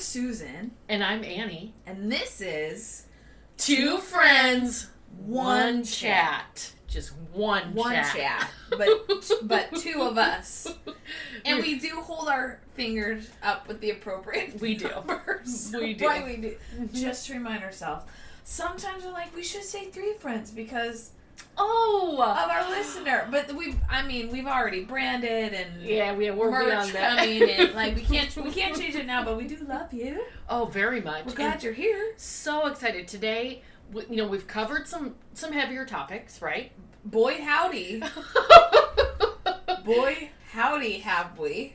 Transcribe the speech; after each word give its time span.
Susan, 0.00 0.72
And 0.88 1.04
I'm 1.04 1.22
Annie. 1.24 1.74
and 1.86 2.10
this 2.10 2.40
is 2.40 3.06
Two 3.56 3.98
friends, 3.98 4.88
one 5.26 5.74
one 5.76 5.84
chat. 5.84 6.72
Just 6.88 7.12
one 7.32 7.74
one 7.74 7.92
chat. 7.94 8.12
chat, 8.16 8.50
but 8.70 8.88
but 9.42 9.76
two 9.76 10.00
of 10.02 10.16
us, 10.18 10.66
and 11.44 11.60
we 11.62 11.78
do 11.78 12.00
hold 12.00 12.28
our 12.28 12.58
fingers 12.74 13.28
up 13.42 13.68
with 13.68 13.80
the 13.80 13.90
appropriate 13.90 14.58
We 14.60 14.74
do. 14.76 14.88
numbers. 14.88 15.72
We 15.78 15.92
do. 15.94 16.06
Why 16.06 16.24
we 16.24 16.36
do. 16.38 16.56
Just 16.92 17.26
to 17.26 17.34
remind 17.34 17.62
ourselves. 17.62 18.06
Sometimes 18.44 19.04
we're 19.04 19.12
like, 19.12 19.34
we 19.36 19.44
should 19.44 19.62
say 19.62 19.86
three 19.90 20.14
friends 20.14 20.50
because 20.50 21.10
Oh! 21.56 22.16
of 22.20 22.50
our 22.50 22.68
listener. 22.70 23.26
But 23.30 23.54
we, 23.54 23.74
I 23.88 24.02
mean, 24.06 24.30
we've 24.30 24.46
already 24.46 24.84
branded 24.84 25.52
and 25.54 25.82
yeah, 25.82 26.14
we, 26.14 26.30
we're 26.30 26.50
merch 26.50 26.92
coming, 26.92 27.42
and 27.48 27.72
like 27.74 27.94
we 27.96 28.02
can't 28.02 28.34
we 28.36 28.50
can't 28.50 28.76
change 28.76 28.94
it 28.94 29.06
now. 29.06 29.24
But 29.24 29.36
we 29.36 29.46
do 29.46 29.56
love 29.68 29.92
you. 29.92 30.24
Oh, 30.48 30.66
very 30.66 31.00
much. 31.00 31.24
We're 31.26 31.34
glad 31.34 31.54
And 31.54 31.62
you're 31.64 31.72
here. 31.72 32.12
so 32.16 32.66
excited 32.66 33.08
today. 33.08 33.62
we- 33.92 34.04
You 34.10 34.16
know, 34.16 34.26
we've 34.26 34.46
covered 34.46 34.86
some 34.86 35.14
some 35.34 35.52
heavier 35.52 35.84
topics, 35.86 36.42
right? 36.42 36.72
Boy 37.04 37.40
howdy, 37.42 38.02
boy 39.84 40.30
howdy, 40.52 40.98
have 40.98 41.38
we? 41.38 41.74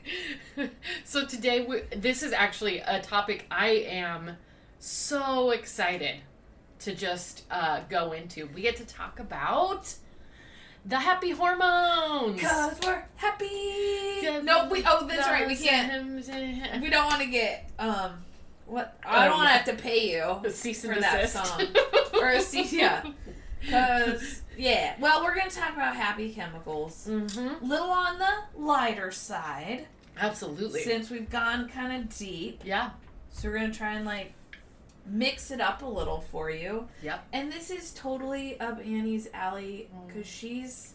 so 1.04 1.26
today, 1.26 1.64
we, 1.64 1.80
this 1.96 2.22
is 2.22 2.32
actually 2.32 2.78
a 2.78 3.00
topic 3.00 3.46
I 3.50 3.68
am 3.88 4.36
so 4.78 5.50
excited 5.50 6.16
to 6.80 6.94
just 6.94 7.44
uh, 7.50 7.80
go 7.88 8.12
into. 8.12 8.46
We 8.54 8.62
get 8.62 8.76
to 8.76 8.84
talk 8.84 9.18
about 9.20 9.94
the 10.84 10.98
happy 10.98 11.30
hormones. 11.30 12.40
Cause 12.40 12.78
we're 12.84 13.04
happy. 13.16 14.22
No, 14.44 14.68
we. 14.70 14.84
Oh, 14.86 15.06
that's 15.06 15.26
right. 15.28 15.46
We 15.46 15.56
can't. 15.56 16.14
We 16.82 16.90
don't 16.90 17.06
want 17.06 17.22
to 17.22 17.28
get 17.28 17.70
um. 17.78 18.22
What? 18.66 18.98
I 19.06 19.26
don't 19.26 19.34
Oh, 19.34 19.36
want 19.38 19.48
to 19.50 19.54
have 19.54 19.64
to 19.76 19.82
pay 19.82 20.10
you 20.12 20.50
cease 20.50 20.84
for 20.84 20.90
and 20.92 21.02
that 21.02 21.20
desist. 21.22 21.46
song 21.46 21.66
or 22.20 22.28
a 22.30 22.40
C. 22.40 22.66
Yeah. 22.78 23.02
Cause 23.70 24.42
yeah. 24.56 24.94
Well, 25.00 25.22
we're 25.24 25.34
gonna 25.36 25.50
talk 25.50 25.72
about 25.74 25.96
happy 25.96 26.32
chemicals. 26.32 27.06
Mm-hmm. 27.08 27.64
Little 27.66 27.90
on 27.90 28.18
the 28.18 28.30
lighter 28.60 29.10
side 29.10 29.86
Absolutely. 30.18 30.82
since 30.82 31.10
we've 31.10 31.30
gone 31.30 31.68
kind 31.68 32.02
of 32.02 32.16
deep. 32.16 32.62
yeah. 32.64 32.90
So 33.32 33.48
we're 33.48 33.58
gonna 33.58 33.72
try 33.72 33.94
and 33.94 34.04
like 34.04 34.32
mix 35.08 35.50
it 35.50 35.60
up 35.60 35.82
a 35.82 35.86
little 35.86 36.20
for 36.20 36.50
you. 36.50 36.88
Yep. 37.02 37.26
And 37.32 37.52
this 37.52 37.70
is 37.70 37.92
totally 37.92 38.58
up 38.60 38.78
Annie's 38.80 39.28
alley 39.32 39.88
Mm. 39.94 40.06
because 40.08 40.26
she's 40.26 40.94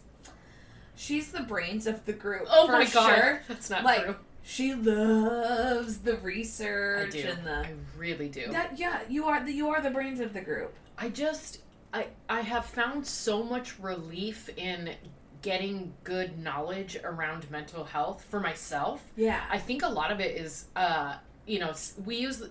she's 0.94 1.32
the 1.32 1.42
brains 1.42 1.86
of 1.86 2.04
the 2.04 2.12
group. 2.12 2.46
Oh 2.50 2.66
for 2.66 2.72
my 2.72 2.84
god. 2.86 3.14
Sure. 3.14 3.42
That's 3.48 3.70
not 3.70 3.84
Like, 3.84 4.04
true. 4.04 4.16
She 4.44 4.74
loves 4.74 5.98
the 5.98 6.16
I 6.16 6.20
research 6.20 7.12
do. 7.12 7.20
and 7.28 7.46
the 7.46 7.58
I 7.58 7.72
really 7.96 8.28
do. 8.28 8.50
that. 8.50 8.76
Yeah, 8.78 9.00
you 9.08 9.26
are 9.26 9.44
the 9.44 9.52
you 9.52 9.68
are 9.70 9.80
the 9.80 9.90
brains 9.90 10.20
of 10.20 10.32
the 10.32 10.40
group. 10.40 10.74
I 10.98 11.08
just 11.10 11.60
I 11.94 12.08
I 12.28 12.40
have 12.40 12.64
found 12.66 13.06
so 13.06 13.42
much 13.44 13.78
relief 13.78 14.48
in 14.56 14.94
getting 15.42 15.92
good 16.04 16.38
knowledge 16.38 16.96
around 17.04 17.50
mental 17.50 17.84
health 17.84 18.24
for 18.28 18.40
myself. 18.40 19.02
Yeah. 19.16 19.40
I 19.50 19.58
think 19.58 19.82
a 19.82 19.88
lot 19.88 20.10
of 20.10 20.18
it 20.20 20.36
is 20.36 20.66
uh 20.76 21.16
you 21.46 21.58
know, 21.60 21.72
we 22.04 22.16
use 22.16 22.42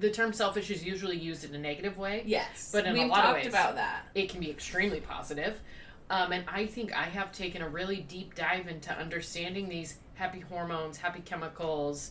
the 0.00 0.10
term 0.10 0.32
selfish 0.32 0.70
is 0.70 0.84
usually 0.84 1.16
used 1.18 1.44
in 1.44 1.54
a 1.54 1.58
negative 1.58 1.96
way. 1.98 2.22
yes. 2.26 2.70
But 2.72 2.86
in 2.86 2.96
a 2.96 3.00
we've 3.00 3.08
lot 3.10 3.26
of 3.26 3.34
ways- 3.34 3.46
about 3.46 3.74
that. 3.76 4.06
It 4.14 4.28
can 4.30 4.40
be 4.40 4.50
extremely 4.50 5.00
positive. 5.00 5.60
Um, 6.08 6.32
and 6.32 6.44
I 6.48 6.66
think 6.66 6.92
I 6.96 7.04
have 7.04 7.30
taken 7.32 7.62
a 7.62 7.68
really 7.68 8.00
deep 8.00 8.34
dive 8.34 8.66
into 8.66 8.90
understanding 8.92 9.68
these 9.68 9.96
happy 10.14 10.40
hormones, 10.40 10.96
happy 10.96 11.20
chemicals, 11.20 12.10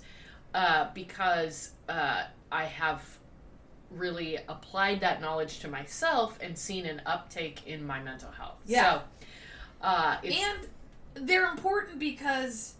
uh, 0.53 0.87
because 0.93 1.71
uh, 1.89 2.23
I 2.51 2.63
have 2.65 3.01
really 3.91 4.37
applied 4.47 5.01
that 5.01 5.19
knowledge 5.19 5.59
to 5.59 5.67
myself 5.67 6.37
and 6.41 6.57
seen 6.57 6.85
an 6.85 7.01
uptake 7.05 7.67
in 7.67 7.85
my 7.85 7.99
mental 8.01 8.31
health. 8.31 8.59
Yeah. 8.65 8.83
So, 8.83 9.01
uh, 9.81 10.17
it's 10.23 10.37
And 10.39 11.27
they're 11.27 11.49
important 11.51 11.99
because 11.99 12.75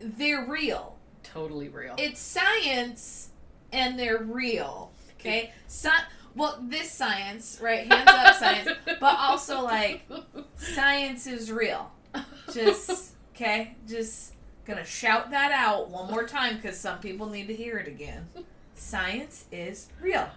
they're 0.00 0.46
real. 0.46 0.96
totally 1.22 1.68
real. 1.68 1.94
It's 1.98 2.20
science 2.20 3.28
and 3.72 3.98
they're 3.98 4.22
real. 4.22 4.92
Okay? 5.18 5.52
Sci- 5.66 5.90
well, 6.34 6.58
this 6.68 6.90
science, 6.90 7.58
right? 7.62 7.90
Hands 7.90 8.08
up 8.08 8.34
science. 8.38 8.70
But 8.84 9.16
also, 9.18 9.62
like, 9.62 10.02
science 10.56 11.26
is 11.26 11.50
real. 11.50 11.90
Just, 12.52 13.12
okay? 13.34 13.76
Just 13.88 14.34
gonna 14.64 14.84
shout 14.84 15.30
that 15.30 15.52
out 15.52 15.90
one 15.90 16.10
more 16.10 16.26
time 16.26 16.56
because 16.56 16.78
some 16.78 16.98
people 16.98 17.28
need 17.28 17.46
to 17.48 17.54
hear 17.54 17.78
it 17.78 17.88
again. 17.88 18.26
Science 18.74 19.46
is 19.50 19.88
real. 20.00 20.28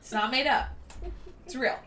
It's 0.00 0.12
not 0.12 0.30
made 0.30 0.46
up. 0.46 0.68
It's 1.46 1.54
real. 1.54 1.78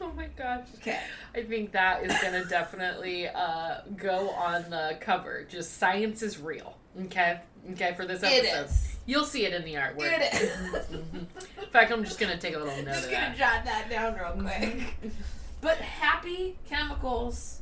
oh 0.00 0.12
my 0.12 0.26
gosh. 0.36 0.66
Okay. 0.76 1.00
I 1.34 1.42
think 1.42 1.72
that 1.72 2.04
is 2.04 2.16
going 2.20 2.34
to 2.40 2.48
definitely 2.48 3.28
uh, 3.28 3.80
go 3.96 4.30
on 4.30 4.70
the 4.70 4.96
cover. 5.00 5.46
Just 5.48 5.78
science 5.78 6.22
is 6.22 6.38
real. 6.38 6.76
Okay? 7.04 7.40
Okay, 7.72 7.94
for 7.94 8.04
this 8.06 8.22
episode. 8.22 8.64
is. 8.66 8.96
You'll 9.06 9.24
see 9.24 9.46
it 9.46 9.52
in 9.54 9.64
the 9.64 9.74
artwork. 9.74 10.12
It 10.12 10.34
is. 10.34 10.90
In 10.90 11.26
fact, 11.70 11.90
I'm 11.92 12.04
just 12.04 12.18
going 12.18 12.32
to 12.32 12.38
take 12.38 12.54
a 12.54 12.58
little 12.58 12.76
note 12.76 12.86
Just 12.94 13.06
of 13.06 13.10
gonna 13.12 13.34
that. 13.36 13.36
jot 13.36 13.64
that 13.64 13.88
down 13.90 14.14
real 14.14 14.42
quick. 14.46 14.94
But 15.60 15.76
happy 15.78 16.56
chemicals, 16.68 17.60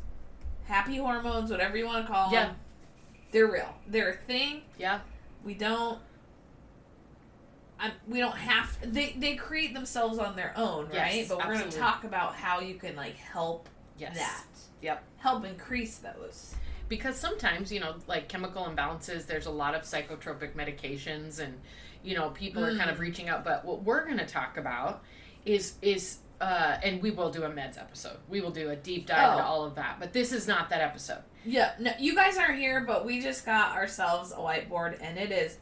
happy 0.65 0.97
hormones, 0.97 1.51
whatever 1.51 1.77
you 1.77 1.85
want 1.85 2.07
to 2.07 2.11
call 2.11 2.33
Yeah. 2.33 2.47
them, 2.47 2.57
they're 3.31 3.47
real. 3.47 3.75
They're 3.87 4.13
a 4.13 4.17
thing. 4.17 4.63
Yeah. 4.79 5.01
We 5.45 5.53
don't. 5.53 5.99
I, 7.79 7.93
we 8.09 8.19
don't 8.19 8.37
have. 8.37 8.77
They 8.93 9.15
they 9.19 9.37
create 9.37 9.75
themselves 9.75 10.19
on 10.19 10.35
their 10.35 10.55
own, 10.57 10.87
right? 10.89 11.15
Yes, 11.15 11.29
but 11.29 11.39
we're 11.47 11.59
going 11.59 11.69
to 11.71 11.77
talk 11.79 12.05
about 12.05 12.35
how 12.35 12.61
you 12.61 12.75
can 12.75 12.97
like 12.97 13.17
help 13.17 13.69
Yes. 13.99 14.17
that. 14.17 14.45
Yep. 14.81 15.05
Help 15.19 15.45
increase 15.45 15.99
those. 15.99 16.55
Because 16.91 17.17
sometimes, 17.17 17.73
you 17.73 17.81
know, 17.81 17.95
like 18.07 18.29
chemical 18.29 18.65
imbalances, 18.67 19.25
there's 19.27 19.47
a 19.47 19.51
lot 19.51 19.75
of 19.75 19.83
psychotropic 19.83 20.55
medications 20.55 21.39
and, 21.41 21.59
you 22.03 22.15
know, 22.15 22.29
people 22.31 22.63
are 22.63 22.77
kind 22.77 22.91
of 22.91 22.97
Mm. 22.99 23.01
reaching 23.01 23.29
out. 23.31 23.45
But 23.45 23.65
what 23.65 23.83
we're 23.83 24.05
going 24.05 24.19
to 24.19 24.27
talk 24.27 24.59
about 24.59 25.03
is, 25.47 25.77
is, 25.81 26.19
uh, 26.41 26.79
and 26.83 27.01
we 27.01 27.11
will 27.11 27.31
do 27.31 27.45
a 27.45 27.49
meds 27.49 27.79
episode. 27.79 28.19
We 28.29 28.41
will 28.43 28.51
do 28.51 28.71
a 28.71 28.77
deep 28.77 29.07
dive 29.07 29.33
into 29.33 29.45
Oh. 29.45 29.47
all 29.49 29.65
of 29.65 29.75
that. 29.77 29.97
But 30.01 30.13
this 30.13 30.33
is 30.33 30.47
not 30.49 30.69
that 30.71 30.81
episode. 30.83 31.23
Yeah. 31.45 31.73
No, 31.79 31.93
you 31.99 32.15
guys 32.15 32.37
aren't 32.37 32.59
here, 32.59 32.81
but 32.83 33.07
we 33.07 33.21
just 33.23 33.47
got 33.47 33.77
ourselves 33.77 34.33
a 34.33 34.37
whiteboard, 34.37 34.99
and 35.01 35.17
it 35.19 35.31
is 35.33 35.59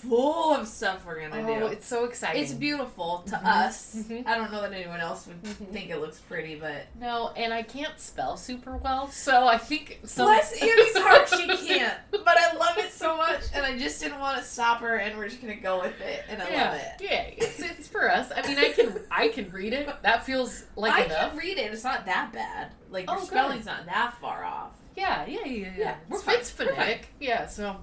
full 0.00 0.54
of 0.54 0.66
stuff 0.68 1.04
we're 1.06 1.20
gonna 1.20 1.42
do. 1.46 1.64
Oh, 1.64 1.66
it's 1.66 1.86
so 1.86 2.04
exciting. 2.04 2.42
It's 2.42 2.52
beautiful 2.52 3.24
to 3.28 3.36
Mhm. 3.36 3.44
us. 3.44 3.94
Mhm. 3.96 4.26
I 4.26 4.36
don't 4.36 4.52
know 4.52 4.60
that 4.62 4.72
anyone 4.72 5.00
else 5.00 5.26
would 5.26 5.42
Mhm. 5.42 5.72
think 5.72 5.90
it 5.90 5.98
looks 5.98 6.18
pretty, 6.20 6.54
but 6.56 6.86
No, 6.98 7.32
and 7.36 7.52
I 7.52 7.62
can't 7.62 7.98
spell 8.00 8.36
super 8.36 8.76
well, 8.76 9.10
so 9.10 9.46
I 9.46 9.58
think 9.58 10.00
some. 10.04 10.26
bless 10.26 10.52
Annie's 10.62 10.96
heart, 10.96 11.28
she 11.28 11.46
can't. 11.68 11.94
But 12.10 12.38
I 12.38 12.52
love 12.54 12.78
it 12.78 12.92
so 12.92 13.16
much, 13.16 13.42
and 13.54 13.64
I 13.64 13.76
just 13.78 14.00
didn't 14.00 14.18
want 14.20 14.38
to 14.38 14.44
stop 14.44 14.80
her, 14.80 14.96
and 14.96 15.16
we're 15.18 15.28
just 15.28 15.40
gonna 15.40 15.54
go 15.56 15.80
with 15.80 16.00
it, 16.00 16.24
and 16.28 16.42
I 16.42 16.48
yeah, 16.50 16.70
love 16.70 16.80
it. 16.80 16.92
yeah, 17.00 17.22
it's, 17.36 17.60
it's 17.60 17.88
for 17.88 18.10
us. 18.10 18.30
I 18.34 18.46
mean, 18.46 18.58
I 18.58 18.70
can 18.72 19.00
I 19.10 19.28
can 19.28 19.50
read 19.50 19.72
it. 19.72 19.88
That 20.02 20.24
feels 20.24 20.64
like 20.76 20.92
I 20.92 21.02
enough. 21.04 21.30
can 21.30 21.38
read 21.38 21.58
it. 21.58 21.72
It's 21.72 21.84
not 21.84 22.06
that 22.06 22.32
bad. 22.32 22.72
Like 22.90 23.06
your 23.06 23.16
Oh, 23.16 23.20
good. 23.20 23.28
spelling's 23.28 23.66
not 23.66 23.84
that 23.86 24.14
far 24.20 24.44
off. 24.44 24.72
Yeah, 24.98 25.26
yeah, 25.26 25.44
yeah, 25.44 25.46
yeah. 25.46 25.72
Yeah, 25.78 25.94
we're 26.08 26.16
it's, 26.16 26.24
fine. 26.24 26.34
it's 26.36 26.58
We're 26.58 26.66
fine. 26.66 26.74
phonetic. 26.74 27.08
Yeah, 27.20 27.46
so 27.46 27.76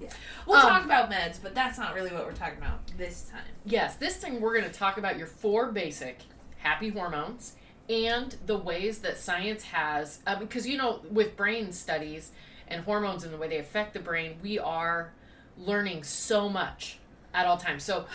We'll 0.46 0.56
Um, 0.58 0.62
talk 0.68 0.84
about 0.84 1.10
meds, 1.10 1.38
but 1.42 1.54
that's 1.54 1.78
not 1.78 1.94
really 1.94 2.10
what 2.12 2.24
we're 2.26 2.32
talking 2.32 2.58
about 2.58 2.80
this 2.96 3.22
time. 3.30 3.42
yes, 3.64 3.96
this 3.96 4.20
time 4.20 4.40
we're 4.40 4.56
going 4.58 4.70
to 4.70 4.78
talk 4.78 4.98
about 4.98 5.16
your 5.18 5.26
four 5.26 5.72
basic 5.72 6.18
happy 6.58 6.88
hormones 6.90 7.54
and 7.88 8.36
the 8.46 8.56
ways 8.56 8.98
that 8.98 9.16
science 9.18 9.62
has 9.64 10.18
uh, 10.26 10.34
because 10.36 10.66
you 10.66 10.76
know 10.76 11.00
with 11.10 11.36
brain 11.36 11.70
studies 11.72 12.32
and 12.68 12.82
hormones 12.84 13.22
and 13.22 13.32
the 13.32 13.36
way 13.38 13.46
they 13.48 13.58
affect 13.58 13.94
the 13.94 14.00
brain, 14.00 14.36
we 14.42 14.58
are 14.58 15.12
learning 15.56 16.02
so 16.02 16.48
much 16.48 16.98
at 17.32 17.46
all 17.46 17.56
times. 17.56 17.82
So 17.84 18.06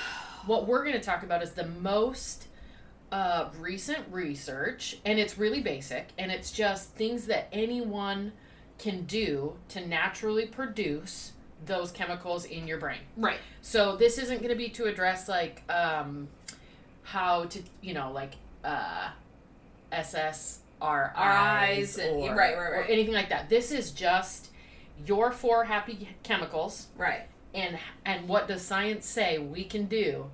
what 0.45 0.67
we're 0.67 0.83
going 0.83 0.99
to 0.99 1.05
talk 1.05 1.23
about 1.23 1.41
is 1.41 1.51
the 1.53 1.67
most 1.67 2.47
uh, 3.11 3.49
recent 3.59 4.05
research, 4.11 4.97
and 5.05 5.19
it's 5.19 5.37
really 5.37 5.61
basic, 5.61 6.09
and 6.17 6.31
it's 6.31 6.51
just 6.51 6.89
things 6.95 7.27
that 7.27 7.47
anyone 7.51 8.31
can 8.81 9.03
do 9.03 9.53
to 9.69 9.85
naturally 9.87 10.45
produce 10.47 11.31
those 11.65 11.91
chemicals 11.91 12.45
in 12.45 12.67
your 12.67 12.79
brain. 12.79 12.99
Right. 13.15 13.37
So 13.61 13.95
this 13.95 14.17
isn't 14.17 14.37
going 14.39 14.49
to 14.49 14.55
be 14.55 14.69
to 14.69 14.85
address 14.85 15.29
like 15.29 15.61
um, 15.69 16.27
how 17.03 17.45
to, 17.45 17.61
you 17.81 17.93
know, 17.93 18.11
like 18.11 18.33
uh, 18.63 19.09
SSRIs 19.91 20.57
RIs 20.81 21.97
and- 21.97 22.15
or, 22.17 22.35
right, 22.35 22.57
right, 22.57 22.69
or 22.73 22.83
anything 22.83 23.13
like 23.13 23.29
that. 23.29 23.49
This 23.49 23.71
is 23.71 23.91
just 23.91 24.49
your 25.05 25.31
four 25.31 25.65
happy 25.65 26.09
chemicals 26.23 26.87
Right. 26.97 27.23
and 27.55 27.77
and 28.05 28.27
what 28.27 28.47
does 28.47 28.61
science 28.61 29.05
say 29.07 29.39
we 29.39 29.63
can 29.63 29.85
do 29.85 30.29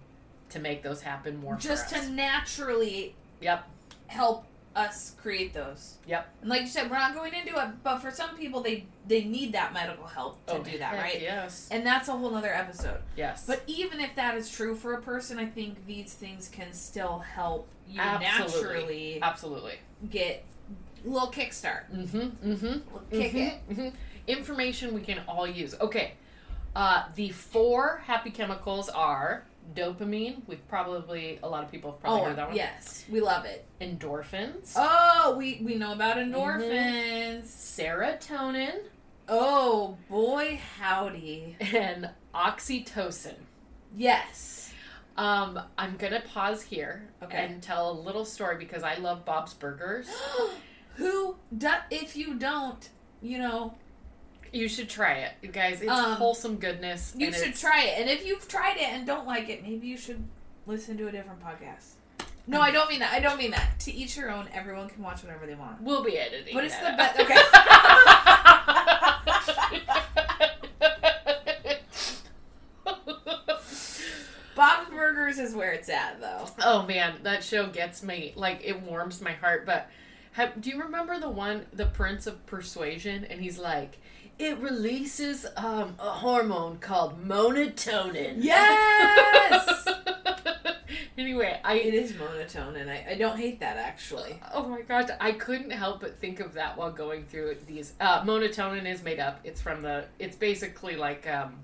to 0.49 0.59
make 0.59 0.83
those 0.83 1.01
happen 1.01 1.37
more 1.37 1.55
Just 1.55 1.89
to 1.93 2.09
naturally 2.09 3.15
Yep. 3.41 3.65
help 4.07 4.45
us 4.77 5.15
create 5.21 5.53
those. 5.53 5.95
Yep. 6.07 6.29
And 6.41 6.49
like 6.49 6.61
you 6.61 6.67
said, 6.67 6.89
we're 6.89 6.97
not 6.99 7.15
going 7.15 7.33
into 7.33 7.59
it, 7.59 7.67
but 7.83 7.97
for 7.99 8.11
some 8.11 8.37
people, 8.37 8.61
they 8.61 8.85
they 9.07 9.23
need 9.23 9.53
that 9.53 9.73
medical 9.73 10.05
help 10.05 10.45
to 10.45 10.53
Oh, 10.57 10.63
do 10.63 10.77
that, 10.77 10.93
right? 10.93 11.19
Yes. 11.19 11.67
And 11.71 11.85
that's 11.85 12.07
a 12.07 12.11
whole 12.11 12.35
other 12.35 12.53
episode. 12.53 12.99
Yes. 13.17 13.45
But 13.47 13.63
even 13.67 13.99
if 13.99 14.15
that 14.15 14.35
is 14.35 14.49
true 14.51 14.75
for 14.75 14.93
a 14.93 15.01
person, 15.01 15.39
I 15.39 15.45
think 15.47 15.85
these 15.87 16.13
things 16.13 16.47
can 16.47 16.71
still 16.73 17.19
help 17.19 17.67
you 17.89 17.99
Absolutely. 17.99 18.61
naturally 18.61 19.19
absolutely. 19.21 19.73
get 20.11 20.43
a 21.05 21.09
little 21.09 21.31
kickstart. 21.31 21.83
Mm-hmm. 21.93 22.51
Mm-hmm. 22.51 22.97
Kick 23.11 23.33
it. 23.33 23.53
hmm 23.73 23.87
Information 24.27 24.93
we 24.93 25.01
can 25.01 25.21
all 25.27 25.47
use. 25.47 25.73
Okay. 25.79 26.13
Uh, 26.75 27.05
the 27.15 27.29
four 27.29 28.01
happy 28.05 28.29
chemicals 28.29 28.89
are 28.89 29.45
dopamine. 29.73 30.41
We've 30.47 30.65
probably 30.67 31.39
a 31.43 31.47
lot 31.49 31.63
of 31.63 31.71
people 31.71 31.91
have 31.91 31.99
probably 32.01 32.21
Oh, 32.21 32.25
heard 32.25 32.35
that 32.37 32.47
one. 32.47 32.55
yes. 32.55 33.05
We 33.09 33.21
love 33.21 33.45
it. 33.45 33.65
Endorphins. 33.81 34.73
Oh, 34.75 35.35
we, 35.37 35.61
we 35.63 35.75
know 35.75 35.93
about 35.93 36.17
Mm-hmm. 36.17 36.33
endorphins. 36.33 37.45
Serotonin 37.45 38.79
Oh, 39.29 39.97
boy, 40.09 40.59
howdy. 40.79 41.57
and 41.59 42.09
oxytocin. 42.33 43.35
Yes. 43.95 44.71
Um, 45.17 45.59
I'm 45.77 45.97
gonna 45.97 46.21
pause 46.21 46.61
here 46.61 47.09
Okay. 47.23 47.37
and 47.45 47.61
tell 47.61 47.91
a 47.91 47.97
little 47.99 48.23
story 48.25 48.57
because 48.57 48.83
I 48.83 48.95
love 48.95 49.25
Bob's 49.25 49.53
Burgers. 49.53 50.07
Who, 50.95 51.35
do, 51.57 51.69
if 51.91 52.15
you 52.15 52.35
don't, 52.35 52.87
you 53.21 53.37
know, 53.39 53.75
You 54.57 54.67
should 54.67 54.89
try 54.89 55.13
it, 55.19 55.33
you 55.43 55.49
guys. 55.49 55.81
It's 55.81 55.91
Um, 55.91 56.13
wholesome 56.13 56.55
goodness. 56.57 57.13
you 57.15 57.31
should 57.31 57.55
try 57.55 57.83
it. 57.83 57.99
And 58.01 58.09
if 58.09 58.25
you've 58.25 58.47
tried 58.47 58.77
it 58.77 58.89
and 58.89 59.05
don't 59.05 59.27
like 59.27 59.49
it, 59.49 59.61
maybe 59.61 59.85
you 59.85 59.97
should 59.97 60.23
listen 60.65 60.97
to 60.97 61.07
a 61.07 61.11
different 61.11 61.39
podcast. 61.43 61.91
No, 62.47 62.59
I 62.59 62.71
don't 62.71 62.89
mean 62.89 63.01
that. 63.01 63.13
I 63.13 63.19
don't 63.19 63.37
mean 63.37 63.51
that. 63.51 63.79
To 63.81 63.93
each 63.93 64.17
your 64.17 64.31
own. 64.31 64.49
Everyone 64.53 64.89
can 64.89 65.03
watch 65.03 65.21
whatever 65.21 65.45
they 65.45 65.53
want. 65.53 65.79
We'll 65.81 66.03
be 66.03 66.17
editing. 66.17 66.55
But 66.55 66.63
it's 66.63 66.75
the 66.77 66.95
best. 66.97 67.19
Okay. 67.19 67.35
Bob's 74.55 74.89
Burgers 74.89 75.37
is 75.37 75.53
where 75.53 75.71
it's 75.71 75.89
at, 75.89 76.19
though. 76.19 76.45
oh 76.63 76.85
man, 76.87 77.19
that 77.23 77.43
show 77.43 77.67
gets 77.67 78.01
me. 78.01 78.33
Like 78.35 78.61
it 78.63 78.81
warms 78.81 79.21
my 79.21 79.33
heart. 79.33 79.65
But 79.65 79.89
have, 80.31 80.59
do 80.59 80.69
you 80.69 80.81
remember 80.81 81.19
the 81.19 81.29
one, 81.29 81.65
the 81.73 81.85
Prince 81.85 82.25
of 82.27 82.43
Persuasion? 82.47 83.25
And 83.25 83.39
he's 83.41 83.59
like, 83.59 83.99
it 84.39 84.57
releases 84.59 85.45
um, 85.55 85.95
a 85.99 86.09
hormone 86.11 86.77
called 86.77 87.23
monatonin. 87.27 88.35
Yes! 88.37 89.87
anyway, 91.17 91.59
I 91.63 91.75
it 91.75 91.93
is 91.93 92.13
monotone, 92.15 92.75
and 92.75 92.89
I, 92.89 93.05
I 93.11 93.15
don't 93.15 93.37
hate 93.37 93.59
that, 93.61 93.77
actually. 93.77 94.39
Oh 94.53 94.67
my 94.67 94.81
gosh, 94.81 95.09
I 95.19 95.31
couldn't 95.31 95.71
help 95.71 96.01
but 96.01 96.19
think 96.19 96.39
of 96.39 96.53
that 96.53 96.77
while 96.77 96.91
going 96.91 97.25
through 97.25 97.57
these. 97.67 97.93
Uh, 97.99 98.23
monatonin 98.23 98.85
is 98.85 99.03
made 99.03 99.19
up. 99.19 99.39
It's 99.43 99.61
from 99.61 99.81
the. 99.81 100.05
It's 100.19 100.35
basically 100.35 100.95
like. 100.95 101.27
Um, 101.27 101.55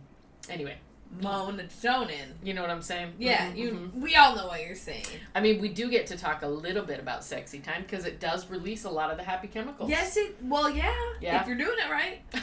anyway, 0.49 0.75
Monatonin. 1.21 2.33
you 2.43 2.53
know 2.55 2.61
what 2.61 2.71
I'm 2.71 2.81
saying? 2.81 3.13
Yeah, 3.19 3.51
Mhm, 3.51 3.55
you. 3.57 3.71
mhm. 3.71 3.93
We 4.01 4.15
all 4.15 4.35
know 4.35 4.47
what 4.47 4.65
you're 4.65 4.75
saying. 4.75 5.05
I 5.35 5.41
mean, 5.41 5.61
we 5.61 5.69
do 5.69 5.89
get 5.89 6.07
to 6.07 6.17
talk 6.17 6.41
a 6.41 6.47
little 6.47 6.83
bit 6.83 6.99
about 6.99 7.23
sexy 7.23 7.59
time 7.59 7.83
because 7.83 8.05
it 8.05 8.19
does 8.19 8.49
release 8.49 8.83
a 8.83 8.89
lot 8.89 9.11
of 9.11 9.17
the 9.17 9.23
happy 9.23 9.47
chemicals. 9.47 9.89
Yes, 9.91 10.17
it. 10.17 10.35
Well, 10.41 10.69
yeah. 10.71 10.91
Yeah. 11.21 11.39
If 11.41 11.47
you're 11.47 11.57
doing 11.57 11.77
it 11.77 11.91
right. 11.91 12.21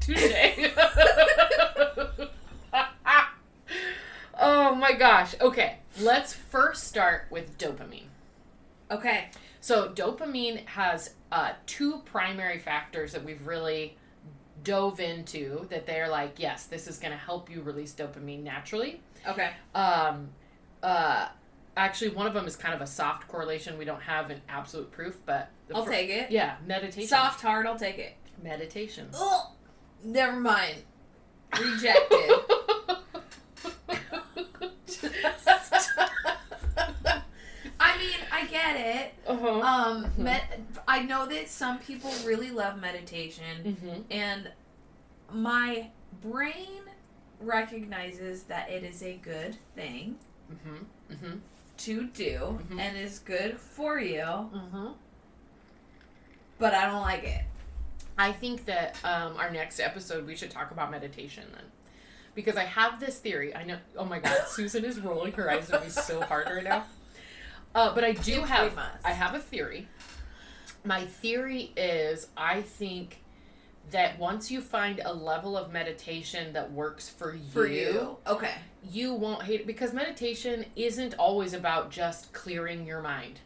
Touche. 0.00 0.72
oh 4.38 4.74
my 4.74 4.92
gosh. 4.92 5.34
Okay, 5.40 5.78
let's 6.00 6.32
first 6.32 6.84
start 6.84 7.26
with 7.30 7.58
dopamine. 7.58 8.06
Okay. 8.90 9.28
So 9.60 9.90
dopamine 9.90 10.66
has 10.66 11.14
uh, 11.30 11.52
two 11.66 11.98
primary 12.06 12.58
factors 12.58 13.12
that 13.12 13.24
we've 13.24 13.46
really 13.46 13.96
dove 14.64 15.00
into 15.00 15.66
that 15.70 15.86
they're 15.86 16.08
like, 16.08 16.34
yes, 16.38 16.66
this 16.66 16.88
is 16.88 16.98
going 16.98 17.12
to 17.12 17.18
help 17.18 17.50
you 17.50 17.62
release 17.62 17.92
dopamine 17.94 18.42
naturally. 18.42 19.00
Okay. 19.26 19.50
Um, 19.74 20.28
uh, 20.82 21.28
actually, 21.76 22.10
one 22.10 22.26
of 22.26 22.34
them 22.34 22.46
is 22.46 22.56
kind 22.56 22.74
of 22.74 22.80
a 22.80 22.86
soft 22.86 23.28
correlation. 23.28 23.78
We 23.78 23.84
don't 23.84 24.02
have 24.02 24.30
an 24.30 24.40
absolute 24.48 24.90
proof, 24.90 25.18
but 25.26 25.50
I'll 25.74 25.84
fir- 25.84 25.92
take 25.92 26.10
it. 26.10 26.30
Yeah, 26.30 26.56
meditation. 26.66 27.08
Soft, 27.08 27.42
hard, 27.42 27.66
I'll 27.66 27.78
take 27.78 27.98
it. 27.98 28.14
Meditation. 28.42 29.08
Oh, 29.14 29.52
never 30.04 30.38
mind. 30.38 30.76
Rejected. 31.58 32.30
I 37.82 37.96
mean, 37.98 38.18
I 38.30 38.46
get 38.46 38.76
it. 38.76 39.14
uh-huh. 39.26 39.60
Um, 39.60 40.06
med- 40.16 40.64
I 40.86 41.02
know 41.02 41.26
that 41.26 41.48
some 41.48 41.78
people 41.78 42.10
really 42.24 42.50
love 42.50 42.80
meditation, 42.80 43.76
hmm 43.80 44.00
and 44.10 44.50
my 45.32 45.88
brain 46.22 46.82
recognizes 47.40 48.42
that 48.44 48.68
it 48.70 48.82
is 48.84 49.02
a 49.02 49.14
good 49.22 49.56
thing 49.74 50.16
hmm 50.64 51.14
hmm 51.14 51.36
to 51.78 52.04
do 52.08 52.60
Mhm. 52.70 52.78
and 52.80 52.96
is 52.98 53.18
good 53.20 53.58
for 53.58 53.98
you, 53.98 54.22
hmm 54.24 54.88
but 56.58 56.74
I 56.74 56.84
don't 56.86 57.00
like 57.02 57.24
it. 57.24 57.44
I 58.20 58.32
think 58.32 58.66
that 58.66 58.98
um, 59.02 59.38
our 59.38 59.50
next 59.50 59.80
episode 59.80 60.26
we 60.26 60.36
should 60.36 60.50
talk 60.50 60.72
about 60.72 60.90
meditation 60.90 61.44
then. 61.54 61.64
Because 62.34 62.56
I 62.56 62.64
have 62.64 63.00
this 63.00 63.18
theory. 63.18 63.56
I 63.56 63.64
know. 63.64 63.78
Oh 63.96 64.04
my 64.04 64.18
God, 64.18 64.42
Susan 64.46 64.84
is 64.84 65.00
rolling 65.00 65.32
her 65.32 65.50
eyes 65.50 65.70
at 65.70 65.82
me 65.82 65.88
so 65.88 66.20
hard 66.20 66.46
right 66.46 66.64
now. 66.64 66.84
Uh, 67.72 67.94
but 67.94 68.02
I 68.02 68.14
do 68.14 68.40
have. 68.40 68.76
I 69.04 69.12
have 69.12 69.32
a 69.36 69.38
theory. 69.38 69.86
My 70.84 71.04
theory 71.04 71.72
is 71.76 72.26
I 72.36 72.62
think 72.62 73.22
that 73.92 74.18
once 74.18 74.50
you 74.50 74.60
find 74.60 75.00
a 75.04 75.14
level 75.14 75.56
of 75.56 75.72
meditation 75.72 76.52
that 76.54 76.72
works 76.72 77.08
for 77.08 77.32
you, 77.32 77.48
For 77.52 77.68
you, 77.68 78.16
okay. 78.26 78.54
you 78.90 79.14
won't 79.14 79.44
hate 79.44 79.60
it 79.60 79.68
because 79.68 79.92
meditation 79.92 80.64
isn't 80.74 81.14
always 81.14 81.54
about 81.54 81.92
just 81.92 82.32
clearing 82.32 82.84
your 82.88 83.02
mind. 83.02 83.38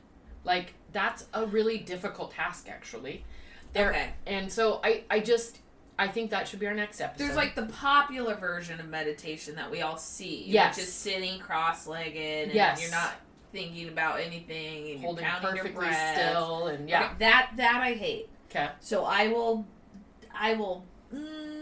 Like 0.43 0.73
that's 0.93 1.27
a 1.35 1.45
really 1.45 1.77
difficult 1.77 2.33
task 2.33 2.67
actually. 2.71 3.27
There, 3.75 3.91
Okay. 3.91 4.11
And 4.27 4.51
so 4.51 4.81
I 4.83 5.05
I 5.11 5.21
just 5.21 5.59
I 5.99 6.09
think 6.09 6.31
that 6.31 6.49
should 6.49 6.59
be 6.61 6.67
our 6.67 6.75
next 6.75 7.01
episode. 7.01 7.25
There's 7.27 7.37
like 7.37 7.55
the 7.55 7.67
popular 7.67 8.35
version 8.35 8.81
of 8.81 8.89
meditation 8.89 9.55
that 9.57 9.71
we 9.71 9.83
all 9.83 9.97
see. 9.97 10.45
Yes. 10.47 10.77
Just 10.77 11.01
sitting 11.01 11.39
cross-legged 11.39 12.47
and 12.47 12.55
Yes. 12.55 12.81
you're 12.83 12.91
not 12.91 13.13
thinking 13.53 13.89
about 13.89 14.21
anything 14.21 14.91
and 14.93 15.01
holding 15.01 15.25
perfectly 15.25 15.87
still 16.15 16.67
and 16.69 16.89
yeah. 16.89 17.05
Okay, 17.05 17.15
that 17.21 17.51
that 17.57 17.81
I 17.83 17.93
hate. 17.93 18.29
Okay. 18.51 18.69
So 18.81 19.05
I 19.05 19.29
will, 19.29 19.67
I 20.35 20.55
will. 20.55 20.85
Mm, 21.13 21.54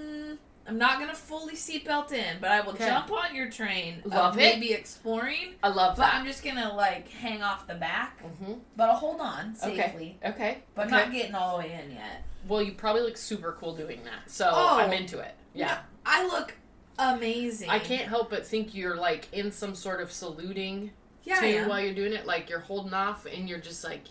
I'm 0.66 0.78
not 0.78 1.00
gonna 1.00 1.14
fully 1.14 1.54
seatbelt 1.54 2.12
in, 2.12 2.38
but 2.40 2.50
I 2.52 2.60
will 2.60 2.72
Okay. 2.74 2.86
jump 2.86 3.10
on 3.10 3.34
your 3.34 3.50
train. 3.50 4.00
Love 4.04 4.34
it. 4.34 4.58
Maybe 4.60 4.72
exploring, 4.72 5.56
I 5.62 5.68
love 5.68 5.96
but 5.96 6.02
that. 6.04 6.12
But 6.12 6.18
I'm 6.20 6.26
just 6.26 6.44
gonna 6.44 6.72
like 6.74 7.08
hang 7.08 7.42
off 7.42 7.66
the 7.66 7.74
back. 7.74 8.20
hmm 8.20 8.54
But 8.76 8.90
I'll 8.90 8.96
hold 8.96 9.20
on 9.20 9.54
safely. 9.56 10.18
Okay. 10.24 10.30
okay. 10.32 10.58
But 10.74 10.86
okay. 10.86 10.96
not 10.96 11.12
getting 11.12 11.34
all 11.34 11.56
the 11.58 11.64
way 11.64 11.72
in 11.84 11.92
yet. 11.92 12.22
well, 12.48 12.62
you 12.62 12.72
probably 12.72 13.02
look 13.02 13.16
super 13.16 13.52
cool 13.58 13.74
doing 13.74 14.02
that. 14.04 14.30
So 14.30 14.50
Oh. 14.52 14.78
I'm 14.78 14.92
into 14.92 15.18
it. 15.18 15.34
Yeah. 15.54 15.78
I 16.06 16.24
look 16.26 16.54
amazing. 16.98 17.68
I 17.68 17.78
can't 17.78 18.08
help 18.08 18.30
but 18.30 18.46
think 18.46 18.74
you're 18.74 18.96
like 18.96 19.28
in 19.32 19.50
some 19.52 19.74
sort 19.74 20.00
of 20.00 20.10
saluting 20.12 20.92
Yeah, 21.24 21.40
am. 21.42 21.68
while 21.68 21.80
you're 21.80 21.94
doing 21.94 22.12
it. 22.12 22.26
Like 22.26 22.48
you're 22.50 22.60
holding 22.60 22.94
off 22.94 23.26
and 23.26 23.48
you're 23.48 23.60
just 23.60 23.82
like 23.84 24.02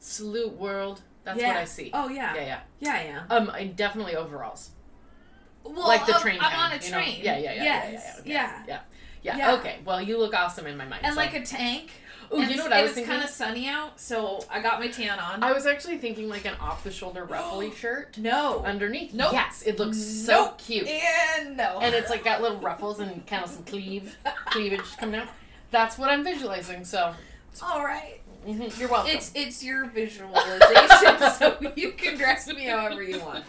salute 0.00 0.52
world. 0.56 1.02
That's 1.24 1.40
Yeah. 1.40 1.48
what 1.48 1.56
I 1.58 1.64
see. 1.64 1.90
Oh 1.92 2.08
yeah. 2.08 2.34
Yeah, 2.34 2.40
yeah. 2.44 2.60
Yeah, 2.80 2.92
I 2.92 3.34
am. 3.38 3.48
Um, 3.48 3.72
definitely 3.74 4.14
overalls. 4.16 4.70
Well, 5.74 5.88
like 5.88 6.06
the 6.06 6.12
I'm- 6.12 6.20
train 6.22 6.38
I'm 6.40 6.50
kind, 6.52 6.72
on 6.74 6.78
a 6.80 6.84
you 6.84 6.90
know? 6.90 6.96
train. 6.98 7.20
Yeah, 7.22 7.38
yeah, 7.38 7.52
yeah, 7.52 7.62
yeah, 7.64 7.90
Yes. 7.92 8.20
yeah, 8.24 8.32
Yeah. 8.34 8.34
yeah, 8.34 8.62
yeah. 8.68 8.80
Yeah. 9.22 9.36
Yeah. 9.38 9.54
Okay. 9.54 9.78
Well, 9.84 10.00
you 10.00 10.18
look 10.18 10.34
awesome 10.34 10.66
in 10.66 10.76
my 10.76 10.84
mind. 10.86 11.04
And 11.04 11.14
so. 11.14 11.20
like 11.20 11.34
a 11.34 11.42
tank. 11.44 11.90
oh, 12.30 12.36
you 12.36 12.42
know 12.42 12.48
it's- 12.50 12.62
what 12.62 12.72
I 12.72 12.82
was 12.82 12.90
it's 12.90 12.94
thinking? 12.96 13.12
kind 13.12 13.24
of 13.24 13.30
sunny 13.30 13.66
out, 13.68 13.98
so 14.00 14.44
I 14.50 14.60
got 14.60 14.78
my 14.78 14.86
tan 14.88 15.18
on. 15.18 15.42
I 15.42 15.52
was 15.52 15.66
actually 15.66 15.98
thinking 15.98 16.28
like 16.28 16.44
an 16.44 16.54
off-the-shoulder 16.60 17.24
ruffly 17.30 17.72
shirt 17.74 18.18
no. 18.18 18.62
underneath. 18.64 19.14
Nope. 19.14 19.32
Yes, 19.32 19.62
it 19.66 19.78
looks 19.80 19.98
so 19.98 20.54
cute, 20.58 20.86
And 20.86 21.56
no. 21.56 21.78
and 21.82 21.92
it's 21.94 22.08
like 22.10 22.22
got 22.24 22.40
little 22.40 22.58
ruffles 22.60 23.00
and 23.00 23.26
kind 23.26 23.42
of 23.44 23.50
some 23.50 23.64
cleave 23.72 24.16
cleavage 24.46 24.96
coming 24.98 25.20
out. 25.20 25.28
That's 25.72 25.98
what 25.98 26.08
I'm 26.08 26.22
visualizing. 26.22 26.84
So 26.84 27.12
all 27.62 27.84
right. 27.84 28.20
Mhm, 28.46 28.78
you're 28.78 28.88
welcome. 28.88 29.10
It's 29.14 29.30
it's 29.34 29.62
your 29.64 29.86
visualization, 29.86 31.18
so 31.38 31.72
you 31.76 31.92
can 31.92 32.16
dress 32.16 32.46
me 32.48 32.64
however 32.64 33.02
you 33.02 33.20
want. 33.20 33.44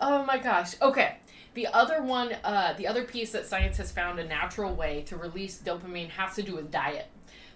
oh 0.00 0.24
my 0.24 0.38
gosh. 0.38 0.80
Okay. 0.80 1.16
The 1.54 1.66
other 1.68 2.02
one, 2.02 2.34
uh, 2.44 2.74
the 2.78 2.86
other 2.86 3.02
piece 3.04 3.32
that 3.32 3.46
science 3.46 3.78
has 3.78 3.90
found 3.90 4.20
a 4.20 4.24
natural 4.24 4.72
way 4.74 5.02
to 5.08 5.16
release 5.16 5.58
dopamine 5.60 6.10
has 6.10 6.36
to 6.36 6.42
do 6.42 6.54
with 6.54 6.70
diet. 6.70 7.06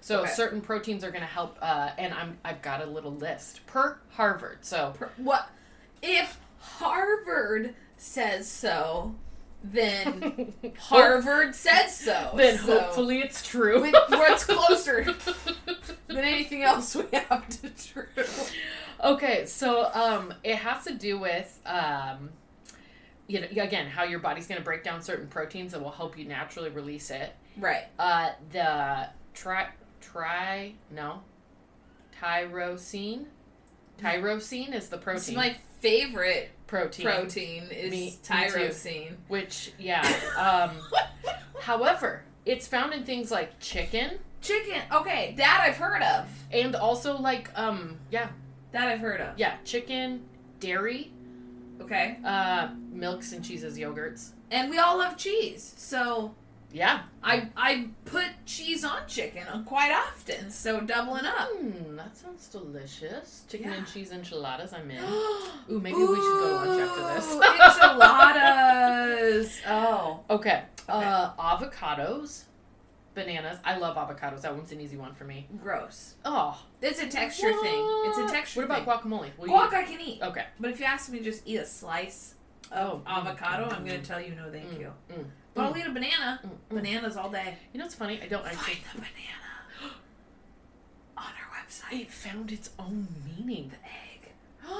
So 0.00 0.22
Okay. 0.22 0.30
certain 0.32 0.60
proteins 0.60 1.04
are 1.04 1.10
going 1.10 1.20
to 1.22 1.26
help, 1.28 1.56
uh, 1.62 1.90
and 1.96 2.12
I'm 2.12 2.38
I've 2.44 2.60
got 2.62 2.82
a 2.82 2.86
little 2.86 3.14
list 3.14 3.64
per 3.66 3.98
Harvard. 4.10 4.58
So 4.62 4.92
Per- 4.98 5.10
What 5.18 5.48
if 6.02 6.40
Harvard 6.58 7.74
says 7.96 8.50
so? 8.50 9.14
Then 9.72 10.52
Harvard 10.78 11.54
said 11.54 11.86
so. 11.86 12.32
then 12.36 12.58
so 12.58 12.80
hopefully 12.80 13.20
it's 13.20 13.46
true. 13.46 13.82
With- 13.82 13.94
what's 14.08 14.44
closer? 14.44 15.04
than 16.08 16.18
anything 16.18 16.62
else 16.62 16.94
we 16.96 17.04
have 17.12 17.48
to 17.48 17.68
do. 17.68 18.24
Okay, 19.02 19.46
so 19.46 19.88
um, 19.94 20.34
it 20.42 20.56
has 20.56 20.84
to 20.84 20.94
do 20.94 21.18
with 21.18 21.60
um, 21.64 22.30
you 23.28 23.40
know, 23.40 23.46
again, 23.62 23.86
how 23.86 24.04
your 24.04 24.18
body's 24.18 24.46
going 24.46 24.58
to 24.58 24.64
break 24.64 24.82
down 24.84 25.00
certain 25.00 25.28
proteins 25.28 25.72
that 25.72 25.82
will 25.82 25.90
help 25.90 26.18
you 26.18 26.24
naturally 26.24 26.70
release 26.70 27.10
it. 27.10 27.34
Right. 27.56 27.84
Uh, 27.98 28.30
the 28.50 29.08
tri 29.34 29.68
tri 30.00 30.74
no, 30.90 31.22
tyrosine. 32.20 33.26
Tyrosine 34.00 34.74
is 34.74 34.88
the 34.88 34.96
It's 34.96 35.04
protein. 35.04 35.34
my 35.36 35.56
favorite 35.80 36.50
protein, 36.72 37.04
protein 37.04 37.62
is 37.70 37.90
Me- 37.90 38.00
me 38.00 38.18
tyrosine. 38.24 39.12
which 39.28 39.72
yeah. 39.78 40.02
Um, 40.38 40.70
however, 41.60 42.24
it's 42.46 42.66
found 42.66 42.94
in 42.94 43.04
things 43.04 43.30
like 43.30 43.60
chicken 43.60 44.18
Chicken. 44.40 44.80
Okay, 44.90 45.34
that 45.36 45.64
I've 45.68 45.76
heard 45.76 46.02
of. 46.02 46.26
and 46.50 46.74
also 46.74 47.16
like 47.18 47.50
um 47.56 47.98
yeah 48.10 48.28
That 48.72 48.88
I've 48.88 49.00
heard 49.00 49.20
of. 49.20 49.38
yeah 49.38 49.56
chicken, 49.64 50.22
dairy, 50.60 51.12
Okay. 51.80 52.18
uh, 52.24 52.68
milks 52.90 53.32
and 53.32 53.44
cheeses, 53.44 53.78
yogurts. 53.78 54.30
And 54.50 54.70
we 54.70 54.78
all 54.78 54.96
love 54.98 55.16
cheese, 55.16 55.74
so 55.76 56.34
Yeah. 56.72 57.02
I 57.22 57.48
I 57.56 57.88
put 58.06 58.24
cheese 58.46 58.84
on 58.84 59.06
chicken 59.06 59.44
quite 59.66 59.92
often. 59.92 60.50
So 60.50 60.80
doubling 60.80 61.26
up. 61.26 61.50
Mm, 61.54 61.96
that 61.96 62.16
sounds 62.16 62.48
delicious. 62.48 63.44
Chicken 63.48 63.70
Yeah. 63.70 63.76
and 63.78 63.86
cheese 63.86 64.10
enchiladas. 64.12 64.72
I'm 64.72 64.90
in. 64.90 65.02
Ooh, 65.70 65.80
maybe 65.80 65.96
we 65.98 66.06
should 66.06 66.16
go 66.16 66.48
to 66.48 66.54
lunch 66.70 66.90
after 66.90 67.14
this. 67.14 67.34
Ooh, 67.34 67.42
enchiladas. 67.42 69.60
Oh. 69.66 70.20
Okay. 70.30 70.62
Okay. 70.88 71.06
Uh, 71.06 71.30
avocados, 71.38 72.44
bananas. 73.14 73.58
I 73.64 73.76
love 73.76 73.96
avocados. 73.96 74.40
That 74.42 74.54
one's 74.56 74.72
an 74.72 74.80
easy 74.80 74.96
one 74.96 75.14
for 75.14 75.24
me. 75.24 75.46
Gross. 75.62 76.14
Oh, 76.24 76.58
It's 76.80 77.00
a 77.00 77.06
texture 77.08 77.52
thing. 77.62 77.84
It's 78.06 78.18
a 78.18 78.26
texture 78.28 78.60
What 78.60 78.66
about 78.84 79.02
thing. 79.02 79.12
guacamole? 79.12 79.30
Will 79.38 79.48
you- 79.48 79.52
Guac 79.54 79.72
I 79.74 79.84
can 79.84 80.00
eat. 80.00 80.20
Okay. 80.22 80.44
But 80.58 80.70
if 80.70 80.80
you 80.80 80.86
ask 80.86 81.10
me 81.10 81.18
to 81.18 81.24
just 81.24 81.42
eat 81.46 81.58
a 81.58 81.66
slice 81.66 82.34
of 82.72 83.02
Oh, 83.06 83.10
avocado, 83.10 83.68
mm, 83.68 83.72
I'm 83.76 83.84
going 83.84 84.00
mm, 84.00 84.02
to 84.02 84.08
tell 84.08 84.20
you 84.20 84.34
no 84.34 84.50
thank 84.50 84.68
mm, 84.70 84.80
you. 84.80 84.92
But 85.54 85.62
mm, 85.62 85.66
I'll 85.66 85.76
eat 85.76 85.86
a 85.86 85.90
banana. 85.90 86.40
mm, 86.44 86.48
mm. 86.48 86.58
Bananas 86.82 87.16
all 87.16 87.30
day. 87.30 87.56
You 87.72 87.78
know 87.78 87.84
what's 87.84 87.94
funny? 87.94 88.20
I 88.22 88.26
don't 88.26 88.44
Find 88.44 88.56
actually. 88.56 88.78
the 88.94 89.00
banana 89.00 89.80
on 91.16 91.24
our 91.24 91.50
website. 91.58 92.00
It 92.02 92.10
found 92.10 92.52
its 92.52 92.70
own 92.78 93.08
meaning. 93.26 93.70
The 93.70 93.78
egg. 93.86 94.32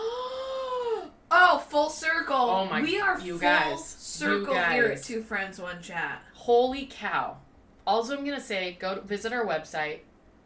Oh, 1.35 1.65
full 1.71 1.89
circle. 1.89 2.37
Oh 2.37 2.67
my- 2.67 2.83
We 2.83 3.01
are 3.01 3.19
you 3.19 3.39
full 3.39 3.41
guys, 3.41 3.83
circle 3.87 4.53
you 4.55 4.61
here 4.61 4.85
at 4.85 4.97
guys. 4.97 5.07
Two 5.07 5.23
Friends 5.23 5.59
One 5.59 5.81
Chat. 5.81 6.21
Holy 6.35 6.85
cow! 6.91 7.39
Also, 7.87 8.15
I'm 8.19 8.23
gonna 8.27 8.39
say 8.39 8.77
go 8.79 8.97
to, 8.97 9.01
visit 9.01 9.33
our 9.33 9.47
website, 9.47 10.01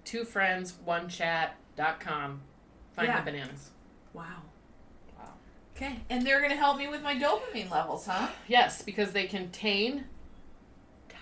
twofriendsonechat.com. 0.04 2.40
Find 2.92 3.08
Yeah. 3.08 3.20
the 3.20 3.30
bananas. 3.30 3.70
Wow. 4.12 4.42
Wow. 5.18 5.32
Okay, 5.76 6.00
and 6.08 6.26
they're 6.26 6.40
gonna 6.40 6.56
help 6.56 6.78
me 6.78 6.88
with 6.88 7.02
my 7.02 7.14
dopamine 7.14 7.70
levels, 7.70 8.06
huh? 8.06 8.28
Yes, 8.48 8.82
because 8.82 9.12
they 9.12 9.26
contain 9.26 10.06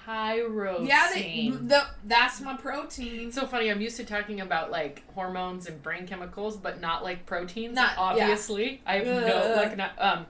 tyrosine. 0.06 0.86
Yeah, 0.88 1.08
they, 1.14 1.50
the 1.52 1.84
that's 2.04 2.40
my 2.40 2.56
protein. 2.56 3.28
It's 3.28 3.36
so 3.36 3.46
funny. 3.46 3.70
I'm 3.70 3.80
used 3.80 3.96
to 3.98 4.04
talking 4.04 4.40
about 4.40 4.70
like 4.70 5.02
hormones 5.14 5.66
and 5.66 5.82
brain 5.82 6.06
chemicals, 6.06 6.56
but 6.56 6.80
not 6.80 7.02
like 7.02 7.26
proteins. 7.26 7.74
Not- 7.74 7.92
yeah. 7.96 8.00
obviously. 8.02 8.80
I 8.86 8.98
have 8.98 9.06
no 9.06 9.54
like 9.56 9.76
not 9.76 9.92
um. 10.00 10.26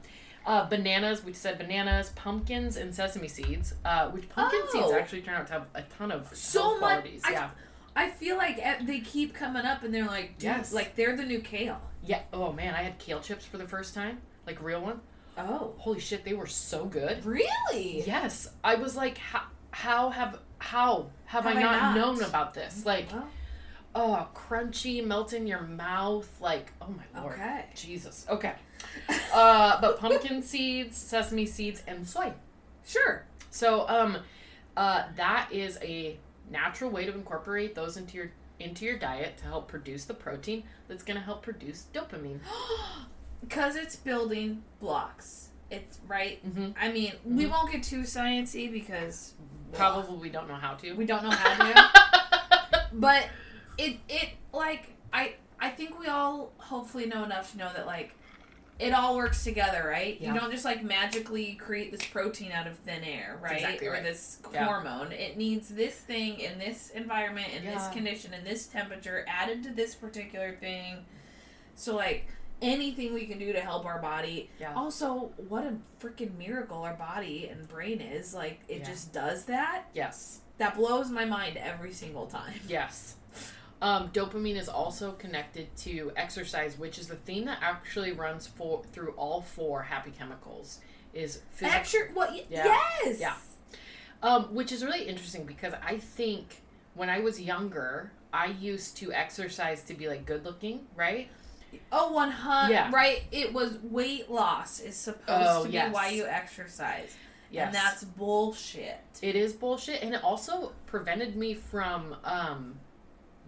Uh, 0.47 0.69
bananas, 0.69 1.25
we 1.25 1.33
said 1.33 1.57
bananas, 1.57 2.11
pumpkins, 2.17 2.77
and 2.77 2.95
sesame 2.95 3.29
seeds. 3.29 3.73
Uh, 3.83 4.11
which 4.11 4.29
pumpkin 4.29 4.61
seeds 4.71 4.85
Oh. 4.89 4.95
actually 4.95 5.23
turn 5.23 5.37
out 5.37 5.47
to 5.47 5.55
have 5.55 5.67
a 5.75 5.81
ton 5.97 6.13
of 6.13 6.29
So 6.37 6.73
much- 6.73 6.81
qualities. 6.81 7.23
I- 7.25 7.33
yeah, 7.33 7.49
I 7.97 8.11
feel 8.11 8.37
like 8.37 8.63
they 8.87 9.01
keep 9.01 9.33
coming 9.33 9.65
up, 9.65 9.85
and 9.85 9.95
they're 9.95 10.05
like, 10.05 10.33
dude, 10.37 10.43
Yes. 10.51 10.73
like 10.75 10.97
they're 10.97 11.17
the 11.17 11.25
new 11.25 11.41
kale. 11.41 11.81
yeah. 12.05 12.21
Oh 12.33 12.53
man, 12.53 12.75
I 12.75 12.83
had 12.83 12.99
kale 12.99 13.21
chips 13.21 13.47
for 13.47 13.57
the 13.57 13.67
first 13.67 13.95
time, 13.95 14.21
like 14.47 14.63
real 14.63 14.83
one. 14.83 15.01
Oh, 15.39 15.73
Holy 15.79 15.99
shit, 15.99 16.25
they 16.27 16.35
were 16.35 16.47
so 16.47 16.85
good. 16.85 17.25
really? 17.25 18.05
Yes, 18.07 18.47
I 18.63 18.75
was 18.75 18.95
like, 18.95 19.17
how, 19.17 19.45
how 19.75 20.11
have 20.11 20.39
how 20.59 21.07
have, 21.27 21.47
I, 21.47 21.55
not, 21.55 21.97
known 21.97 22.23
about 22.23 22.55
this? 22.55 22.87
Like, 22.87 23.11
Well, 23.13 23.29
oh, 23.95 24.29
crunchy, 24.35 25.05
melt 25.05 25.33
in 25.33 25.47
your 25.47 25.63
mouth. 25.63 26.29
Like, 26.41 26.73
oh 26.81 26.87
my 26.89 27.21
lord. 27.21 27.35
okay. 27.35 27.67
Jesus. 27.75 28.25
Okay. 28.31 28.53
Uh, 29.33 29.81
but 29.81 29.99
pumpkin 30.01 30.43
seeds, 30.43 30.97
sesame 30.97 31.45
seeds, 31.45 31.83
and 31.89 32.07
soy. 32.07 32.33
Sure. 32.87 33.25
So, 33.51 33.87
um, 33.89 34.19
uh, 34.77 35.05
that 35.17 35.49
is 35.53 35.79
a 35.83 36.19
natural 36.51 36.91
way 36.91 37.05
to 37.05 37.13
incorporate 37.13 37.75
those 37.75 37.97
into 37.97 38.17
your 38.17 38.31
into 38.61 38.85
your 38.85 38.97
diet 38.97 39.37
to 39.39 39.45
help 39.45 39.67
produce 39.67 40.05
the 40.05 40.15
protein 40.15 40.63
that's 40.87 41.03
going 41.03 41.19
to 41.19 41.25
help 41.25 41.43
produce 41.43 41.87
dopamine. 41.93 42.39
Because 43.41 43.77
it's 43.77 43.95
building 43.95 44.63
blocks. 44.81 45.49
It's 45.71 45.99
right. 46.09 46.43
Mm-hmm. 46.49 46.71
I 46.81 46.91
mean, 46.91 47.13
we 47.27 47.45
Mhm. 47.45 47.51
won't 47.51 47.71
get 47.73 47.83
too 47.83 48.01
sciencey 48.01 48.73
because 48.73 49.35
Probably 49.77 50.17
we 50.17 50.29
don't 50.31 50.49
know 50.49 50.55
how 50.55 50.75
to. 50.75 50.93
we 50.95 51.07
don't 51.07 51.23
know 51.23 51.31
how 51.31 51.73
to. 51.73 52.89
but 52.93 53.29
it 53.79 53.99
it 54.09 54.31
like 54.53 54.97
I 55.13 55.35
I 55.61 55.71
think 55.71 55.99
we 55.99 56.07
all 56.07 56.53
hopefully 56.59 57.07
know 57.07 57.25
enough 57.25 57.53
to 57.53 57.59
know 57.59 57.71
that 57.75 57.87
like 57.87 58.15
it 58.79 58.93
all 58.93 59.17
works 59.17 59.45
together, 59.45 59.85
right? 59.87 60.21
Yeah. 60.21 60.35
You 60.35 60.41
don't 60.41 60.51
just 60.51 60.65
like 60.65 60.83
magically 60.83 61.55
create 61.55 61.93
this 61.93 62.05
protein 62.05 62.51
out 62.51 62.67
of 62.67 62.77
thin 62.79 63.05
air, 63.05 63.39
right? 63.41 63.57
exactly 63.57 63.87
or 63.87 63.93
right. 63.93 64.03
this 64.03 64.39
Yeah. 64.53 64.65
hormone. 64.65 65.13
It 65.13 65.37
needs 65.37 65.69
this 65.69 65.95
thing 65.95 66.41
in 66.41 66.59
this 66.59 66.91
environment, 66.91 67.49
in 67.57 67.65
this 67.65 67.87
condition, 67.89 68.35
in 68.35 68.43
this 68.43 68.67
temperature, 68.67 69.25
added 69.29 69.63
to 69.65 69.71
this 69.71 69.95
particular 69.95 70.57
thing. 70.57 71.05
So 71.77 71.95
like 71.95 72.27
anything 72.65 73.15
we 73.15 73.27
can 73.27 73.39
do 73.39 73.53
to 73.53 73.61
help 73.61 73.85
our 73.85 74.01
body. 74.01 74.51
Yeah. 74.59 74.75
Also, 74.75 75.31
what 75.49 75.65
a 75.65 75.75
freaking 76.05 76.37
miracle 76.39 76.79
our 76.83 76.95
body 76.95 77.49
and 77.51 77.69
brain 77.69 78.01
is. 78.01 78.35
Like 78.35 78.61
it 78.69 78.79
Yeah. 78.81 78.85
just 78.87 79.13
does 79.13 79.45
that. 79.45 79.85
yes. 79.95 80.41
That 80.59 80.77
blows 80.77 81.11
my 81.11 81.25
mind 81.25 81.57
every 81.57 81.93
single 81.93 82.27
time. 82.27 82.55
Yes. 82.69 83.17
Um, 83.83 84.09
dopamine 84.11 84.57
is 84.57 84.69
also 84.69 85.13
connected 85.13 85.67
to 85.79 86.13
exercise, 86.17 86.79
which 86.79 86.99
is 86.99 87.09
the 87.09 87.17
theme 87.17 87.45
that 87.47 87.59
actually 87.61 88.13
runs 88.13 88.47
for 88.47 88.83
through 88.93 89.13
all 89.17 89.43
four 89.43 89.83
happy 89.83 90.11
chemicals. 90.11 90.81
Is 91.13 91.43
physical, 91.51 91.79
Extra 91.81 92.01
what? 92.15 92.31
y 92.33 92.45
Yeah. 92.49 92.65
Yes. 93.05 93.21
Yeah. 93.21 93.35
um, 94.23 94.55
which 94.55 94.73
is 94.73 94.85
really 94.85 95.05
interesting 95.07 95.45
because 95.45 95.75
I 95.83 95.99
think 95.99 96.63
when 96.95 97.11
I 97.11 97.19
was 97.21 97.41
younger, 97.41 98.13
I 98.33 98.47
used 98.47 98.97
to 98.99 99.13
exercise 99.13 99.83
to 99.85 99.95
be 99.95 100.09
like 100.09 100.25
good 100.25 100.45
looking, 100.45 100.87
right? 100.97 101.29
Oh, 101.93 102.13
one 102.13 102.31
hundred. 102.31 102.73
Yeah. 102.75 102.91
Right. 102.93 103.23
It 103.33 103.53
was 103.53 103.79
weight 103.83 104.31
loss 104.31 104.81
is 104.81 104.97
supposed 104.97 105.25
Oh, 105.29 105.65
to 105.65 105.71
yes. 105.71 105.89
be 105.89 105.95
why 105.95 106.09
you 106.09 106.27
exercise, 106.27 107.17
Yes, 107.51 107.67
and 107.67 107.75
that's 107.75 108.05
bullshit. 108.05 108.99
it 109.23 109.37
is 109.37 109.53
bullshit, 109.53 110.03
and 110.03 110.15
it 110.15 110.23
also 110.25 110.73
prevented 110.87 111.37
me 111.37 111.55
from 111.55 112.17
um, 112.25 112.77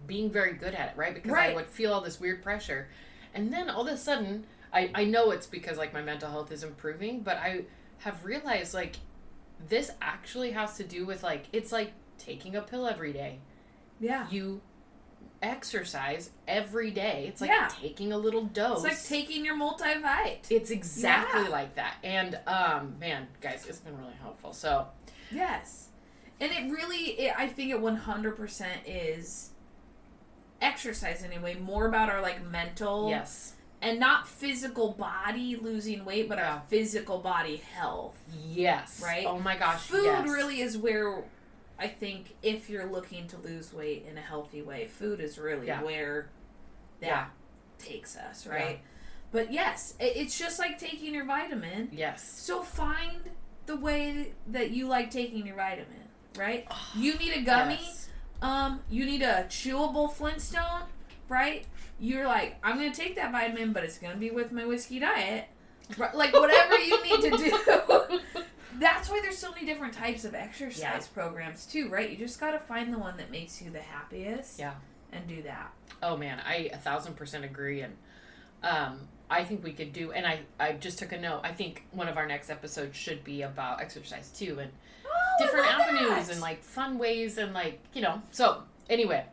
being 0.05 0.29
very 0.31 0.53
good 0.53 0.73
at 0.73 0.89
it, 0.91 0.97
right? 0.97 1.13
Because 1.13 1.33
I 1.33 1.53
would 1.53 1.65
feel 1.67 1.91
all 1.93 2.01
this 2.01 2.19
weird 2.19 2.41
pressure, 2.43 2.87
and 3.33 3.51
then 3.51 3.69
all 3.69 3.87
of 3.87 3.93
a 3.93 3.97
sudden, 3.97 4.45
I 4.71 4.91
I 4.95 5.03
know 5.05 5.31
it's 5.31 5.47
because 5.47 5.77
like 5.77 5.93
my 5.93 6.01
mental 6.01 6.29
health 6.29 6.51
is 6.51 6.63
improving, 6.63 7.21
but 7.21 7.37
I 7.37 7.65
have 7.99 8.23
realized 8.25 8.73
like 8.73 8.97
this 9.67 9.91
actually 10.01 10.51
has 10.51 10.77
to 10.77 10.83
do 10.83 11.05
with 11.05 11.23
like 11.23 11.45
it's 11.51 11.71
like 11.71 11.91
taking 12.17 12.55
a 12.55 12.61
pill 12.61 12.87
every 12.87 13.11
day. 13.13 13.39
Yeah. 13.99 14.27
You 14.29 14.61
exercise 15.41 16.31
every 16.47 16.91
day. 16.91 17.25
It's 17.27 17.41
like 17.41 17.49
Yeah. 17.49 17.69
taking 17.69 18.11
a 18.11 18.17
little 18.17 18.45
dose. 18.45 18.83
It's 18.83 18.83
like 18.83 19.03
taking 19.21 19.45
your 19.45 19.55
multivite. 19.55 20.49
It's 20.49 20.69
exactly 20.71 21.43
Yeah. 21.43 21.49
like 21.49 21.75
that. 21.75 21.95
And 22.03 22.39
um 22.47 22.95
man, 22.99 23.27
guys, 23.41 23.65
it's 23.67 23.79
been 23.79 23.97
really 23.97 24.15
helpful. 24.21 24.53
So, 24.53 24.87
Yes. 25.31 25.89
And 26.39 26.51
it 26.51 26.71
really, 26.71 27.19
it, 27.19 27.33
I 27.37 27.47
think 27.47 27.71
it 27.71 27.81
100% 27.81 28.67
is 28.85 29.49
exercise 30.61 31.23
anyway, 31.23 31.55
more 31.55 31.85
about 31.87 32.09
our 32.09 32.21
like 32.21 32.43
mental 32.45 33.09
yes. 33.09 33.53
and 33.81 33.99
not 33.99 34.27
physical 34.27 34.93
body 34.93 35.55
losing 35.55 36.03
weight, 36.05 36.27
but 36.29 36.37
Yeah. 36.37 36.53
our 36.55 36.61
physical 36.67 37.19
body 37.19 37.57
health. 37.57 38.15
Yes. 38.31 39.01
Right? 39.03 39.25
Oh 39.27 39.39
my 39.39 39.55
gosh. 39.57 39.81
Food 39.81 40.05
yes. 40.05 40.27
really 40.29 40.61
is 40.61 40.77
where 40.77 41.23
I 41.79 41.87
think 41.87 42.35
if 42.41 42.69
you're 42.69 42.85
looking 42.87 43.27
to 43.27 43.37
lose 43.37 43.71
weight 43.73 44.05
in 44.09 44.17
a 44.17 44.21
healthy 44.21 44.61
way, 44.61 44.87
food 44.87 45.19
is 45.19 45.37
really 45.37 45.67
Yeah. 45.67 45.81
where 45.83 46.29
that 47.01 47.07
Yeah. 47.07 47.25
takes 47.77 48.17
us, 48.17 48.47
right? 48.47 48.79
But 49.31 49.51
yes, 49.51 49.93
it's 49.99 50.37
just 50.39 50.57
like 50.57 50.79
taking 50.79 51.13
your 51.13 51.25
vitamin. 51.25 51.89
Yes. 51.91 52.23
So 52.27 52.63
find 52.63 53.29
the 53.65 53.75
way 53.75 54.33
that 54.47 54.71
you 54.71 54.87
like 54.87 55.11
taking 55.11 55.45
your 55.45 55.55
vitamin, 55.57 56.07
right? 56.37 56.65
You 56.95 57.13
need 57.15 57.33
a 57.33 57.41
gummy. 57.41 57.79
Yes. 57.81 58.09
Um, 58.41 58.81
you 58.89 59.05
need 59.05 59.21
a 59.21 59.43
chewable 59.49 60.11
Flintstone, 60.11 60.83
right? 61.29 61.65
You're 61.99 62.25
like, 62.27 62.55
I'm 62.63 62.77
gonna 62.77 62.93
take 62.93 63.15
that 63.17 63.31
vitamin, 63.31 63.73
but 63.73 63.83
it's 63.83 63.97
gonna 63.99 64.15
be 64.15 64.31
with 64.31 64.51
my 64.51 64.65
whiskey 64.65 64.99
diet. 64.99 65.45
Like 65.97 66.33
whatever 66.33 66.77
you 66.79 67.03
need 67.03 67.21
to 67.31 67.37
do. 67.37 68.19
That's 68.79 69.09
why 69.09 69.19
there's 69.21 69.37
so 69.37 69.51
many 69.51 69.65
different 69.65 69.93
types 69.93 70.23
of 70.25 70.35
exercise 70.35 70.81
Yeah. 70.81 70.99
programs 71.13 71.65
too, 71.65 71.89
right? 71.89 72.09
You 72.09 72.17
just 72.17 72.39
gotta 72.39 72.59
find 72.59 72.93
the 72.93 72.99
one 72.99 73.17
that 73.17 73.31
makes 73.31 73.61
you 73.61 73.69
the 73.71 73.81
happiest. 73.81 74.59
Yeah. 74.59 74.73
and 75.11 75.25
do 75.27 75.41
that. 75.43 75.71
Oh 76.03 76.17
man, 76.17 76.41
I 76.45 76.69
a 76.73 76.77
thousand 76.77 77.15
percent 77.15 77.45
agree, 77.45 77.81
and 77.81 77.95
um, 78.61 79.07
I 79.29 79.43
think 79.45 79.63
we 79.63 79.71
could 79.73 79.93
do. 79.93 80.11
And 80.11 80.25
I, 80.27 80.41
I 80.59 80.73
just 80.73 80.99
took 80.99 81.11
a 81.13 81.17
note. 81.19 81.41
I 81.43 81.53
think 81.53 81.85
one 81.91 82.07
of 82.09 82.17
our 82.17 82.25
next 82.27 82.49
episodes 82.49 82.97
should 82.97 83.23
be 83.23 83.41
about 83.43 83.81
exercise 83.81 84.29
too, 84.29 84.59
and 84.59 84.71
Oh, 85.05 85.43
different 85.43 85.65
avenues 85.67 86.27
that. 86.27 86.31
and 86.33 86.41
like 86.41 86.61
fun 86.63 86.97
ways, 86.97 87.37
and 87.37 87.53
like 87.53 87.79
you 87.93 88.01
know. 88.01 88.21
So 88.31 88.63
anyway, 88.89 89.23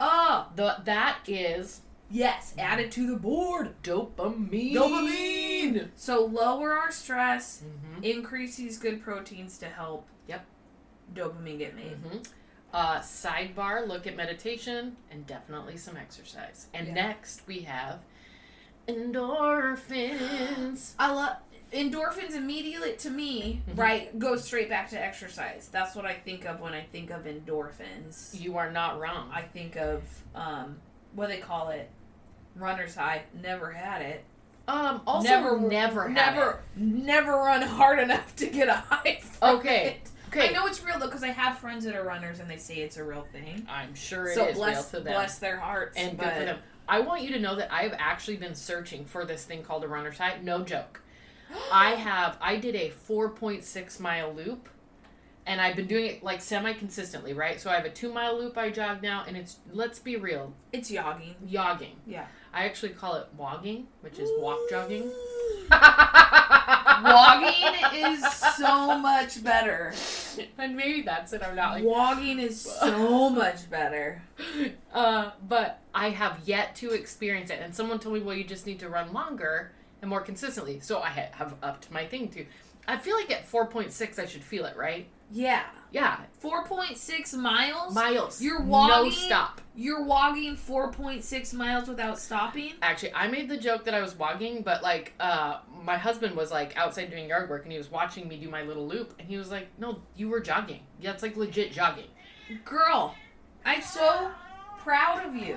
oh 0.00 0.46
the 0.54 0.76
that 0.84 1.18
is 1.26 1.80
yes, 2.14 2.54
add 2.58 2.80
it 2.80 2.90
to 2.92 3.06
the 3.06 3.16
board. 3.16 3.74
dopamine. 3.82 4.74
Dopamine. 4.74 5.88
So 5.96 6.24
lower 6.24 6.72
our 6.74 6.90
stress, 6.92 7.62
hmm 7.62 8.02
increase 8.02 8.56
these 8.56 8.78
good 8.78 9.02
proteins 9.02 9.56
to 9.58 9.66
help. 9.66 10.06
Yep. 10.28 10.44
Dopamine 11.14 11.58
get 11.58 11.74
made. 11.74 11.96
hmm 11.96 12.18
Uh, 12.72 13.00
sidebar: 13.00 13.86
look 13.86 14.06
at 14.06 14.16
meditation 14.16 14.96
and 15.10 15.26
definitely 15.26 15.76
some 15.76 15.96
exercise. 15.96 16.66
And 16.74 16.88
Yeah. 16.88 16.94
next 16.94 17.46
we 17.46 17.60
have 17.60 18.00
endorphins. 18.88 20.92
I 20.98 21.12
love 21.12 21.36
endorphins. 21.72 22.34
Immediately 22.34 22.94
to 22.96 23.10
me, 23.10 23.62
Mhm. 23.68 23.78
right, 23.78 24.18
go 24.18 24.36
straight 24.36 24.68
back 24.68 24.90
to 24.90 25.00
exercise. 25.00 25.68
That's 25.72 25.94
what 25.94 26.04
I 26.04 26.14
think 26.14 26.44
of 26.44 26.60
when 26.60 26.74
I 26.74 26.82
think 26.82 27.10
of 27.10 27.24
endorphins. 27.24 28.38
you 28.40 28.56
are 28.58 28.70
not 28.70 28.98
wrong. 29.00 29.30
I 29.32 29.42
think 29.42 29.76
of 29.76 30.02
um, 30.34 30.76
what 31.14 31.28
do 31.28 31.34
they 31.34 31.40
call 31.40 31.68
it, 31.70 31.90
runner's 32.56 32.94
high. 32.94 33.22
Never 33.42 33.70
had 33.72 34.02
it. 34.02 34.24
Um. 34.66 35.02
Also, 35.06 35.28
never, 35.28 35.58
never, 35.60 36.08
had 36.08 36.14
never, 36.34 36.50
it. 36.76 36.80
never 36.80 37.32
run 37.32 37.62
hard 37.62 37.98
enough 37.98 38.34
to 38.36 38.46
get 38.46 38.68
a 38.68 38.74
high. 38.74 39.20
Okay, 39.42 39.98
it. 40.02 40.10
Okay. 40.28 40.48
I 40.48 40.52
know 40.52 40.66
it's 40.66 40.82
real 40.82 40.98
though 40.98 41.06
because 41.06 41.22
I 41.22 41.28
have 41.28 41.58
friends 41.58 41.84
that 41.84 41.94
are 41.94 42.02
runners 42.04 42.40
and 42.40 42.50
they 42.50 42.56
say 42.56 42.76
it's 42.76 42.96
a 42.96 43.04
real 43.04 43.26
thing. 43.30 43.66
I'm 43.68 43.94
sure 43.94 44.26
it 44.26 44.34
so 44.34 44.46
is 44.46 44.56
bless, 44.56 44.74
real 44.76 44.84
to 44.84 44.90
them. 45.04 45.12
bless 45.12 45.38
their 45.38 45.58
hearts. 45.58 45.96
and 45.98 46.16
but 46.16 46.24
good 46.24 46.32
for 46.32 46.44
them. 46.46 46.58
I 46.88 47.00
want 47.00 47.22
you 47.22 47.32
to 47.32 47.38
know 47.38 47.56
that 47.56 47.72
I've 47.72 47.94
actually 47.98 48.36
been 48.36 48.54
searching 48.54 49.04
for 49.04 49.24
this 49.24 49.44
thing 49.44 49.62
called 49.62 49.84
a 49.84 49.88
runner's 49.88 50.18
high. 50.18 50.38
No 50.42 50.62
joke. 50.62 51.02
I 51.72 51.90
have. 51.90 52.36
I 52.40 52.56
did 52.56 52.74
a 52.74 52.90
4.6 53.08 54.00
mile 54.00 54.32
loop, 54.32 54.68
and 55.46 55.60
I've 55.60 55.76
been 55.76 55.86
doing 55.86 56.06
it 56.06 56.22
like 56.24 56.40
semi 56.40 56.72
consistently, 56.72 57.32
right? 57.32 57.60
So 57.60 57.70
I 57.70 57.74
have 57.74 57.84
a 57.84 57.90
two 57.90 58.12
mile 58.12 58.38
loop 58.38 58.56
I 58.58 58.70
jog 58.70 59.02
now, 59.02 59.24
and 59.26 59.36
it's 59.36 59.58
let's 59.72 59.98
be 59.98 60.16
real, 60.16 60.52
it's 60.72 60.88
jogging. 60.88 61.34
jogging. 61.46 61.96
Yeah. 62.06 62.26
I 62.54 62.64
actually 62.66 62.90
call 62.92 63.16
it 63.16 63.26
wogging, 63.36 63.88
which 64.00 64.18
is 64.18 64.30
walk 64.38 64.58
jogging. 64.70 65.10
Wogging 67.02 67.74
is 67.94 68.24
so 68.56 68.98
much 68.98 69.42
better. 69.42 69.92
and 70.58 70.76
maybe 70.76 71.02
that's 71.02 71.32
it. 71.32 71.42
I'm 71.42 71.56
not 71.56 71.72
like 71.72 71.84
Wogging 71.84 72.38
is 72.38 72.60
so 72.80 73.28
much 73.30 73.68
better. 73.68 74.22
uh, 74.92 75.32
but 75.48 75.80
I 75.94 76.10
have 76.10 76.38
yet 76.44 76.76
to 76.76 76.90
experience 76.92 77.50
it. 77.50 77.60
And 77.60 77.74
someone 77.74 77.98
told 77.98 78.14
me, 78.14 78.20
well, 78.20 78.36
you 78.36 78.44
just 78.44 78.66
need 78.66 78.78
to 78.80 78.88
run 78.88 79.12
longer 79.12 79.72
and 80.00 80.08
more 80.08 80.20
consistently. 80.20 80.80
So 80.80 81.00
I 81.00 81.08
ha- 81.08 81.28
have 81.32 81.54
upped 81.62 81.90
my 81.90 82.06
thing 82.06 82.28
too. 82.28 82.46
I 82.86 82.96
feel 82.98 83.16
like 83.16 83.30
at 83.30 83.50
4.6, 83.50 84.18
I 84.18 84.26
should 84.26 84.44
feel 84.44 84.64
it, 84.66 84.76
right? 84.76 85.08
Yeah. 85.30 85.64
Yeah. 85.90 86.20
4.6 86.42 87.34
miles? 87.34 87.94
Miles. 87.94 88.42
You're 88.42 88.60
walking. 88.62 89.10
No 89.10 89.10
stop. 89.10 89.60
You're 89.76 90.04
walking 90.04 90.56
4.6 90.56 91.54
miles 91.54 91.88
without 91.88 92.18
stopping? 92.18 92.72
Actually, 92.82 93.14
I 93.14 93.28
made 93.28 93.48
the 93.48 93.56
joke 93.56 93.84
that 93.84 93.94
I 93.94 94.00
was 94.00 94.14
wogging, 94.16 94.62
but 94.62 94.82
like, 94.82 95.14
uh, 95.18 95.60
my 95.82 95.96
husband 95.96 96.36
was 96.36 96.50
like 96.50 96.76
outside 96.76 97.10
doing 97.10 97.28
yard 97.28 97.48
work 97.50 97.62
and 97.64 97.72
he 97.72 97.78
was 97.78 97.90
watching 97.90 98.28
me 98.28 98.36
do 98.36 98.48
my 98.48 98.62
little 98.62 98.86
loop. 98.86 99.14
And 99.18 99.28
he 99.28 99.36
was 99.36 99.50
like, 99.50 99.68
no, 99.78 100.00
you 100.16 100.28
were 100.28 100.40
jogging. 100.40 100.80
Yeah, 101.00 101.12
it's 101.12 101.22
like 101.22 101.36
legit 101.36 101.72
jogging. 101.72 102.08
Girl, 102.64 103.14
I'm 103.64 103.82
so 103.82 104.30
proud 104.78 105.24
of 105.26 105.34
you. 105.34 105.56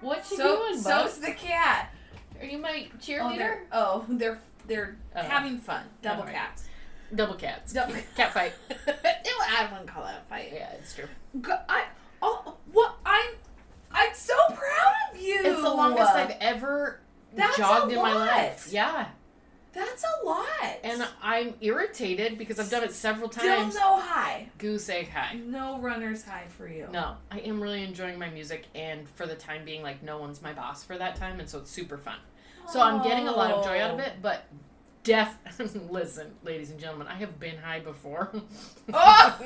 What 0.00 0.24
So, 0.24 0.72
so's 0.74 1.18
the 1.18 1.32
cat. 1.32 1.92
Are 2.40 2.46
you 2.46 2.58
my 2.58 2.88
Oh, 2.92 2.98
cheerleader? 3.00 3.36
they're, 3.38 3.66
oh, 3.72 4.04
they're, 4.08 4.38
they're 4.68 4.96
Oh. 5.16 5.22
having 5.22 5.58
fun. 5.58 5.82
Double 6.02 6.22
cats. 6.22 6.68
Double 7.14 7.34
cats. 7.34 7.72
Double 7.72 7.94
Cat 8.16 8.32
fight. 8.32 8.52
I 8.86 9.68
wouldn't 9.72 9.88
call 9.88 10.04
that 10.04 10.22
a 10.24 10.28
fight. 10.28 10.50
Yeah, 10.54 10.70
it's 10.72 10.94
true. 10.94 11.06
I, 11.68 11.86
oh, 12.22 12.56
what? 12.72 12.96
I'm, 13.04 13.30
I'm 13.90 14.14
so 14.14 14.34
proud 14.48 14.94
of 15.14 15.20
you. 15.20 15.40
It's 15.42 15.62
the 15.62 15.70
longest 15.74 16.12
I've 16.12 16.36
ever 16.40 17.00
That's 17.34 17.56
jogged 17.56 17.90
in 17.92 17.98
my 17.98 18.14
life. 18.14 18.68
Yeah. 18.70 19.08
That's 19.72 20.02
a 20.04 20.26
lot. 20.26 20.46
And 20.82 21.06
I'm 21.22 21.54
irritated 21.60 22.36
because 22.38 22.58
I've 22.58 22.70
done 22.70 22.84
it 22.84 22.92
several 22.92 23.28
times. 23.28 23.74
Still 23.74 23.96
no 23.96 24.00
high. 24.00 24.48
Goose 24.58 24.88
egg 24.88 25.08
high. 25.10 25.34
No 25.34 25.78
runner's 25.78 26.24
high 26.24 26.46
for 26.48 26.66
you. 26.66 26.88
No, 26.92 27.16
I 27.30 27.38
am 27.40 27.60
really 27.60 27.84
enjoying 27.84 28.18
my 28.18 28.28
music, 28.30 28.64
and 28.74 29.08
for 29.10 29.26
the 29.26 29.34
time 29.34 29.64
being, 29.64 29.82
like 29.82 30.02
no 30.02 30.18
one's 30.18 30.42
my 30.42 30.52
boss 30.52 30.84
for 30.84 30.96
that 30.98 31.16
time, 31.16 31.38
and 31.38 31.48
so 31.48 31.58
it's 31.58 31.70
super 31.70 31.96
fun. 31.98 32.16
So 32.72 32.80
I'm 32.80 33.02
getting 33.02 33.28
a 33.28 33.32
lot 33.32 33.50
of 33.50 33.64
joy 33.64 33.80
out 33.80 33.92
of 33.92 33.98
it, 34.00 34.14
but 34.22 34.44
def 35.02 35.34
listen, 35.90 36.32
ladies 36.44 36.70
and 36.70 36.78
gentlemen, 36.78 37.06
I 37.06 37.14
have 37.14 37.38
been 37.40 37.56
high 37.56 37.80
before. 37.80 38.30
Oh! 38.92 39.40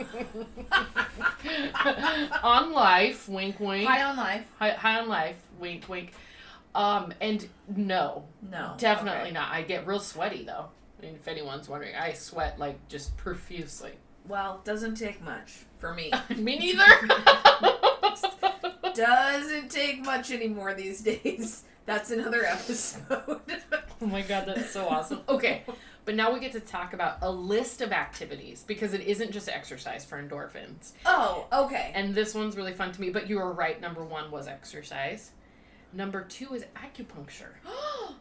on 2.42 2.72
life, 2.72 3.28
wink 3.28 3.60
wink. 3.60 3.88
High 3.88 4.02
on 4.02 4.16
life. 4.16 4.44
High, 4.58 4.70
high 4.70 5.00
on 5.00 5.08
life, 5.08 5.36
wink 5.58 5.88
wink. 5.88 6.12
Um, 6.74 7.12
and 7.20 7.46
no, 7.76 8.24
No. 8.50 8.74
definitely 8.78 9.22
Okay. 9.24 9.30
not. 9.32 9.52
I 9.52 9.62
get 9.62 9.86
real 9.86 10.00
sweaty 10.00 10.44
though. 10.44 10.66
I 10.98 11.02
mean, 11.06 11.14
if 11.14 11.28
anyone's 11.28 11.68
wondering, 11.68 11.94
I 11.94 12.12
sweat 12.14 12.58
like 12.58 12.88
just 12.88 13.16
profusely. 13.16 13.92
Well, 14.26 14.60
doesn't 14.64 14.94
take 14.94 15.22
much 15.22 15.64
for 15.78 15.92
me. 15.94 16.12
Me 16.36 16.58
neither. 16.58 16.84
doesn't 18.94 19.70
take 19.70 20.04
much 20.04 20.30
anymore 20.30 20.74
these 20.74 21.00
days. 21.02 21.64
That's 21.86 22.10
another 22.10 22.44
episode. 22.46 23.40
Oh 24.00 24.06
my 24.06 24.22
god, 24.22 24.44
that's 24.46 24.70
so 24.70 24.86
awesome. 24.88 25.20
Okay, 25.28 25.62
but 26.04 26.14
now 26.14 26.32
we 26.32 26.40
get 26.40 26.52
to 26.52 26.60
talk 26.60 26.92
about 26.92 27.18
a 27.22 27.30
list 27.30 27.80
of 27.80 27.92
activities 27.92 28.64
because 28.66 28.92
it 28.94 29.02
isn't 29.02 29.30
just 29.32 29.48
exercise 29.48 30.04
for 30.04 30.22
endorphins. 30.22 30.92
oh, 31.06 31.46
okay. 31.52 31.92
And 31.94 32.14
this 32.14 32.34
one's 32.34 32.56
really 32.56 32.72
fun 32.72 32.92
to 32.92 33.00
me, 33.00 33.10
but 33.10 33.28
you 33.28 33.36
were 33.36 33.52
right. 33.52 33.80
Number 33.80 34.04
one 34.04 34.30
was 34.30 34.46
exercise. 34.48 35.30
Number 35.92 36.22
two 36.22 36.54
is 36.54 36.64
acupuncture. 36.76 37.52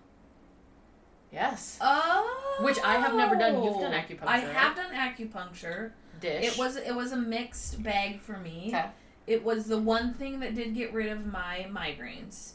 Yes. 1.31 1.77
oh. 1.79 2.57
Which 2.61 2.77
I 2.83 2.95
have 2.95 3.15
never 3.15 3.35
done. 3.37 3.63
You've 3.63 3.79
done 3.79 3.93
acupuncture, 3.93 4.27
I 4.27 4.39
have 4.39 4.75
done 4.75 4.91
acupuncture. 4.93 5.91
Dish. 6.19 6.45
It 6.53 6.57
was 6.57 6.75
it 6.75 6.93
was 6.93 7.13
a 7.13 7.17
mixed 7.17 7.81
bag 7.81 8.19
for 8.19 8.37
me. 8.37 8.65
Okay. 8.67 8.85
It 9.27 9.43
was 9.43 9.65
the 9.65 9.77
one 9.77 10.13
thing 10.15 10.41
that 10.41 10.55
did 10.55 10.75
get 10.75 10.93
rid 10.93 11.09
of 11.09 11.25
my 11.25 11.67
migraines. 11.71 12.51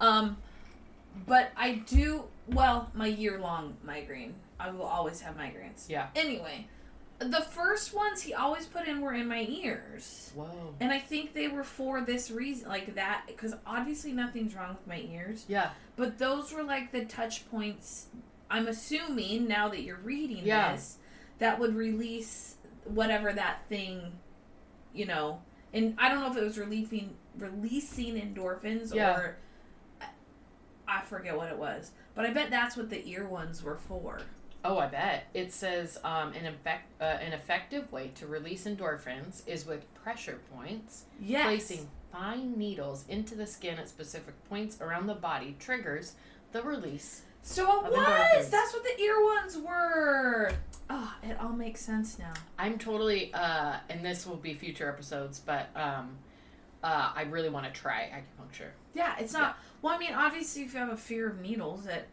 Um 0.00 0.36
but 1.26 1.52
I 1.56 1.76
do 1.86 2.24
well, 2.48 2.90
my 2.94 3.06
year 3.06 3.38
long 3.38 3.76
migraine. 3.84 4.34
I 4.58 4.70
will 4.70 4.84
always 4.84 5.20
have 5.22 5.36
migraines. 5.36 5.88
Yeah. 5.88 6.08
Anyway, 6.14 6.66
the 7.18 7.40
first 7.40 7.94
ones 7.94 8.22
he 8.22 8.34
always 8.34 8.66
put 8.66 8.86
in 8.86 9.00
were 9.00 9.14
in 9.14 9.28
my 9.28 9.46
ears. 9.48 10.32
Whoa. 10.34 10.74
And 10.80 10.92
I 10.92 10.98
think 10.98 11.32
they 11.32 11.48
were 11.48 11.64
for 11.64 12.00
this 12.02 12.30
reason, 12.30 12.68
like 12.68 12.94
that, 12.96 13.24
because 13.26 13.54
obviously 13.66 14.12
nothing's 14.12 14.54
wrong 14.54 14.70
with 14.70 14.86
my 14.86 15.00
ears. 15.00 15.44
Yeah. 15.48 15.70
But 15.96 16.18
those 16.18 16.52
were 16.52 16.62
like 16.64 16.92
the 16.92 17.04
touch 17.04 17.48
points. 17.50 18.06
I'm 18.50 18.66
assuming 18.68 19.48
now 19.48 19.68
that 19.68 19.82
you're 19.82 19.96
reading 19.98 20.44
Yeah. 20.44 20.72
this, 20.72 20.98
that 21.38 21.58
would 21.58 21.74
release 21.74 22.56
whatever 22.84 23.32
that 23.32 23.60
thing, 23.68 24.12
you 24.92 25.06
know. 25.06 25.40
And 25.72 25.94
I 25.98 26.08
don't 26.08 26.20
know 26.20 26.30
if 26.30 26.36
it 26.36 26.44
was 26.44 26.58
releasing 26.58 27.16
releasing 27.38 28.14
endorphins 28.14 28.94
Yeah. 28.94 29.16
or 29.16 29.36
I 30.86 31.02
forget 31.02 31.36
what 31.36 31.50
it 31.50 31.58
was. 31.58 31.92
But 32.14 32.26
I 32.26 32.30
bet 32.30 32.50
that's 32.50 32.76
what 32.76 32.90
the 32.90 33.06
ear 33.08 33.26
ones 33.26 33.62
were 33.62 33.76
for. 33.76 34.20
Oh, 34.64 34.78
I 34.78 34.86
bet. 34.86 35.26
It 35.34 35.52
says 35.52 35.98
um, 36.04 36.32
an, 36.32 36.46
effect, 36.46 36.90
uh, 37.00 37.04
an 37.04 37.32
effective 37.32 37.92
way 37.92 38.12
to 38.14 38.26
release 38.26 38.64
endorphins 38.64 39.46
is 39.46 39.66
with 39.66 39.92
pressure 39.94 40.40
points. 40.54 41.04
Yes. 41.20 41.44
Placing 41.44 41.88
fine 42.10 42.56
needles 42.56 43.04
into 43.08 43.34
the 43.34 43.46
skin 43.46 43.78
at 43.78 43.88
specific 43.88 44.34
points 44.48 44.80
around 44.80 45.06
the 45.06 45.14
body 45.14 45.56
triggers 45.58 46.14
the 46.52 46.62
release. 46.62 47.22
So 47.42 47.84
it 47.84 47.92
was. 47.92 47.98
endorphins. 47.98 48.50
That's 48.50 48.72
what 48.72 48.84
the 48.84 49.02
ear 49.02 49.22
ones 49.22 49.58
were. 49.58 50.52
Oh, 50.88 51.14
it 51.22 51.36
all 51.38 51.52
makes 51.52 51.82
sense 51.82 52.18
now. 52.18 52.32
I'm 52.58 52.78
totally, 52.78 53.34
uh, 53.34 53.76
and 53.90 54.02
this 54.02 54.26
will 54.26 54.36
be 54.36 54.54
future 54.54 54.88
episodes, 54.88 55.40
but 55.40 55.68
um, 55.76 56.16
uh, 56.82 57.10
I 57.14 57.22
really 57.22 57.50
want 57.50 57.66
to 57.66 57.72
try 57.72 58.10
acupuncture. 58.14 58.68
Yeah, 58.94 59.14
it's 59.18 59.32
not. 59.34 59.58
Well, 59.84 59.92
I 59.92 59.98
mean, 59.98 60.14
obviously, 60.14 60.62
if 60.62 60.72
you 60.72 60.80
have 60.80 60.88
a 60.88 60.96
fear 60.96 61.28
of 61.28 61.40
needles, 61.40 61.84
that 61.84 62.06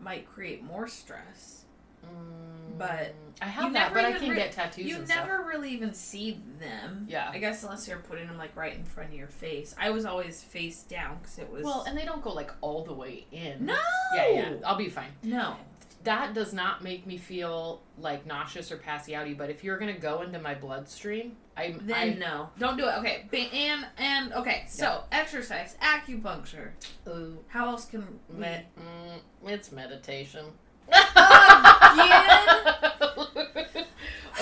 might 0.00 0.26
create 0.26 0.64
more 0.64 0.88
stress. 0.88 1.66
Mm, 2.06 2.78
But 2.78 3.14
I 3.42 3.48
have 3.48 3.74
that, 3.74 3.92
but 3.92 4.06
I 4.06 4.12
can 4.12 4.30
re- 4.30 4.36
get 4.36 4.52
tattoos 4.52 4.86
You 4.86 5.00
never 5.06 5.42
really 5.46 5.68
even 5.72 5.92
see 5.92 6.40
them. 6.58 7.06
Yeah. 7.06 7.28
I 7.30 7.36
guess 7.36 7.62
unless 7.64 7.86
you're 7.86 7.98
putting 7.98 8.26
them 8.28 8.38
like 8.38 8.56
right 8.56 8.74
in 8.74 8.84
front 8.84 9.10
of 9.10 9.14
your 9.14 9.28
face. 9.28 9.74
I 9.78 9.90
was 9.90 10.06
always 10.06 10.42
face 10.42 10.82
down 10.84 11.18
because 11.20 11.38
it 11.38 11.50
was. 11.50 11.64
Well, 11.64 11.84
and 11.86 11.98
they 11.98 12.06
don't 12.06 12.22
go 12.22 12.32
like 12.32 12.50
all 12.62 12.82
the 12.82 12.94
way 12.94 13.26
in. 13.30 13.66
no. 13.66 13.76
Yeah, 14.14 14.28
yeah. 14.30 14.52
I'll 14.64 14.78
be 14.78 14.88
fine. 14.88 15.10
No. 15.22 15.56
That 16.04 16.32
does 16.34 16.52
not 16.54 16.82
make 16.82 17.06
me 17.06 17.16
feel 17.18 17.82
like 17.98 18.24
nauseous 18.26 18.72
or 18.72 18.76
passy 18.78 19.12
outy. 19.12 19.36
But 19.36 19.50
if 19.50 19.62
you're 19.62 19.76
gonna 19.78 19.98
go 19.98 20.22
into 20.22 20.38
my 20.40 20.54
bloodstream, 20.54 21.36
I 21.56 21.74
Then 21.80 21.94
I, 21.94 22.14
no, 22.14 22.48
don't 22.58 22.76
do 22.78 22.86
it. 22.88 22.94
Okay, 22.98 23.26
and 23.52 23.86
and 23.98 24.32
okay, 24.32 24.64
so 24.68 25.04
exercise, 25.12 25.76
acupuncture. 25.82 26.70
Ooh, 27.08 27.38
How 27.48 27.66
else 27.68 27.84
can 27.84 28.06
we? 28.30 28.36
me- 28.40 28.66
mm, 28.78 29.20
it's 29.50 29.70
meditation. 29.72 30.46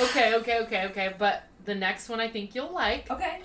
okay, 0.00 0.34
okay, 0.34 0.60
okay, 0.60 0.86
okay. 0.86 1.14
But 1.18 1.44
the 1.64 1.74
next 1.74 2.08
one 2.08 2.20
I 2.20 2.28
think 2.28 2.54
you'll 2.54 2.72
like 2.72 3.10
Okay. 3.10 3.40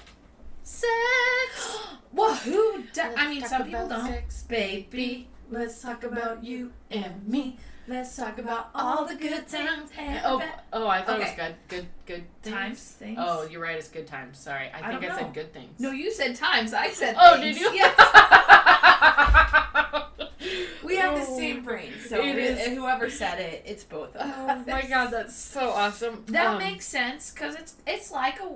sex. 0.63 1.80
Well, 2.15 2.36
who? 2.36 2.84
I 3.17 3.28
mean, 3.28 3.43
some 3.43 3.63
people 3.63 3.88
don't. 3.89 4.06
sex, 4.08 4.43
Baby, 4.43 5.28
let's 5.49 5.82
talk 5.82 6.04
about 6.04 6.43
you 6.43 6.71
and 6.91 7.28
me. 7.28 7.58
Let's 7.88 8.15
talk 8.15 8.38
about 8.38 8.69
all 8.74 9.06
the 9.06 9.15
good 9.15 9.48
times 9.48 9.89
and 9.98 10.22
Oh, 10.26 10.41
oh, 10.72 10.88
I 10.88 11.02
thought 11.02 11.19
it 11.19 11.24
was 11.24 11.32
good, 11.36 11.56
good, 11.67 11.88
good 12.06 12.24
times 12.52 12.80
things. 12.82 13.17
Oh, 13.22 13.46
you're 13.46 13.62
right. 13.62 13.78
It's 13.78 13.89
good 13.89 14.08
times. 14.08 14.38
Sorry, 14.39 14.69
I 14.74 14.88
I 14.88 15.00
think 15.00 15.12
I, 15.12 15.19
said 15.19 15.34
good 15.34 15.54
things. 15.54 15.80
no, 15.80 15.91
you 15.91 16.12
said 16.12 16.36
times. 16.36 16.74
I 16.74 16.89
said. 16.91 17.15
Things. 17.15 17.19
Oh, 17.22 17.39
things. 17.41 17.58
did 17.58 17.62
you? 17.62 17.74
Yes. 17.74 18.00
We 20.84 20.98
have 20.98 21.15
the 21.15 21.26
Oh. 21.26 21.38
same 21.38 21.63
brain, 21.63 21.93
so 22.08 22.22
It 22.22 22.36
re- 22.36 22.76
whoever 22.76 23.10
said 23.10 23.39
it, 23.39 23.63
it's 23.65 23.84
both 23.86 24.13
of 24.15 24.22
us. 24.22 24.65
Oh 24.67 24.72
my 24.72 24.82
god, 24.84 25.10
that's 25.12 25.34
so 25.36 25.69
awesome. 25.69 26.24
That 26.28 26.48
Um, 26.48 26.58
makes 26.60 26.86
sense 26.86 27.32
because 27.32 27.56
it's 27.56 27.76
it's 27.88 28.12
like 28.12 28.39
a 28.41 28.50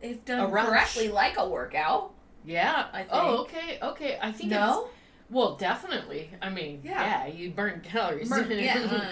if 0.00 0.24
done 0.24 0.48
correctly, 0.50 1.08
like 1.08 1.36
a 1.36 1.46
workout. 1.48 2.12
yeah. 2.44 2.86
I 2.92 2.98
think. 2.98 3.08
Oh, 3.12 3.38
okay, 3.42 3.78
okay. 3.82 4.18
I 4.22 4.30
think 4.30 4.52
it's 4.52 4.60
No, 4.60 4.88
well, 5.30 5.56
definitely. 5.56 6.30
I 6.40 6.50
mean, 6.50 6.80
yeah, 6.84 7.26
Yeah. 7.26 7.32
you 7.34 7.50
burn 7.50 7.80
calories. 7.80 8.28
Burn- 8.28 8.50
yeah. 8.50 9.08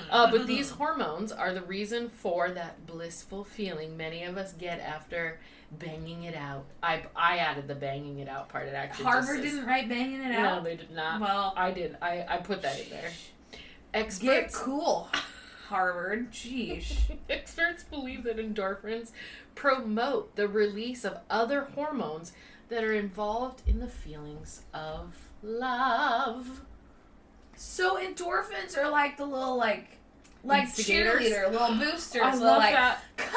uh, 0.10 0.30
but 0.30 0.46
these 0.46 0.70
hormones 0.70 1.32
are 1.32 1.52
the 1.52 1.62
reason 1.62 2.08
for 2.08 2.50
that 2.50 2.86
blissful 2.86 3.44
feeling 3.44 3.96
many 3.96 4.22
of 4.24 4.36
us 4.36 4.52
get 4.52 4.80
after 4.80 5.40
banging 5.72 6.22
it 6.22 6.36
out. 6.36 6.64
I 6.82 7.02
I 7.16 7.38
added 7.38 7.66
the 7.66 7.74
banging 7.74 8.20
it 8.20 8.28
out 8.28 8.48
part. 8.48 8.68
It 8.68 8.74
actually 8.74 9.04
Harvard 9.06 9.42
didn't 9.42 9.66
write 9.66 9.88
banging 9.88 10.22
it 10.22 10.34
out. 10.34 10.58
No, 10.58 10.62
they 10.64 10.76
did 10.76 10.92
not. 10.92 11.20
well, 11.20 11.52
I 11.56 11.72
did. 11.72 11.96
I 12.00 12.24
I 12.28 12.36
put 12.38 12.62
that 12.62 12.78
in 12.80 12.88
there. 12.90 13.10
get 13.50 13.60
Experts 13.92 14.56
cool, 14.56 15.08
Harvard. 15.68 16.30
Jeez. 16.30 17.10
Experts 17.28 17.82
believe 17.82 18.22
that 18.24 18.36
endorphins 18.36 19.10
promote 19.56 20.36
the 20.36 20.46
release 20.46 21.04
of 21.04 21.18
other 21.28 21.62
hormones 21.74 22.32
that 22.68 22.84
are 22.84 22.92
involved 22.92 23.62
in 23.66 23.80
the 23.80 23.88
feelings 23.88 24.62
of 24.74 25.25
love. 25.46 26.62
So 27.56 27.96
endorphins 27.96 28.76
are 28.76 28.90
like 28.90 29.16
the 29.16 29.24
little 29.24 29.56
like 29.56 29.98
like 30.44 30.68
cheerleader, 30.68 31.50
little 31.50 31.76
boosters. 31.76 32.22
I 32.22 32.34
love 32.34 32.58
like, 32.58 32.74
that. 32.74 33.02
come 33.16 33.34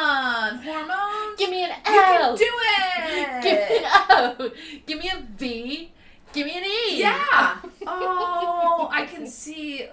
on, 0.00 0.58
hormones. 0.58 1.38
Give 1.38 1.50
me 1.50 1.64
an 1.64 1.70
you 1.70 1.84
can 1.84 2.22
L. 2.22 2.36
do 2.36 2.50
it. 2.50 3.42
Give 3.42 3.68
me 3.70 3.78
an 3.78 3.90
O. 4.10 4.50
Give 4.86 4.98
me 4.98 5.10
a 5.10 5.26
V. 5.38 5.92
Give 6.32 6.46
me 6.46 6.58
an 6.58 6.64
E. 6.64 7.00
Yeah. 7.00 7.58
Oh, 7.88 8.88
I 8.90 9.06
can 9.06 9.28
see. 9.28 9.86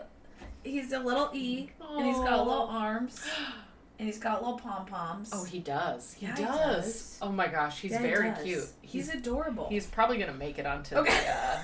He's 0.63 0.93
a 0.93 0.99
little 0.99 1.29
E, 1.31 1.69
and 1.95 2.07
he's 2.07 2.17
got 2.17 2.47
little 2.47 2.63
arms, 2.63 3.21
and 3.99 4.07
he's 4.07 4.17
got 4.19 4.41
little 4.43 4.57
pom 4.59 4.85
poms. 4.85 5.29
Oh, 5.33 5.43
he 5.43 5.59
does. 5.59 6.13
He 6.13 6.25
Yeah, 6.25 6.35
he 6.35 6.43
does. 6.43 6.83
does. 6.85 7.17
Oh 7.21 7.31
my 7.31 7.47
gosh, 7.47 7.79
he's 7.79 7.91
Yeah, 7.91 8.01
very 8.01 8.29
does. 8.31 8.43
cute. 8.43 8.67
He's, 8.81 9.07
He's 9.07 9.15
adorable. 9.15 9.67
he's 9.69 9.85
probably 9.85 10.17
gonna 10.17 10.33
make 10.33 10.57
it 10.59 10.65
onto 10.65 10.95
okay. 10.97 11.11
the, 11.11 11.31
uh, 11.31 11.63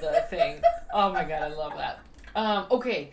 the 0.12 0.20
thing. 0.28 0.62
Oh 0.92 1.12
my 1.12 1.24
god, 1.24 1.42
I 1.42 1.48
love 1.48 1.72
that. 1.76 2.00
Um, 2.36 2.66
okay, 2.70 3.10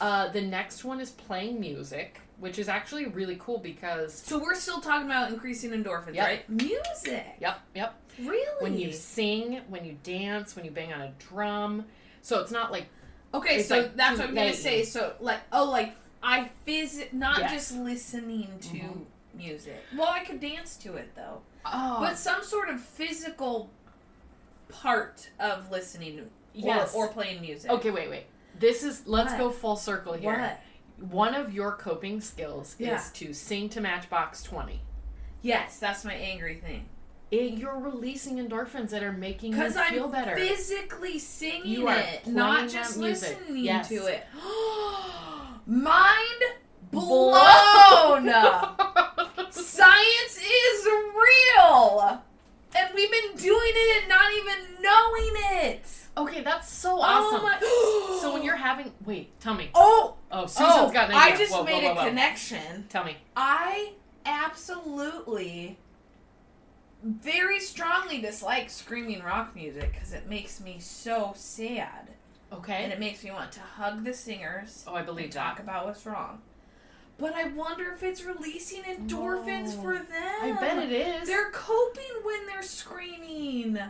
uh, 0.00 0.28
the 0.28 0.40
next 0.42 0.84
one 0.84 1.00
is 1.00 1.10
playing 1.10 1.58
music, 1.60 2.20
which 2.38 2.58
is 2.58 2.68
actually 2.68 3.06
really 3.06 3.36
cool 3.40 3.58
because 3.58 4.14
so 4.14 4.38
we're 4.38 4.54
still 4.54 4.80
talking 4.80 5.06
about 5.06 5.30
increasing 5.32 5.70
endorphins, 5.70 6.14
Yep. 6.14 6.26
right? 6.26 6.48
Music. 6.50 7.26
yep, 7.40 7.60
yep. 7.74 7.94
Really? 8.18 8.46
When 8.62 8.78
you 8.78 8.92
sing, 8.92 9.60
when 9.68 9.84
you 9.84 9.96
dance, 10.02 10.54
when 10.56 10.64
you 10.64 10.70
bang 10.70 10.92
on 10.92 11.00
a 11.00 11.12
drum, 11.18 11.84
so 12.22 12.40
it's 12.40 12.50
not 12.52 12.70
like 12.72 12.86
Okay, 13.32 13.58
It's 13.58 13.68
so 13.68 13.76
like 13.78 13.96
that's 13.96 14.18
what 14.18 14.28
I'm 14.28 14.34
gonna 14.34 14.52
say. 14.52 14.82
So 14.84 15.12
like, 15.20 15.38
oh, 15.52 15.70
like 15.70 15.94
I 16.22 16.50
phys 16.66 17.12
not 17.12 17.38
Yes. 17.40 17.52
just 17.52 17.72
listening 17.76 18.58
to 18.60 18.68
Mhm. 18.76 19.04
music. 19.34 19.82
Well, 19.96 20.08
I 20.08 20.20
could 20.24 20.40
dance 20.40 20.76
to 20.78 20.96
it 20.96 21.14
though, 21.14 21.42
oh, 21.64 22.00
but 22.00 22.18
some 22.18 22.42
sort 22.42 22.68
of 22.68 22.80
physical 22.80 23.70
part 24.68 25.30
of 25.38 25.70
listening 25.70 26.30
yes. 26.52 26.94
or, 26.94 27.06
or 27.06 27.12
playing 27.12 27.40
music. 27.40 27.70
okay, 27.70 27.90
wait, 27.90 28.10
wait. 28.10 28.26
This 28.58 28.82
is 28.82 29.06
let's 29.06 29.32
What? 29.32 29.38
go 29.38 29.50
full 29.50 29.76
circle 29.76 30.12
here. 30.12 30.38
What? 30.98 31.10
One 31.10 31.34
of 31.34 31.52
your 31.54 31.72
coping 31.76 32.20
skills 32.20 32.76
Yeah. 32.78 32.96
is 32.96 33.10
to 33.12 33.32
sing 33.32 33.68
to 33.70 33.80
Matchbox 33.80 34.42
Twenty. 34.42 34.82
Yes, 35.42 35.78
that's 35.78 36.04
my 36.04 36.14
angry 36.14 36.56
thing. 36.56 36.88
It, 37.30 37.54
you're 37.54 37.78
releasing 37.78 38.36
endorphins 38.36 38.90
that 38.90 39.02
are 39.04 39.12
making 39.12 39.52
you 39.52 39.58
Because 39.58 39.76
I'm 39.76 39.94
feel 39.94 40.08
better. 40.08 40.36
physically 40.36 41.18
singing 41.18 41.86
it, 41.88 42.26
not 42.26 42.68
just 42.68 42.96
listening 42.98 43.56
Yes. 43.64 43.88
to 43.88 44.06
it. 44.06 44.26
Mind 45.66 46.42
Blown. 46.90 48.26
Science 49.50 50.38
is 50.38 50.86
real, 50.86 52.22
and 52.76 52.88
we've 52.94 53.10
been 53.10 53.36
doing 53.36 53.72
it 53.74 54.00
and 54.00 54.08
not 54.08 54.32
even 54.32 54.82
knowing 54.82 55.32
it. 55.64 55.82
okay, 56.16 56.42
that's 56.42 56.72
so 56.72 56.96
oh 56.98 57.02
awesome. 57.02 57.40
Oh 57.40 58.18
my! 58.18 58.18
so 58.20 58.32
when 58.34 58.42
you're 58.42 58.56
having, 58.56 58.92
wait, 59.04 59.38
tell 59.40 59.54
me. 59.54 59.70
oh 59.74 60.16
Oh, 60.32 60.46
Susan's 60.46 60.72
oh, 60.76 60.90
got 60.92 61.10
an 61.10 61.16
idea. 61.16 61.34
I 61.34 61.36
just 61.36 61.52
Whoa, 61.52 61.64
made 61.64 61.82
whoa, 61.82 61.90
a 61.90 61.94
whoa, 61.94 62.02
whoa. 62.02 62.08
connection. 62.08 62.86
Tell 62.88 63.04
me. 63.04 63.16
I 63.34 63.94
absolutely 64.24 65.76
very 67.02 67.58
strongly 67.60 68.20
dislike 68.20 68.70
screaming 68.70 69.22
rock 69.22 69.56
music 69.56 69.92
because 69.92 70.12
it 70.12 70.28
makes 70.28 70.60
me 70.60 70.78
so 70.78 71.32
sad 71.34 72.10
and 72.52 72.92
it 72.92 73.00
makes 73.00 73.22
me 73.24 73.30
want 73.30 73.52
to 73.52 73.60
hug 73.60 74.04
the 74.04 74.12
singers 74.12 74.84
Oh, 74.86 74.94
I 74.94 75.02
believe 75.02 75.24
and 75.24 75.32
talk 75.32 75.58
about 75.60 75.86
what's 75.86 76.04
wrong. 76.06 76.40
But 77.18 77.34
I 77.34 77.48
wonder 77.48 77.92
if 77.92 78.02
it's 78.02 78.24
releasing 78.24 78.82
endorphins 78.82 79.80
for 79.80 79.94
them. 79.94 80.06
I 80.42 80.52
bet 80.58 80.78
it 80.78 80.90
is. 80.90 81.28
They're 81.28 81.50
coping 81.50 82.02
when 82.22 82.46
they're 82.46 82.62
screaming. 82.62 83.78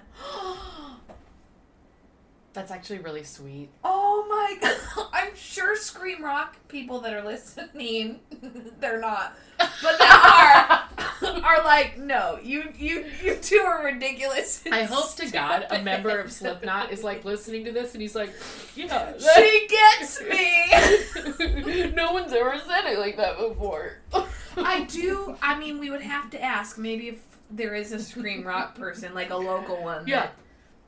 That's 2.52 2.72
actually 2.72 2.98
really 2.98 3.22
sweet. 3.22 3.68
Oh 3.84 4.26
my 4.28 4.58
god. 4.96 5.06
I'm 5.12 5.36
sure 5.36 5.76
Scream 5.76 6.24
Rock 6.24 6.56
people 6.66 7.00
that 7.00 7.14
are 7.14 7.22
listening, 7.24 8.18
they're 8.80 8.98
not, 9.00 9.36
but 9.58 9.98
they 9.98 10.04
are 10.06 10.82
are 11.22 11.64
like, 11.64 11.98
no, 11.98 12.38
you 12.42 12.64
you 12.76 13.06
you 13.22 13.36
two 13.36 13.58
are 13.58 13.84
ridiculous. 13.84 14.62
I 14.70 14.84
hope 14.84 15.14
to 15.16 15.30
God 15.30 15.66
a 15.70 15.82
member 15.82 16.18
of 16.18 16.32
Slipknot 16.32 16.92
is 16.92 17.02
like 17.02 17.24
listening 17.24 17.64
to 17.64 17.72
this 17.72 17.92
and 17.94 18.02
he's 18.02 18.14
like, 18.14 18.32
yeah. 18.74 19.12
She 19.18 19.66
gets 19.98 20.20
me. 20.22 21.92
no 21.94 22.12
one's 22.12 22.32
ever 22.32 22.58
said 22.66 22.86
it 22.92 22.98
like 22.98 23.16
that 23.16 23.38
before. 23.38 23.98
I 24.56 24.84
do. 24.84 25.36
I 25.42 25.58
mean, 25.58 25.78
we 25.78 25.90
would 25.90 26.02
have 26.02 26.30
to 26.30 26.42
ask 26.42 26.78
maybe 26.78 27.08
if 27.08 27.22
there 27.50 27.74
is 27.74 27.92
a 27.92 27.98
Scream 27.98 28.46
Rock 28.46 28.76
person, 28.76 29.14
like 29.14 29.30
a 29.30 29.36
local 29.36 29.82
one. 29.82 30.06
Yeah. 30.06 30.28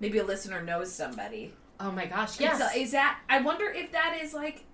Maybe 0.00 0.18
a 0.18 0.24
listener 0.24 0.62
knows 0.62 0.92
somebody. 0.92 1.54
Oh 1.80 1.90
my 1.90 2.06
gosh, 2.06 2.38
yes. 2.38 2.60
a- 2.60 2.78
is 2.78 2.92
that? 2.92 3.18
I 3.28 3.40
wonder 3.40 3.66
if 3.68 3.92
that 3.92 4.18
is 4.22 4.34
like 4.34 4.64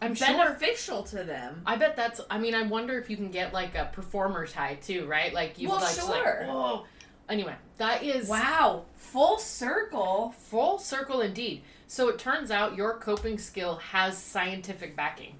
I'm 0.00 0.14
sure. 0.14 0.28
beneficial 0.28 1.02
to 1.04 1.24
them. 1.24 1.62
I 1.66 1.76
bet 1.76 1.96
that's. 1.96 2.20
I 2.30 2.38
mean, 2.38 2.54
I 2.54 2.62
wonder 2.62 2.98
if 2.98 3.10
you 3.10 3.16
can 3.16 3.30
get 3.30 3.52
like 3.52 3.74
a 3.74 3.90
performer's 3.92 4.52
high 4.52 4.76
too, 4.76 5.06
right? 5.06 5.32
Like 5.34 5.58
you 5.58 5.68
Well, 5.68 5.80
like, 5.80 6.08
like 6.08 6.22
sure. 6.24 6.44
whoa. 6.46 6.84
Anyway, 7.28 7.54
that 7.76 8.02
is 8.02 8.28
Wow, 8.28 8.84
full 8.94 9.38
circle. 9.38 10.34
full 10.38 10.78
circle 10.78 11.20
indeed. 11.20 11.62
So 11.86 12.08
it 12.08 12.18
turns 12.18 12.50
out 12.50 12.76
your 12.76 12.96
coping 12.98 13.38
skill 13.38 13.76
has 13.76 14.16
scientific 14.16 14.94
backing. 14.96 15.34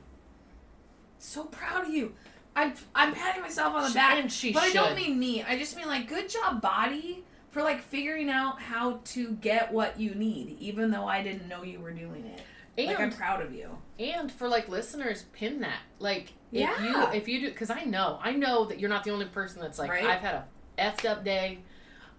So 1.19 1.45
proud 1.45 1.85
of 1.87 1.91
you. 1.91 2.15
I'm 2.57 2.75
I'm 2.95 3.15
patting 3.15 3.43
myself 3.43 3.75
on 3.75 3.83
the 3.83 3.89
She- 3.89 3.95
back, 3.95 4.19
and 4.19 4.33
she 4.33 4.53
but 4.53 4.65
I 4.65 4.73
don't 4.73 4.97
mean 4.97 5.19
me. 5.19 5.43
I 5.43 5.59
just 5.59 5.77
mean 5.77 5.87
like 5.87 6.09
good 6.09 6.29
job, 6.29 6.61
body, 6.61 7.25
for 7.51 7.63
like 7.63 7.81
figuring 7.83 8.29
out 8.29 8.61
how 8.61 9.01
to 9.07 9.33
get 9.35 9.73
what 9.73 9.99
you 10.01 10.15
need, 10.15 10.57
even 10.61 10.91
though 10.91 11.07
I 11.07 11.23
didn't 11.23 11.49
know 11.49 11.63
you 11.63 11.81
were 11.81 11.93
doing 11.93 12.27
it. 12.27 12.41
And 12.79 12.87
like 12.87 13.01
I'm 13.01 13.11
proud 13.13 13.43
of 13.43 13.53
you. 13.53 13.77
and 13.99 14.31
for 14.31 14.49
like 14.49 14.69
listeners, 14.69 15.25
pin 15.33 15.61
that. 15.61 15.81
Like 15.99 16.33
if 16.53 16.81
you 16.83 17.03
if 17.13 17.29
you 17.29 17.41
do 17.41 17.49
because 17.51 17.71
I 17.71 17.85
know 17.85 18.19
I 18.23 18.33
know 18.33 18.65
that 18.67 18.79
you're 18.79 18.89
not 18.89 19.05
the 19.05 19.11
only 19.11 19.27
person 19.27 19.61
that's 19.61 19.79
like 19.79 19.91
Right. 19.91 20.05
I've 20.05 20.21
had 20.21 20.35
a 20.35 20.45
effed 20.79 21.05
up 21.05 21.25
day. 21.25 21.59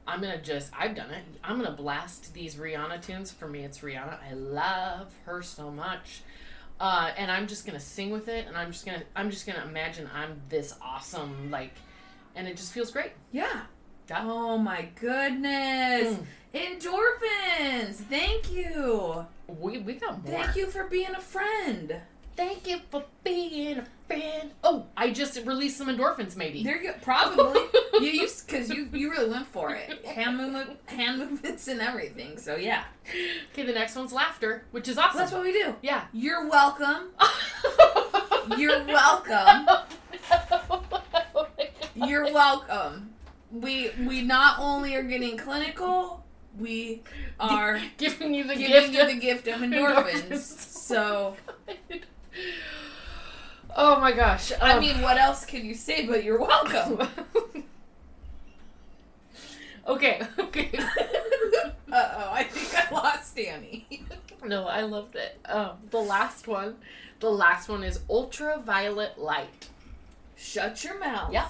I'm 0.05 0.21
gonna 0.21 0.41
just 0.41 0.71
I've 0.77 0.95
done 0.95 1.11
it. 1.11 1.23
I'm 1.43 1.57
gonna 1.61 1.75
blast 1.75 2.33
these 2.33 2.55
Rihanna 2.55 3.01
tunes. 3.05 3.31
For 3.31 3.47
me, 3.47 3.63
it's 3.63 3.79
Rihanna. 3.79 4.17
I 4.29 4.33
love 4.33 5.13
her 5.25 5.41
so 5.41 5.71
much. 5.71 6.21
Uh, 6.79 7.11
and 7.17 7.29
I'm 7.29 7.45
just 7.47 7.65
gonna 7.65 7.79
sing 7.79 8.09
with 8.09 8.27
it, 8.29 8.47
and 8.47 8.55
I'm 8.57 8.71
just 8.71 8.85
gonna 8.85 9.03
I'm 9.15 9.29
just 9.29 9.45
gonna 9.45 9.63
imagine 9.65 10.09
I'm 10.13 10.41
this 10.49 10.75
awesome 10.81 11.51
like, 11.51 11.73
and 12.35 12.47
it 12.47 12.57
just 12.57 12.73
feels 12.73 12.91
great. 12.91 13.11
Yeah. 13.31 13.61
Yeah. 14.09 14.21
Oh 14.23 14.57
my 14.57 14.87
goodness. 14.99 16.17
Mm. 16.17 16.25
Endorphins. 16.53 17.95
Thank 17.95 18.51
you. 18.51 19.25
We 19.47 19.77
we 19.79 19.93
got 19.93 20.23
more. 20.25 20.43
Thank 20.43 20.55
you 20.55 20.67
for 20.67 20.85
being 20.85 21.13
a 21.15 21.21
friend. 21.21 22.01
Thank 22.35 22.67
you 22.67 22.79
for 22.89 23.03
being 23.23 23.79
a 23.79 23.85
friend. 24.07 24.51
Oh, 24.63 24.85
I 24.95 25.11
just 25.11 25.37
released 25.45 25.77
some 25.77 25.87
endorphins. 25.87 26.35
Maybe. 26.35 26.63
There 26.63 26.81
you 26.81 26.91
go. 26.91 26.95
Probably. 27.01 27.59
you 27.99 28.09
used 28.11 28.47
because 28.47 28.69
you 28.69 28.87
you 28.93 29.11
really 29.11 29.29
went 29.29 29.45
for 29.47 29.71
it. 29.75 30.03
Hand 30.05 30.37
movement, 30.37 30.77
hand 30.87 31.19
movements, 31.19 31.67
and 31.67 31.81
everything. 31.81 32.37
So 32.37 32.55
yeah, 32.55 32.85
Okay, 33.51 33.63
the 33.63 33.73
next 33.73 33.95
one's 33.95 34.13
laughter, 34.13 34.63
which 34.71 34.87
is 34.87 34.97
awesome. 34.97 35.19
that's 35.19 35.31
what 35.31 35.43
we 35.43 35.51
do. 35.51 35.75
yeah. 35.81 36.05
You're 36.13 36.47
welcome. 36.49 37.09
You're 38.57 38.83
welcome. 38.85 39.67
You're 41.95 42.31
welcome. 42.33 43.13
We 43.51 43.91
we 44.05 44.21
not 44.21 44.59
only 44.59 44.95
are 44.95 45.03
getting 45.03 45.37
clinical, 45.37 46.23
we 46.57 47.01
are 47.39 47.79
giving 47.97 48.33
you 48.33 48.43
the 48.45 48.55
giving 48.55 48.91
gift. 48.91 48.93
you 48.93 49.01
of- 49.01 49.07
the 49.07 49.19
gift 49.19 49.47
of 49.47 49.55
endorphins. 49.61 50.29
Endorphins. 50.29 50.39
So 50.39 51.35
oh 53.75 53.99
my 53.99 54.11
gosh. 54.11 54.51
I 54.61 54.73
Um, 54.73 54.79
mean, 54.81 55.01
what 55.01 55.17
else 55.17 55.45
can 55.45 55.65
you 55.65 55.73
say? 55.73 56.05
But 56.05 56.23
you're 56.23 56.39
welcome. 56.39 57.07
okay. 59.87 60.21
Okay. 60.37 60.69
uh 60.77 60.83
oh, 61.91 62.29
I 62.31 62.43
think 62.43 62.75
I 62.75 62.93
lost 62.93 63.35
Danny. 63.35 64.03
no, 64.45 64.67
I 64.67 64.81
loved 64.81 65.15
it. 65.15 65.39
Um, 65.45 65.71
the 65.89 65.97
last 65.99 66.47
one. 66.47 66.75
The 67.19 67.29
last 67.29 67.67
one 67.67 67.83
is 67.83 67.99
ultraviolet 68.09 69.19
light. 69.19 69.67
Shut 70.37 70.83
your 70.85 70.97
mouth. 70.99 71.33
Yeah. 71.33 71.49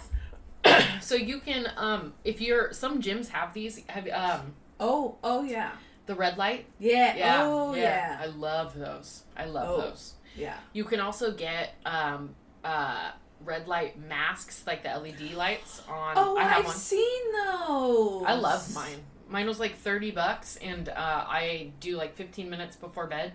so 1.02 1.16
you 1.16 1.40
can 1.40 1.68
um 1.78 2.14
if 2.24 2.42
you're 2.42 2.72
some 2.74 3.02
gyms 3.02 3.30
have 3.30 3.54
these 3.54 3.84
have 3.88 4.08
um 4.10 4.54
Oh, 4.80 5.18
oh 5.24 5.44
yeah. 5.44 5.72
the 6.06 6.16
red 6.16 6.38
light 6.38 6.66
Yeah. 6.80 7.16
yeah 7.16 7.42
Oh 7.44 7.76
yeah. 7.76 8.18
i 8.22 8.28
love 8.28 8.78
those 8.78 9.24
i 9.36 9.46
love 9.46 9.70
Oh. 9.70 9.82
those 9.82 10.14
Yeah. 10.36 10.56
you 10.74 10.84
can 10.86 11.00
also 11.00 11.32
get 11.34 11.76
um 11.86 12.36
uh 12.64 13.12
red 13.46 13.68
light 13.68 13.98
masks 14.00 14.64
like 14.68 14.84
the 14.84 14.90
led 14.90 15.20
lights 15.36 15.82
on 15.90 16.14
Oh, 16.18 16.38
i 16.38 16.44
have 16.44 16.60
I've 16.60 16.66
one 16.66 16.76
seen 16.76 17.22
those. 17.34 18.24
i 18.26 18.34
love 18.34 18.74
mine 18.76 19.00
mine 19.30 19.48
was 19.48 19.60
like 19.60 19.76
30 19.78 20.12
bucks 20.12 20.58
and 20.58 20.90
uh 20.90 20.94
i 21.28 21.72
do 21.80 21.96
like 21.98 22.16
15 22.16 22.50
minutes 22.50 22.76
before 22.76 23.08
bed 23.08 23.34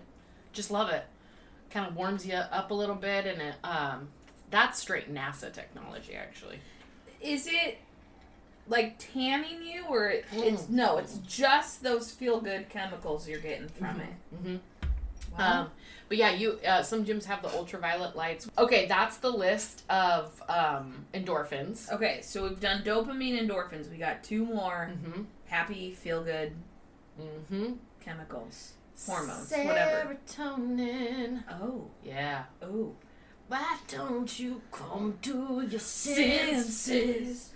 just 0.53 0.69
love 0.71 0.89
it 0.89 1.05
kind 1.71 1.87
of 1.87 1.95
warms 1.95 2.25
you 2.25 2.33
up 2.35 2.71
a 2.71 2.73
little 2.73 2.95
bit 2.95 3.25
and 3.25 3.41
it 3.41 3.55
um 3.63 4.07
that's 4.51 4.79
straight 4.79 5.13
nasa 5.13 5.51
technology 5.51 6.13
actually 6.15 6.59
Is 7.25 7.47
it 7.47 7.79
like 8.67 8.95
tanning 8.97 9.61
you, 9.63 9.85
or 9.89 10.09
it, 10.09 10.25
Mm. 10.31 10.43
it's 10.53 10.69
no? 10.69 10.97
It's 10.97 11.17
just 11.19 11.83
those 11.83 12.11
feel 12.11 12.39
good 12.39 12.69
chemicals 12.69 13.27
you're 13.27 13.39
getting 13.39 13.67
from 13.69 13.99
it. 14.01 14.13
hmm 14.35 14.55
Wow. 15.37 15.61
Um, 15.63 15.71
but 16.07 16.17
yeah, 16.17 16.31
you 16.31 16.59
uh, 16.65 16.81
some 16.81 17.03
gyms 17.05 17.25
have 17.25 17.41
the 17.41 17.49
ultraviolet 17.49 18.15
lights. 18.15 18.49
Okay, 18.57 18.85
that's 18.87 19.17
the 19.17 19.29
list 19.31 19.83
of 19.89 20.41
um, 20.47 21.05
endorphins. 21.13 21.91
okay, 21.91 22.21
so 22.21 22.43
we've 22.43 22.59
done 22.59 22.83
dopamine, 22.83 23.37
endorphins. 23.39 23.89
We 23.89 23.97
got 23.97 24.23
two 24.23 24.45
more 24.45 24.91
Mm-hmm. 24.93 25.23
happy, 25.47 25.91
feel 25.91 26.23
good 26.23 26.53
Mm-hmm. 27.19 27.73
chemicals, 28.01 28.73
hormones, 29.05 29.51
whatever. 29.51 30.17
Serotonin. 30.27 31.43
Oh, 31.49 31.89
Yeah. 32.03 32.43
oh. 32.61 32.93
Why 33.47 33.77
don't 33.87 34.39
you 34.39 34.61
come 34.71 35.17
to 35.23 35.67
your 35.69 35.79
Senses. 35.79 37.51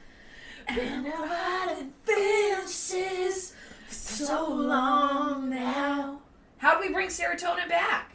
Been 0.75 1.03
riding 1.03 1.93
fences 2.03 3.53
for 3.87 3.93
so 3.93 4.53
long 4.53 5.49
now. 5.49 6.19
How 6.57 6.75
do 6.79 6.87
we 6.87 6.93
bring 6.93 7.07
serotonin 7.07 7.67
back? 7.69 8.11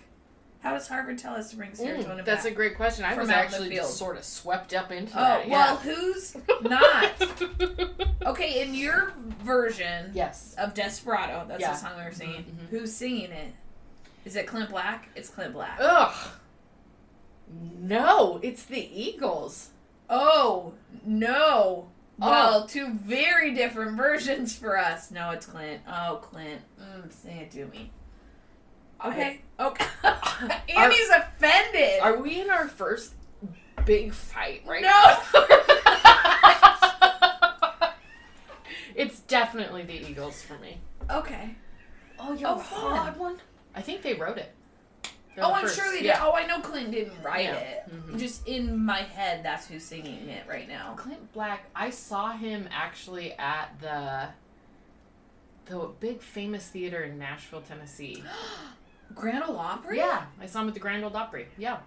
How 0.60 0.70
does 0.72 0.86
Harvard 0.88 1.18
tell 1.18 1.34
us 1.34 1.50
to 1.50 1.56
bring 1.56 1.72
serotonin 1.72 2.20
Mm, 2.20 2.24
that's 2.24 2.44
a 2.44 2.50
great 2.50 2.76
question. 2.76 3.04
I 3.04 3.10
From 3.14 3.22
was 3.22 3.30
out 3.30 3.44
in 3.46 3.50
the 3.50 3.56
actually 3.56 3.68
field. 3.70 3.86
just 3.86 3.98
sort 3.98 4.16
of 4.16 4.24
swept 4.24 4.72
up 4.72 4.92
into 4.92 5.12
oh, 5.18 5.20
that. 5.20 5.48
well, 5.48 5.80
Yeah. 5.84 5.94
who's 5.94 6.36
not? 6.62 7.12
Okay, 8.24 8.62
in 8.62 8.74
your 8.74 9.12
version 9.42 10.10
yes. 10.14 10.54
of 10.56 10.72
Desperado, 10.72 11.44
that's 11.46 11.60
Yeah. 11.60 11.72
the 11.72 11.76
song 11.76 11.92
we 11.98 12.04
were 12.04 12.10
singing. 12.12 12.44
Mhm, 12.44 12.54
mhm. 12.64 12.68
Who's 12.70 12.94
singing 12.94 13.30
it? 13.32 13.52
Is 14.24 14.34
it 14.36 14.46
Clint 14.46 14.70
Black? 14.70 15.10
It's 15.14 15.28
Clint 15.28 15.52
Black. 15.52 15.76
Ugh. 15.78 16.14
No, 17.48 18.40
it's 18.42 18.64
the 18.64 18.80
Eagles. 18.80 19.70
Oh, 20.08 20.74
no. 21.04 21.88
Oh. 22.20 22.30
Well, 22.30 22.66
two 22.66 22.92
very 22.92 23.54
different 23.54 23.96
versions 23.96 24.56
for 24.56 24.78
us. 24.78 25.10
No, 25.10 25.30
it's 25.30 25.46
Clint. 25.46 25.82
Oh, 25.88 26.18
Clint. 26.22 26.62
Mm, 26.80 27.12
say 27.12 27.38
it 27.40 27.50
to 27.52 27.66
me. 27.66 27.90
Okay. 29.04 29.42
Okay. 29.60 29.86
Annie's 30.68 31.10
offended. 31.10 32.00
Are 32.00 32.16
we 32.16 32.40
in 32.40 32.50
our 32.50 32.68
first 32.68 33.14
big 33.84 34.14
fight 34.14 34.62
right 34.66 34.82
no. 34.82 34.88
now? 34.88 35.20
it's 38.94 39.20
definitely 39.20 39.82
the 39.82 40.08
Eagles 40.08 40.42
for 40.42 40.56
me. 40.58 40.78
okay. 41.10 41.56
Oh, 42.18 42.32
you're 42.32 42.48
a 42.48 42.58
hard 42.58 43.18
one. 43.18 43.36
I 43.74 43.82
think 43.82 44.02
they 44.02 44.14
wrote 44.14 44.38
it. 44.38 44.54
They're 45.34 45.44
Oh, 45.44 45.52
I'm 45.52 45.62
first. 45.64 45.76
sure 45.76 45.90
they 45.90 45.98
did. 45.98 46.04
yeah. 46.06 46.24
Oh, 46.24 46.32
I 46.32 46.46
know 46.46 46.60
Clint 46.60 46.90
didn't 46.92 47.20
write 47.22 47.44
Yeah. 47.46 47.54
it. 47.56 47.82
Mhm. 47.90 48.18
Just 48.18 48.46
in 48.46 48.84
my 48.84 49.02
head, 49.02 49.44
that's 49.44 49.66
who's 49.66 49.84
singing 49.84 50.28
it 50.28 50.46
right 50.48 50.68
now. 50.68 50.94
Clint 50.96 51.32
Black. 51.32 51.64
I 51.74 51.90
saw 51.90 52.32
him 52.32 52.68
actually 52.72 53.32
at 53.34 53.78
the 53.80 54.28
the 55.66 55.88
big 55.98 56.20
famous 56.20 56.68
theater 56.68 57.02
in 57.02 57.18
Nashville, 57.18 57.62
Tennessee. 57.62 58.22
Grand 59.14 59.42
Ole 59.44 59.56
Opry? 59.58 59.96
Yeah, 59.96 60.26
I 60.40 60.46
saw 60.46 60.60
him 60.60 60.68
at 60.68 60.74
the 60.74 60.80
Grand 60.80 61.04
Ole 61.04 61.16
Opry. 61.16 61.48
Yeah, 61.56 61.78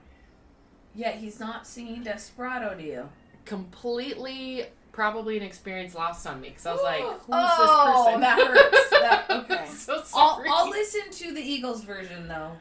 Yet 0.95 1.15
he's 1.15 1.39
not 1.39 1.67
singing 1.67 2.03
Desperado 2.03 2.73
to 2.75 2.81
you. 2.83 3.09
completely 3.45 4.65
probably 4.91 5.37
an 5.37 5.43
experience 5.43 5.93
lost 5.93 6.25
on 6.25 6.41
me 6.41 6.49
because 6.49 6.65
I 6.65 6.73
was 6.73 6.81
like, 6.81 7.01
"Who's 7.03 7.25
oh, 7.31 8.05
this 8.05 8.05
person?" 8.07 8.21
that 8.21 8.47
hurts. 8.47 8.89
That, 8.89 9.25
okay. 9.29 9.67
so 9.67 10.03
I'll. 10.15 10.43
I'll 10.49 10.69
listen 10.71 11.11
to 11.11 11.33
the 11.35 11.41
Eagles 11.41 11.83
version 11.83 12.27
though. 12.27 12.53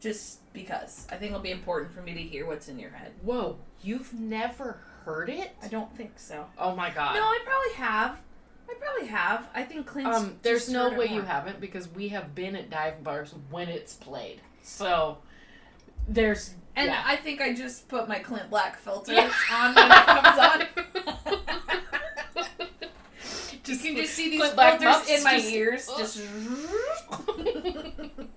Just 0.00 0.40
because. 0.52 1.06
I 1.10 1.16
think 1.16 1.30
it'll 1.30 1.40
be 1.42 1.50
important 1.50 1.92
for 1.92 2.02
me 2.02 2.12
to 2.14 2.20
hear 2.20 2.46
what's 2.46 2.68
in 2.68 2.78
your 2.78 2.90
head. 2.90 3.12
Whoa, 3.22 3.56
you've 3.82 4.12
never 4.14 4.78
heard 5.04 5.28
it? 5.28 5.50
I 5.62 5.68
don't 5.68 5.94
think 5.96 6.18
so. 6.18 6.46
Oh 6.58 6.74
my 6.76 6.90
god. 6.90 7.14
No, 7.14 7.22
I 7.22 7.38
probably 7.44 7.72
have. 7.74 8.20
I 8.68 8.74
probably 8.74 9.06
have. 9.08 9.48
I 9.54 9.62
think 9.64 9.86
Clint's. 9.86 10.16
um, 10.16 10.36
there's 10.42 10.68
no 10.68 10.92
way 10.94 11.06
you 11.06 11.22
haven't 11.22 11.60
because 11.60 11.88
we 11.88 12.08
have 12.08 12.34
been 12.34 12.54
at 12.56 12.70
dive 12.70 13.02
bars 13.04 13.34
when 13.50 13.68
it's 13.68 13.94
played. 13.94 14.40
So 14.62 15.18
there's 16.08 16.54
And 16.76 16.86
yeah. 16.88 17.02
I 17.04 17.16
think 17.16 17.40
I 17.40 17.52
just 17.54 17.88
put 17.88 18.08
my 18.08 18.18
Clint 18.20 18.48
Black 18.50 18.76
filter 18.78 19.12
Yeah. 19.12 19.30
on 19.52 19.74
when 19.74 19.90
it 19.90 20.06
comes 20.06 20.38
on. 20.38 20.60
you 23.52 23.58
Just 23.64 23.82
can 23.84 23.96
just 23.96 24.14
see 24.14 24.30
these 24.30 24.40
Clint 24.52 24.80
filters 24.80 25.08
in 25.08 25.22
my 25.24 25.38
ears. 25.38 25.88
Just. 25.98 26.18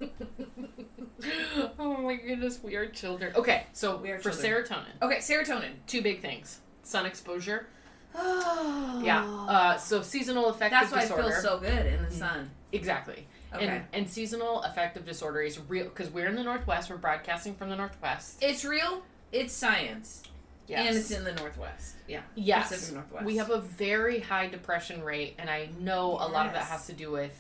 oh 1.80 1.98
my 1.98 2.16
goodness, 2.16 2.60
we 2.64 2.76
are 2.76 2.86
children. 2.88 3.34
Okay, 3.36 3.64
so 3.74 3.98
We 3.98 4.12
are 4.12 4.20
for 4.20 4.32
children. 4.32 4.64
serotonin, 4.64 5.02
Okay, 5.02 5.18
serotonin. 5.18 5.72
two 5.88 6.02
big 6.02 6.22
things: 6.22 6.60
sun 6.84 7.06
exposure. 7.06 7.68
Oh. 8.16 8.72
Yeah. 9.04 9.26
Uh, 9.26 9.78
so 9.78 10.02
seasonal 10.02 10.48
affective 10.48 10.80
That's 10.90 10.92
why 10.92 11.02
disorder. 11.02 11.24
I 11.24 11.32
feel 11.32 11.42
so 11.42 11.60
good 11.60 11.86
in 11.86 12.02
the 12.02 12.08
Mm. 12.10 12.20
sun. 12.20 12.50
exactly. 12.72 13.28
Okay. 13.54 13.68
And, 13.68 13.84
and 13.94 14.10
seasonal 14.10 14.62
affective 14.64 15.06
disorder 15.06 15.42
is 15.42 15.60
real 15.68 15.86
because 15.86 16.10
we're 16.10 16.28
in 16.28 16.36
the 16.36 16.44
Northwest. 16.44 16.90
We're 16.90 16.98
broadcasting 16.98 17.56
from 17.56 17.70
the 17.70 17.76
Northwest. 17.76 18.38
it's 18.42 18.66
real. 18.66 19.04
It's 19.32 19.54
science. 19.54 20.24
Yes. 20.68 20.88
And 20.88 20.98
it's 20.98 21.12
in 21.12 21.24
the 21.24 21.34
Northwest. 21.34 21.96
Yeah. 22.08 22.22
yes. 22.36 22.70
Pacific 22.70 22.96
Northwest. 22.96 23.26
We 23.26 23.38
have 23.38 23.50
a 23.52 23.60
very 23.60 24.20
high 24.20 24.48
depression 24.48 25.04
rate, 25.04 25.36
and 25.38 25.50
I 25.50 25.70
know 25.80 26.12
a 26.14 26.28
lot 26.28 26.48
of 26.48 26.54
that 26.54 26.64
has 26.64 26.88
to 26.88 26.94
do 26.94 27.12
with 27.12 27.38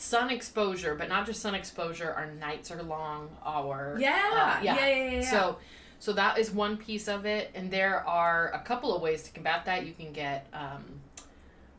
sun 0.00 0.30
exposure, 0.30 0.94
but 0.94 1.08
not 1.08 1.26
just 1.26 1.42
sun 1.42 1.56
exposure. 1.56 2.12
Our 2.12 2.26
nights 2.30 2.70
are 2.70 2.80
long. 2.84 3.28
Our 3.44 3.96
Yeah. 3.98 4.10
uh, 4.32 4.62
yeah. 4.62 4.76
Yeah. 4.76 4.86
Yeah. 4.86 5.10
Yeah. 5.20 5.30
So, 5.30 5.58
so 5.98 6.12
that 6.12 6.38
is 6.38 6.52
one 6.52 6.76
piece 6.76 7.08
of 7.08 7.26
it, 7.26 7.50
and 7.54 7.68
there 7.68 8.06
are 8.06 8.52
a 8.54 8.60
couple 8.60 8.94
of 8.94 9.02
ways 9.02 9.24
to 9.24 9.32
combat 9.32 9.64
that. 9.64 9.84
You 9.84 9.92
can 9.92 10.12
get 10.12 10.46
um, 10.52 10.84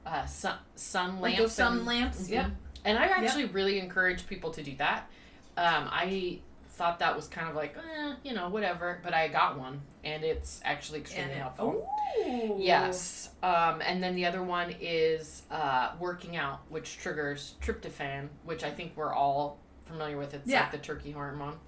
uh, 0.05 0.25
sun 0.25 0.57
sun 0.75 1.21
like 1.21 1.37
lamps. 1.37 1.39
those 1.39 1.53
sun 1.53 1.85
lamps. 1.85 2.27
Mhm. 2.27 2.29
Yep. 2.31 2.51
And 2.83 2.97
I 2.99 3.05
actually 3.05 3.45
really 3.45 3.79
encourage 3.79 4.27
people 4.27 4.51
to 4.51 4.63
do 4.63 4.75
that. 4.75 5.09
Um, 5.55 5.87
I 5.89 6.39
thought 6.79 6.99
that 6.99 7.13
was 7.15 7.27
kind 7.27 7.49
of 7.49 7.55
like, 7.55 7.75
eh, 7.77 8.13
you 8.23 8.33
know, 8.33 8.47
whatever, 8.49 8.99
but 9.03 9.13
I 9.13 9.27
got 9.27 9.59
one, 9.59 9.81
and 10.05 10.23
it's 10.23 10.61
actually 10.63 10.99
extremely 10.99 11.33
it- 11.33 11.37
helpful. 11.37 11.85
Ooh. 12.25 12.55
Yes. 12.57 13.29
Um, 13.43 13.81
and 13.85 14.01
then 14.01 14.15
the 14.15 14.25
other 14.25 14.41
one 14.41 14.73
is 14.79 15.43
uh, 15.51 15.91
working 15.99 16.37
out, 16.37 16.61
which 16.69 16.97
triggers 16.97 17.55
tryptophan, 17.61 18.29
which 18.45 18.63
I 18.63 18.71
think 18.71 18.93
we're 18.95 19.13
all 19.13 19.59
familiar 19.85 20.17
with. 20.17 20.33
It's 20.33 20.47
Yeah. 20.47 20.61
like 20.61 20.71
the 20.71 20.77
turkey 20.77 21.11
hormone. 21.11 21.59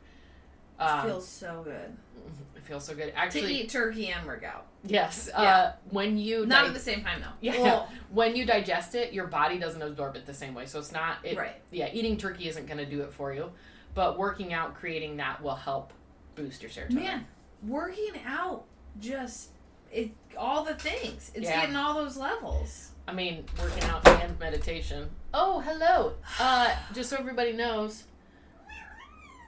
Um, 0.79 1.05
feels 1.05 1.27
so 1.27 1.61
good 1.63 1.95
it 2.55 2.63
feels 2.63 2.85
so 2.85 2.95
good. 2.95 3.11
Actually, 3.15 3.41
to 3.41 3.53
eat 3.65 3.69
turkey 3.69 4.07
and 4.07 4.25
work 4.25 4.43
out. 4.43 4.65
yes. 4.83 5.29
Yeah. 5.31 5.41
Uh, 5.41 5.71
when 5.89 6.17
you 6.17 6.45
Not 6.45 6.61
di- 6.61 6.67
at 6.69 6.73
the 6.73 6.79
same 6.79 7.03
time 7.03 7.19
though. 7.21 7.27
Yeah. 7.41 7.61
Well, 7.61 7.89
when 8.11 8.35
you 8.35 8.45
digest 8.45 8.95
it, 8.95 9.11
your 9.13 9.27
body 9.27 9.59
doesn't 9.59 9.81
absorb 9.81 10.15
it 10.15 10.25
the 10.25 10.33
same 10.33 10.53
way. 10.55 10.65
So 10.67 10.79
it's 10.79 10.91
not. 10.93 11.17
It, 11.23 11.37
right. 11.37 11.61
Yeah, 11.69 11.89
eating 11.91 12.15
turkey 12.17 12.47
isn't 12.47 12.65
going 12.65 12.77
to 12.79 12.85
do 12.85 13.01
it 13.01 13.11
for 13.13 13.33
you, 13.33 13.51
but 13.93 14.17
working 14.17 14.53
out, 14.53 14.75
creating 14.75 15.17
that 15.17 15.41
will 15.41 15.55
help 15.55 15.93
boost 16.35 16.61
your 16.61 16.71
serotonin. 16.71 16.93
Man, 16.93 17.27
working 17.67 18.13
out 18.25 18.65
just 18.99 19.49
it 19.91 20.11
all 20.37 20.63
the 20.63 20.73
things. 20.75 21.31
It's 21.35 21.45
Yeah. 21.49 21.61
getting 21.61 21.75
all 21.75 21.93
those 21.95 22.15
levels. 22.17 22.91
I 23.07 23.13
mean, 23.13 23.45
working 23.61 23.83
out 23.83 24.07
and 24.07 24.39
meditation. 24.39 25.09
Oh, 25.33 25.59
hello. 25.59 26.13
Uh, 26.39 26.73
just 26.93 27.09
so 27.09 27.17
everybody 27.17 27.51
knows. 27.51 28.05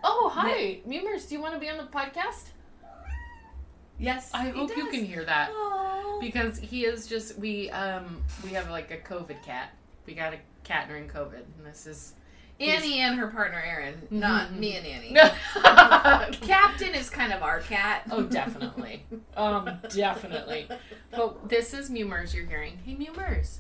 Oh, 0.03 0.29
hi, 0.33 0.81
Mumers. 0.87 1.29
Do 1.29 1.35
you 1.35 1.41
want 1.41 1.53
to 1.53 1.59
be 1.59 1.69
on 1.69 1.77
the 1.77 1.83
podcast? 1.85 2.49
Yes. 3.97 4.31
I 4.33 4.49
hope 4.49 4.75
you 4.75 4.87
can 4.87 5.05
hear 5.05 5.23
that 5.23 5.49
Oh. 5.53 6.17
because 6.19 6.57
he 6.59 6.83
is 6.85 7.07
just 7.07 7.37
we 7.37 7.69
um 7.69 8.23
we 8.43 8.49
have 8.51 8.69
like 8.69 8.91
a 8.91 8.97
COVID 8.97 9.41
cat. 9.43 9.69
We 10.05 10.13
got 10.13 10.33
a 10.33 10.39
cat 10.63 10.87
during 10.89 11.07
COVID, 11.07 11.43
and 11.57 11.65
this 11.65 11.85
is 11.87 12.13
Annie 12.59 12.99
and 12.99 13.17
her 13.19 13.27
partner 13.27 13.61
Aaron, 13.65 14.07
not 14.09 14.49
Mhm. 14.51 14.59
me 14.59 14.75
and 14.77 14.85
Annie. 14.85 15.15
Captain 16.41 16.93
is 16.95 17.09
kind 17.09 17.33
of 17.33 17.41
our 17.43 17.59
cat. 17.59 18.03
Oh, 18.11 18.23
definitely, 18.23 19.05
um, 19.35 19.69
definitely. 19.89 20.67
But 21.11 21.49
this 21.49 21.73
is 21.73 21.89
Mumers 21.89 22.33
you're 22.33 22.45
hearing. 22.45 22.79
Hey, 22.85 22.95
Mumers. 22.95 23.57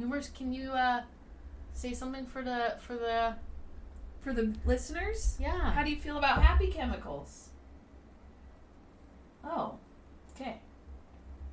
Mumers, 0.00 0.32
can 0.34 0.52
you 0.52 0.70
uh 0.70 1.02
say 1.74 1.92
something 1.92 2.24
for 2.26 2.42
the 2.42 2.76
for 2.80 2.94
the 2.96 3.34
For 4.22 4.32
the 4.32 4.54
listeners, 4.64 5.36
yeah? 5.40 5.72
how 5.72 5.82
do 5.82 5.90
you 5.90 5.96
feel 5.96 6.16
about 6.18 6.42
happy 6.42 6.68
chemicals? 6.68 7.48
Oh, 9.44 9.74
okay. 10.34 10.56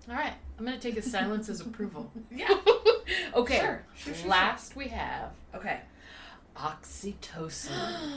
All 0.10 0.16
right, 0.16 0.34
I'm 0.58 0.66
gonna 0.66 0.78
take 0.80 0.98
a 0.98 1.02
silence 1.02 1.50
as 1.50 1.62
approval. 1.62 2.12
Yeah. 2.32 2.48
okay. 3.36 3.60
Sure. 3.60 3.84
Sure, 3.96 4.14
sure, 4.14 4.30
Last 4.30 4.76
we 4.76 4.90
have 4.90 5.32
Okay. 5.56 5.80
oxytocin. 6.56 7.72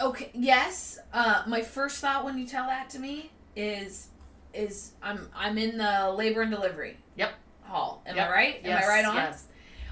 okay. 0.00 0.30
Yes. 0.34 0.98
Uh, 1.12 1.42
my 1.46 1.62
first 1.62 2.00
thought 2.00 2.24
when 2.24 2.38
you 2.38 2.46
tell 2.46 2.66
that 2.66 2.90
to 2.90 2.98
me 2.98 3.30
is, 3.56 4.08
is 4.54 4.92
I'm 5.02 5.28
I'm 5.34 5.58
in 5.58 5.78
the 5.78 6.12
labor 6.16 6.42
and 6.42 6.50
delivery. 6.50 6.96
Yep. 7.16 7.32
Hall. 7.62 8.02
Am 8.06 8.16
Yep. 8.16 8.28
I 8.28 8.32
right? 8.32 8.54
Am 8.64 8.70
Yes, 8.70 8.84
I 8.84 8.88
right 8.88 9.04
on? 9.04 9.14
Yes. 9.16 9.44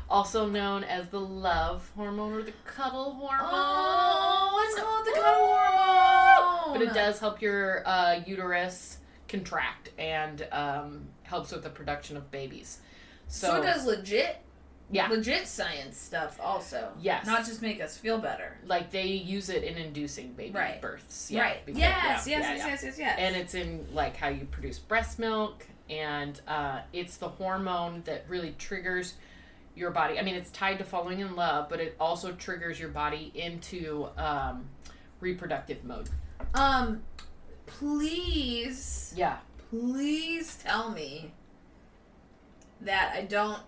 Also 0.08 0.46
known 0.48 0.82
as 0.84 1.06
the 1.08 1.20
love 1.20 1.90
hormone 1.94 2.32
or 2.32 2.42
the 2.42 2.52
cuddle 2.64 3.12
hormone. 3.14 3.48
Oh, 3.52 4.66
it's 4.66 4.80
called 4.80 5.06
the 5.06 5.12
cuddle 5.12 5.46
hormone. 5.46 6.72
But 6.78 6.82
it 6.82 6.92
does 6.94 7.20
help 7.20 7.40
your 7.40 7.86
uh, 7.86 8.20
uterus 8.26 8.98
contract 9.28 9.90
and 9.98 10.46
um, 10.50 11.06
helps 11.22 11.52
with 11.52 11.62
the 11.62 11.70
production 11.70 12.16
of 12.16 12.28
babies. 12.32 12.80
So, 13.30 13.48
So, 13.48 13.62
does 13.62 13.86
legit, 13.86 14.38
Yeah. 14.90 15.06
legit 15.08 15.46
science 15.46 15.96
stuff 15.96 16.38
also. 16.40 16.92
Yes. 17.00 17.24
Not 17.24 17.46
just 17.46 17.62
make 17.62 17.80
us 17.80 17.96
feel 17.96 18.18
better. 18.18 18.58
like 18.66 18.90
they 18.90 19.06
use 19.06 19.48
it 19.48 19.62
in 19.64 19.76
inducing 19.78 20.32
baby 20.34 20.52
Right. 20.58 20.80
births. 20.82 21.30
Yeah, 21.30 21.42
right. 21.42 21.64
because- 21.66 21.80
yes, 21.80 21.94
yeah, 21.94 22.10
yes, 22.10 22.26
yeah, 22.26 22.38
yes, 22.56 22.66
yes, 22.66 22.82
yes, 22.84 22.98
yes. 22.98 23.16
And 23.18 23.36
it's 23.36 23.54
in 23.54 23.86
like 23.94 24.16
how 24.16 24.28
you 24.28 24.44
produce 24.46 24.78
breast 24.80 25.18
milk, 25.18 25.64
and 25.88 26.40
uh, 26.48 26.80
it's 26.92 27.16
the 27.18 27.28
hormone 27.28 28.02
that 28.04 28.24
really 28.28 28.52
triggers 28.58 29.14
your 29.76 29.92
body. 29.92 30.18
I 30.18 30.22
mean, 30.22 30.34
it's 30.34 30.50
tied 30.50 30.78
to 30.78 30.84
falling 30.84 31.20
in 31.20 31.36
love, 31.36 31.68
but 31.68 31.80
it 31.80 31.96
also 32.00 32.32
triggers 32.32 32.78
your 32.80 32.88
body 32.90 33.30
into 33.34 34.08
um, 34.16 34.68
reproductive 35.20 35.84
mode. 35.84 36.10
um, 36.54 37.02
please, 37.66 39.12
Yeah. 39.16 39.38
please 39.70 40.56
tell 40.56 40.90
me 40.90 41.32
that 42.82 43.12
I 43.16 43.22
don't 43.22 43.60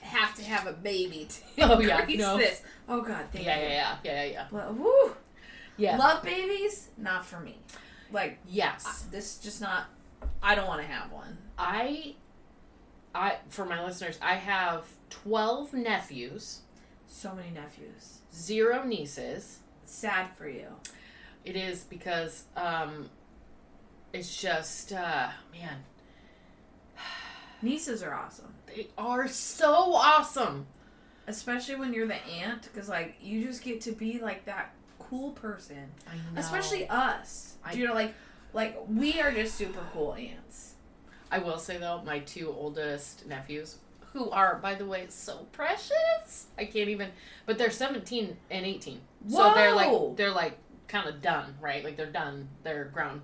have 0.00 0.34
to 0.36 0.42
have 0.44 0.66
a 0.66 0.72
baby 0.72 1.26
to 1.56 1.62
Oh, 1.76 1.80
yeah, 1.80 2.04
no. 2.16 2.36
this. 2.38 2.62
Oh 2.88 3.00
God, 3.00 3.24
thank 3.32 3.44
Yeah, 3.44 3.56
you. 3.60 3.62
yeah, 3.68 3.70
yeah, 3.70 3.96
yeah, 4.04 4.24
yeah, 4.24 4.46
yeah. 4.52 4.70
Woo. 4.70 5.14
Yeah. 5.76 5.96
Love 5.96 6.22
babies, 6.22 6.88
not 6.96 7.26
for 7.26 7.40
me. 7.40 7.58
Like 8.12 8.38
Yes. 8.48 9.06
this, 9.10 9.36
is 9.36 9.38
just 9.42 9.60
not. 9.60 9.86
I 10.42 10.54
don't 10.54 10.68
want 10.68 10.80
to 10.80 10.86
have 10.86 11.10
one. 11.12 11.36
I, 11.58 12.14
I 13.14 13.36
for 13.48 13.64
my 13.64 13.84
listeners, 13.84 14.18
I 14.22 14.34
have 14.36 14.84
twelve 15.10 15.72
nephews, 15.74 16.60
So 17.08 17.34
many 17.34 17.50
nephews. 17.50 18.20
zero 18.32 18.84
nieces. 18.84 19.58
Sad 19.84 20.28
for 20.36 20.48
you. 20.48 20.68
It 21.44 21.56
is 21.56 21.82
because 21.84 22.44
um, 22.56 23.08
it's 24.12 24.40
just 24.40 24.92
uh, 24.92 25.28
man, 25.52 25.78
Nieces 27.62 28.02
are 28.02 28.14
awesome. 28.14 28.52
They 28.76 28.88
are 28.98 29.26
so 29.28 29.94
awesome. 29.94 30.66
especially 31.26 31.74
when 31.76 31.92
you're 31.92 32.06
the 32.06 32.24
aunt 32.26 32.62
because 32.62 32.88
like 32.88 33.16
you 33.20 33.44
just 33.44 33.62
get 33.62 33.80
to 33.80 33.92
be 33.92 34.18
like 34.20 34.44
that 34.44 34.72
cool 34.98 35.30
person 35.32 35.88
I 36.08 36.14
know. 36.16 36.40
especially 36.40 36.88
us 36.88 37.56
I- 37.64 37.72
you 37.72 37.86
know 37.86 37.94
like 37.94 38.14
like 38.52 38.76
we 38.88 39.20
are 39.20 39.32
just 39.32 39.54
super 39.56 39.80
cool 39.92 40.14
aunts 40.14 40.74
I 41.30 41.38
will 41.40 41.58
say 41.58 41.76
though, 41.78 42.02
my 42.06 42.20
two 42.20 42.54
oldest 42.56 43.26
nephews, 43.26 43.78
who 44.12 44.30
are 44.30 44.60
by 44.62 44.76
the 44.76 44.86
way 44.86 45.06
so 45.08 45.48
precious, 45.50 46.46
I 46.56 46.66
can't 46.66 46.88
even. 46.88 47.08
But 47.46 47.58
they're 47.58 47.72
seventeen 47.72 48.36
and 48.48 48.64
eighteen, 48.64 49.00
so 49.28 49.52
they're 49.52 49.74
like 49.74 50.16
they're 50.16 50.30
like 50.30 50.56
kind 50.86 51.08
of 51.08 51.20
done, 51.20 51.56
right? 51.60 51.82
Like 51.84 51.96
they're 51.96 52.12
done, 52.12 52.48
they're 52.62 52.84
grown. 52.94 53.22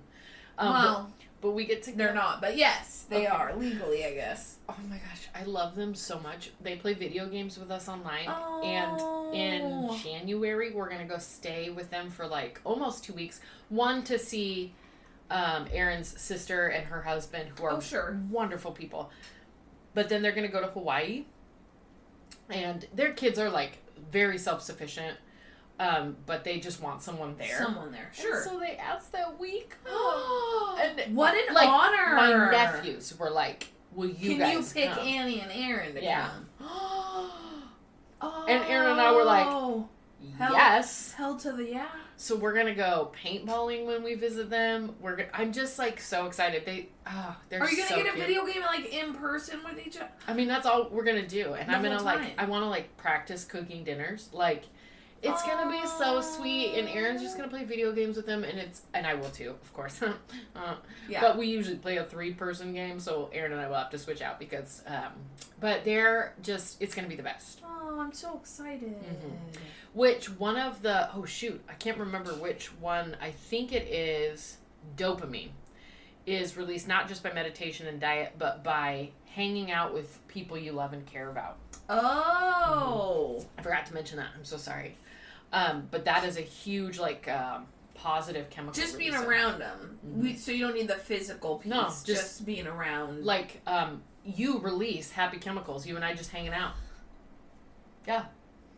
Um, 0.57 0.73
well 0.73 1.13
but, 1.41 1.47
but 1.47 1.51
we 1.51 1.63
get 1.65 1.81
to 1.83 1.93
they're 1.93 2.13
not 2.13 2.41
but 2.41 2.57
yes 2.57 3.05
they 3.09 3.19
Okay. 3.25 3.25
are 3.27 3.55
legally 3.55 4.05
i 4.05 4.13
guess 4.13 4.52
Oh 4.69 4.77
my 4.89 4.95
gosh, 4.95 5.27
I 5.35 5.43
love 5.43 5.75
them 5.75 5.93
so 5.93 6.19
much. 6.19 6.51
They 6.61 6.77
play 6.77 6.93
video 6.93 7.27
games 7.27 7.57
with 7.57 7.69
us 7.69 7.89
online. 7.89 8.27
Oh. 8.27 8.61
And 8.63 9.35
in 9.35 9.97
January, 10.01 10.71
we're 10.71 10.87
going 10.87 11.05
to 11.05 11.07
go 11.07 11.17
stay 11.17 11.69
with 11.69 11.89
them 11.89 12.09
for 12.09 12.25
like 12.25 12.61
almost 12.63 13.03
two 13.03 13.13
weeks. 13.13 13.41
One, 13.67 14.03
to 14.03 14.17
see 14.17 14.73
um, 15.29 15.67
Aaron's 15.71 16.19
sister 16.19 16.67
and 16.67 16.85
her 16.85 17.01
husband, 17.01 17.49
who 17.57 17.65
are 17.65 17.73
oh 17.73 17.79
sure 17.81 18.19
wonderful 18.29 18.71
people. 18.71 19.11
But 19.93 20.07
then 20.07 20.21
they're 20.21 20.31
going 20.31 20.47
to 20.47 20.53
go 20.53 20.61
to 20.61 20.67
Hawaii. 20.67 21.25
And 22.49 22.87
their 22.93 23.13
kids 23.13 23.39
are 23.39 23.49
like 23.49 23.79
very 24.11 24.37
self 24.37 24.61
sufficient. 24.61 25.17
Um, 25.79 26.15
but 26.25 26.43
they 26.43 26.59
just 26.59 26.81
want 26.81 27.01
someone 27.01 27.35
there. 27.37 27.57
someone 27.57 27.91
there 27.91 28.07
And 28.07 28.15
sure 28.15 28.43
so 28.43 28.59
they 28.59 28.77
asked 28.77 29.11
that 29.11 29.39
week. 29.39 29.75
and 29.87 31.15
what 31.15 31.35
an 31.35 31.53
like, 31.53 31.67
honor 31.67 32.15
My 32.15 32.51
nephews 32.51 33.17
were 33.17 33.31
like, 33.31 33.69
Will 33.95 34.09
you 34.09 34.37
can 34.37 34.51
you 34.51 34.63
pick 34.63 34.89
come? 34.91 35.07
annie 35.07 35.39
and 35.41 35.51
aaron 35.51 35.95
to 35.95 36.03
Yeah. 36.03 36.27
come 36.27 36.47
oh 36.61 37.33
And 38.47 38.63
Aaron 38.65 38.91
and 38.91 39.01
I 39.01 39.11
were 39.11 39.23
like, 39.25 39.45
oh, 39.47 39.89
Hell- 40.37 40.53
yes. 40.53 41.11
hell 41.13 41.35
to 41.37 41.51
the 41.51 41.65
yeah 41.69 41.87
So 42.15 42.37
we're 42.37 42.53
gonna 42.53 42.73
go 42.73 43.11
paintballing 43.21 43.85
when 43.85 44.01
we 44.03 44.15
visit 44.15 44.49
them. 44.49 44.95
We're 45.01 45.17
gonna, 45.17 45.29
I'm 45.33 45.51
just 45.51 45.77
like 45.77 45.99
so 45.99 46.25
excited. 46.27 46.65
They 46.65 46.87
oh 47.05 47.35
they're 47.49 47.61
are 47.61 47.69
you 47.69 47.75
gonna 47.77 47.89
so 47.89 47.95
get 47.97 48.07
a 48.07 48.11
cute. 48.13 48.27
video 48.27 48.45
game 48.45 48.61
like 48.61 48.93
in 48.93 49.13
person 49.13 49.59
with 49.65 49.85
each 49.85 49.97
other 49.97 50.07
I 50.27 50.33
mean 50.33 50.47
that's 50.47 50.65
all 50.65 50.87
we're 50.89 51.03
gonna 51.03 51.27
do, 51.27 51.53
and 51.53 51.69
The 51.69 51.73
I'm 51.75 51.83
gonna 51.83 52.01
like. 52.01 52.33
I 52.37 52.45
want 52.45 52.63
to 52.63 52.69
like 52.69 52.95
practice 52.95 53.43
cooking 53.43 53.83
dinners. 53.83 54.29
Like 54.31 54.63
it's 55.23 55.41
gonna 55.43 55.71
be 55.71 55.85
so 55.87 56.21
sweet, 56.21 56.73
and 56.75 56.87
Aaron's 56.89 57.21
just 57.21 57.37
gonna 57.37 57.47
play 57.49 57.63
video 57.63 57.91
games 57.91 58.15
with 58.17 58.25
them, 58.25 58.43
and 58.43 58.59
it's 58.59 58.81
and 58.93 59.07
I 59.07 59.13
will 59.15 59.29
too, 59.29 59.51
of 59.61 59.73
course. 59.73 60.01
uh, 60.55 60.75
yeah 61.09 61.21
But 61.21 61.37
we 61.37 61.47
usually 61.47 61.77
play 61.77 61.97
a 61.97 62.03
three 62.03 62.33
person 62.33 62.73
game, 62.73 62.99
so 62.99 63.29
Aaron 63.33 63.53
and 63.53 63.61
I 63.61 63.67
will 63.67 63.75
have 63.77 63.89
to 63.91 63.97
switch 63.97 64.21
out 64.21 64.37
because. 64.39 64.83
Um, 64.85 65.13
but 65.59 65.85
they're 65.85 66.35
just 66.41 66.81
it's 66.81 66.93
gonna 66.93 67.07
be 67.07 67.15
the 67.15 67.23
best. 67.23 67.61
oh 67.65 67.97
i'm 67.99 68.11
so 68.13 68.37
excited 68.37 68.93
Mhm. 69.01 69.31
Which 69.93 70.27
one 70.39 70.57
of 70.57 70.81
the 70.81 71.09
oh 71.15 71.23
shoot, 71.25 71.61
I 71.69 71.73
can't 71.73 71.97
remember 71.97 72.31
which 72.33 72.67
one. 72.79 73.15
I 73.21 73.31
think 73.31 73.71
it 73.71 73.87
is 73.87 74.57
dopamine 74.97 75.51
is 76.25 76.57
released 76.57 76.87
not 76.87 77.07
just 77.07 77.21
by 77.23 77.31
meditation 77.31 77.85
and 77.87 77.99
diet, 77.99 78.33
but 78.37 78.63
by 78.63 79.09
hanging 79.27 79.71
out 79.71 79.93
with 79.93 80.19
people 80.27 80.57
you 80.57 80.71
love 80.71 80.93
and 80.93 81.05
care 81.05 81.29
about. 81.29 81.57
Oh, 81.89 83.45
I 83.57 83.61
forgot 83.61 83.85
to 83.87 83.93
mention 83.93 84.17
that. 84.17 84.27
I'm 84.37 84.45
so 84.45 84.57
sorry. 84.57 84.97
Um, 85.53 85.87
but 85.91 86.03
that 86.05 86.23
is 86.25 86.35
a 86.37 86.41
huge 86.41 86.97
like 86.99 87.27
um, 87.29 87.67
positive 87.93 88.49
chemical. 88.49 88.73
just 88.73 88.97
being 88.97 89.13
releaser. 89.13 89.25
around 89.27 89.59
them. 89.59 89.99
We, 90.03 90.35
so 90.35 90.51
you 90.51 90.65
don't 90.65 90.75
need 90.75 90.87
the 90.89 90.95
physical 90.95 91.57
piece. 91.59 91.69
No, 91.69 91.83
just, 91.83 92.05
just- 92.07 92.45
being 92.45 92.67
around. 92.67 93.23
like 93.23 93.61
um, 93.67 94.01
you 94.25 94.57
release 94.59 95.11
happy 95.11 95.37
chemicals. 95.37 95.85
You 95.87 95.95
and 95.95 96.03
I 96.03 96.13
just 96.15 96.31
hanging 96.31 96.53
out. 96.53 96.71
Yeah. 98.07 98.25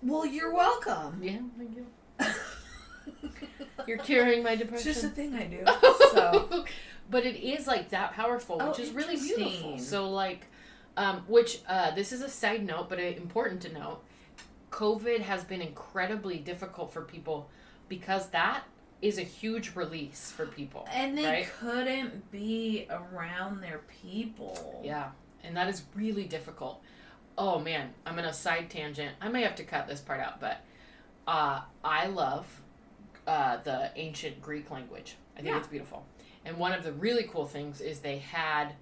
Well, 0.03 0.25
you're 0.25 0.54
welcome. 0.54 1.21
Yeah, 1.23 1.39
thank 1.58 1.75
you. 1.75 1.85
You're 3.87 3.97
curing 4.00 4.41
my 4.43 4.56
depression. 4.56 4.89
it's 4.89 5.02
just 5.02 5.12
a 5.12 5.15
thing 5.15 5.35
I 5.35 5.45
do. 5.45 5.63
So 6.12 6.65
but 7.10 7.25
it 7.25 7.35
is 7.35 7.67
like 7.67 7.89
that 7.89 8.13
powerful, 8.13 8.58
which 8.58 8.79
Oh, 8.79 8.81
is 8.81 8.91
really 8.91 9.15
beautiful. 9.15 9.77
So 9.77 10.10
like, 10.10 10.47
um, 10.97 11.23
which 11.27 11.60
uh, 11.67 11.91
this 11.93 12.12
is 12.12 12.21
a 12.21 12.29
side 12.29 12.65
note, 12.65 12.89
but 12.89 12.97
uh, 13.00 13.04
important 13.04 13.62
to 13.62 13.73
note. 13.73 14.04
COVID 14.76 15.21
has 15.21 15.46
been 15.46 15.62
incredibly 15.62 16.38
difficult 16.38 16.92
for 16.92 17.02
people 17.02 17.50
because 17.88 18.28
that 18.32 18.63
is 19.02 19.17
a 19.17 19.21
huge 19.21 19.73
release 19.73 20.32
for 20.32 20.46
people. 20.46 20.86
And 20.92 21.17
they 21.17 21.26
right? 21.26 21.48
couldn't 21.62 22.30
be 22.30 22.86
around 22.90 23.62
their 23.62 23.82
people. 24.02 24.82
Yeah, 24.84 25.12
and 25.46 25.56
that 25.56 25.69
is 25.69 25.84
really 25.96 26.26
difficult. 26.26 26.82
Oh 27.38 27.58
man, 27.58 27.94
I'm 28.06 28.19
in 28.19 28.26
a 28.26 28.34
side 28.34 28.69
tangent. 28.69 29.15
I 29.21 29.30
may 29.30 29.44
have 29.44 29.56
to 29.56 29.63
cut 29.63 29.88
this 29.88 30.02
part 30.02 30.19
out, 30.19 30.42
but 30.42 30.60
uh, 31.26 31.62
I 31.82 32.08
love 32.08 32.46
uh, 33.26 33.58
the 33.63 33.92
ancient 33.96 34.42
Greek 34.42 34.69
language. 34.71 35.15
I 35.38 35.42
think 35.42 35.54
Yeah. 35.54 35.60
it's 35.60 35.67
beautiful. 35.69 36.06
And 36.44 36.58
one 36.58 36.73
of 36.73 36.84
the 36.84 36.92
really 36.92 37.23
cool 37.23 37.46
things 37.46 37.80
is 37.80 38.00
they 38.00 38.17
had, 38.17 38.73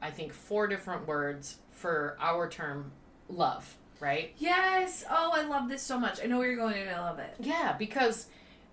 I 0.00 0.10
think, 0.10 0.32
four 0.32 0.66
different 0.66 1.06
words 1.06 1.58
for 1.72 2.16
our 2.20 2.48
term 2.48 2.92
love, 3.28 3.76
right? 4.00 4.34
Yes. 4.38 5.04
Oh, 5.10 5.32
I 5.34 5.44
love 5.46 5.68
this 5.68 5.82
so 5.82 5.98
much. 5.98 6.20
I 6.22 6.26
know 6.26 6.38
where 6.38 6.48
you're 6.48 6.56
going 6.56 6.76
and 6.76 6.90
I 6.90 7.00
love 7.00 7.18
it. 7.18 7.34
Yeah, 7.40 7.74
because 7.78 8.26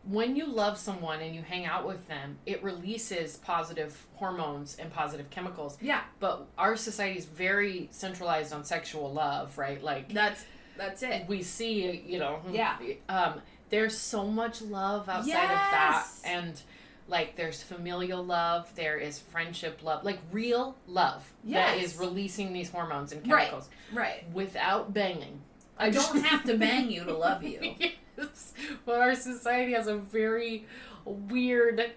when 0.05 0.36
you 0.36 0.45
love 0.45 0.78
someone 0.78 1.21
and 1.21 1.34
you 1.34 1.41
hang 1.41 1.65
out 1.65 1.88
with 1.88 2.05
them, 2.09 2.38
it 2.45 2.61
releases 2.63 3.38
positive 3.38 4.05
hormones 4.15 4.76
and 4.78 4.91
positive 4.91 5.30
chemicals. 5.30 5.78
Yeah. 5.82 6.01
But 6.19 6.45
our 6.57 6.76
society 6.76 7.17
is 7.19 7.26
very 7.26 7.88
centralized 7.91 8.51
on 8.53 8.65
sexual 8.65 9.13
love, 9.13 9.57
right? 9.57 9.82
Like 9.82 10.11
That's 10.11 10.43
that's 10.78 11.03
it. 11.03 11.26
we 11.28 11.41
see, 11.43 12.03
you 12.05 12.19
know, 12.19 12.41
Yeah. 12.51 12.78
um, 13.07 13.41
there's 13.69 13.97
so 13.97 14.26
much 14.28 14.61
love 14.61 15.07
outside 15.07 15.43
of 15.43 15.47
that, 15.49 16.07
and 16.26 16.61
like 17.07 17.35
there's 17.35 17.61
familial 17.61 18.23
love, 18.23 18.73
there 18.75 18.97
is 18.97 19.19
friendship 19.19 19.81
love, 19.83 20.03
like 20.03 20.19
real 20.31 20.75
love 20.87 21.31
that 21.45 21.77
Yes. 21.77 21.83
is 21.93 21.99
releasing 21.99 22.53
these 22.53 22.69
hormones 22.69 23.11
and 23.11 23.23
chemicals 23.23 23.69
Right. 23.91 24.23
without 24.33 24.93
banging. 24.93 25.41
I 25.77 25.89
don't 25.89 26.23
have 26.23 26.43
to 26.45 26.57
bang 26.57 26.89
you 26.91 27.03
to 27.03 27.13
love 27.17 27.43
you. 27.43 27.75
yes, 28.17 28.53
Well, 28.85 29.01
our 29.01 29.15
society 29.15 29.73
has 29.73 29.87
a 29.87 29.95
very 29.97 30.65
weird. 31.05 31.91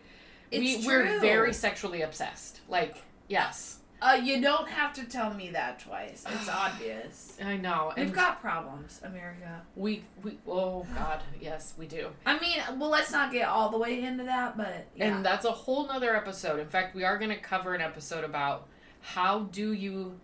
It's 0.51 0.83
we, 0.83 0.87
We're 0.87 1.21
very 1.21 1.53
sexually 1.53 2.03
obsessed. 2.03 2.61
Like, 2.69 2.97
yes, 3.29 3.79
Uh, 4.07 4.15
you 4.15 4.41
don't 4.41 4.69
have 4.69 4.93
to 4.95 5.05
tell 5.05 5.35
me 5.35 5.51
that 5.51 5.81
twice. 5.81 6.25
It's 6.29 6.49
obvious. 6.65 7.37
I 7.45 7.57
know, 7.57 7.93
and 7.97 8.07
We've 8.07 8.15
got 8.15 8.41
problems, 8.41 9.01
America. 9.03 9.63
we 9.75 10.05
we 10.23 10.39
oh 10.47 10.87
god, 10.95 11.23
yes, 11.41 11.75
we 11.77 11.87
do. 11.87 12.11
I 12.25 12.39
mean, 12.39 12.59
well, 12.79 12.91
let's 12.91 13.11
not 13.11 13.33
get 13.33 13.49
all 13.49 13.71
the 13.71 13.79
way 13.79 14.03
into 14.03 14.25
that, 14.25 14.57
but 14.57 14.87
yeah. 14.95 15.17
And 15.17 15.25
that's 15.25 15.45
a 15.45 15.51
whole 15.51 15.87
nother 15.89 16.15
episode. 16.17 16.61
In 16.61 16.69
fact, 16.69 16.95
we 16.95 17.03
are 17.05 17.19
going 17.19 17.31
to 17.31 17.37
cover 17.39 17.75
an 17.75 17.81
episode 17.81 18.23
about 18.25 18.69
how 19.01 19.41
do 19.53 19.73
you 19.73 20.21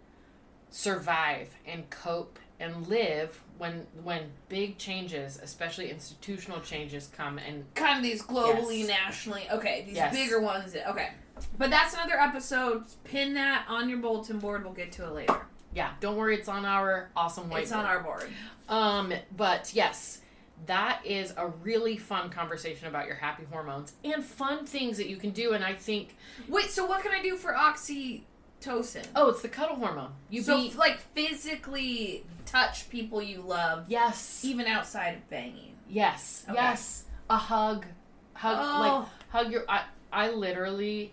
survive 0.71 1.49
and 1.67 1.89
cope 1.91 2.39
and 2.61 2.87
live 2.89 3.43
when 3.59 3.87
when 4.03 4.31
big 4.49 4.79
changes, 4.79 5.39
especially 5.43 5.91
institutional 5.91 6.61
changes, 6.61 7.09
come 7.17 7.39
and 7.39 7.65
kind 7.75 7.97
of 7.99 8.03
these 8.03 8.23
globally, 8.23 8.81
Yes. 8.81 8.89
nationally. 8.89 9.47
Okay, 9.51 9.83
these 9.87 9.97
Yes. 9.97 10.15
bigger 10.15 10.41
ones. 10.41 10.75
Okay, 10.75 11.11
but 11.59 11.71
that's 11.71 11.95
another 11.95 12.19
episode. 12.19 12.85
Pin 13.05 13.35
that 13.35 13.65
on 13.69 13.89
your 13.89 13.99
bulletin 13.99 14.39
board. 14.39 14.65
We'll 14.65 14.73
get 14.75 14.93
to 14.93 15.05
it 15.07 15.13
later. 15.13 15.41
yeah, 15.75 15.91
don't 16.01 16.17
worry, 16.17 16.37
it's 16.37 16.49
on 16.49 16.65
our 16.65 17.11
awesome 17.17 17.49
whiteboard. 17.51 17.63
It's 17.63 17.73
on 17.73 17.85
our 17.85 18.01
board. 18.01 18.29
Um, 18.69 19.13
but 19.37 19.73
yes, 19.75 20.21
that 20.67 21.01
is 21.05 21.33
a 21.37 21.49
really 21.49 21.97
fun 21.97 22.31
conversation 22.31 22.87
about 22.89 23.07
your 23.07 23.17
happy 23.17 23.45
hormones 23.51 23.93
and 24.05 24.25
fun 24.25 24.65
things 24.67 24.97
that 24.99 25.09
you 25.09 25.17
can 25.17 25.31
do. 25.31 25.53
And 25.55 25.65
I 25.65 25.75
think, 25.75 26.17
Wait, 26.49 26.71
so 26.71 26.87
what 26.87 27.03
can 27.03 27.13
I 27.13 27.21
do 27.23 27.37
for 27.37 27.53
oxytocin? 27.53 29.07
oh, 29.17 29.31
it's 29.31 29.43
the 29.43 29.49
cuddle 29.49 29.77
hormone. 29.77 30.13
You 30.31 30.43
so, 30.43 30.57
be 30.57 30.73
like, 30.77 31.01
physically 31.15 32.25
touch 32.47 32.89
people 32.91 33.21
you 33.23 33.41
love, 33.41 33.87
yes, 33.89 34.45
even 34.45 34.67
outside 34.67 35.15
of 35.17 35.31
banging. 35.31 35.75
yes, 35.89 36.45
Okay. 36.49 36.55
yes, 36.61 37.05
a 37.31 37.37
hug, 37.37 37.87
hug, 38.35 38.59
Oh. 38.61 38.81
like 39.09 39.31
hug 39.31 39.53
your. 39.53 39.65
I 39.69 39.85
I 40.13 40.31
literally 40.31 41.13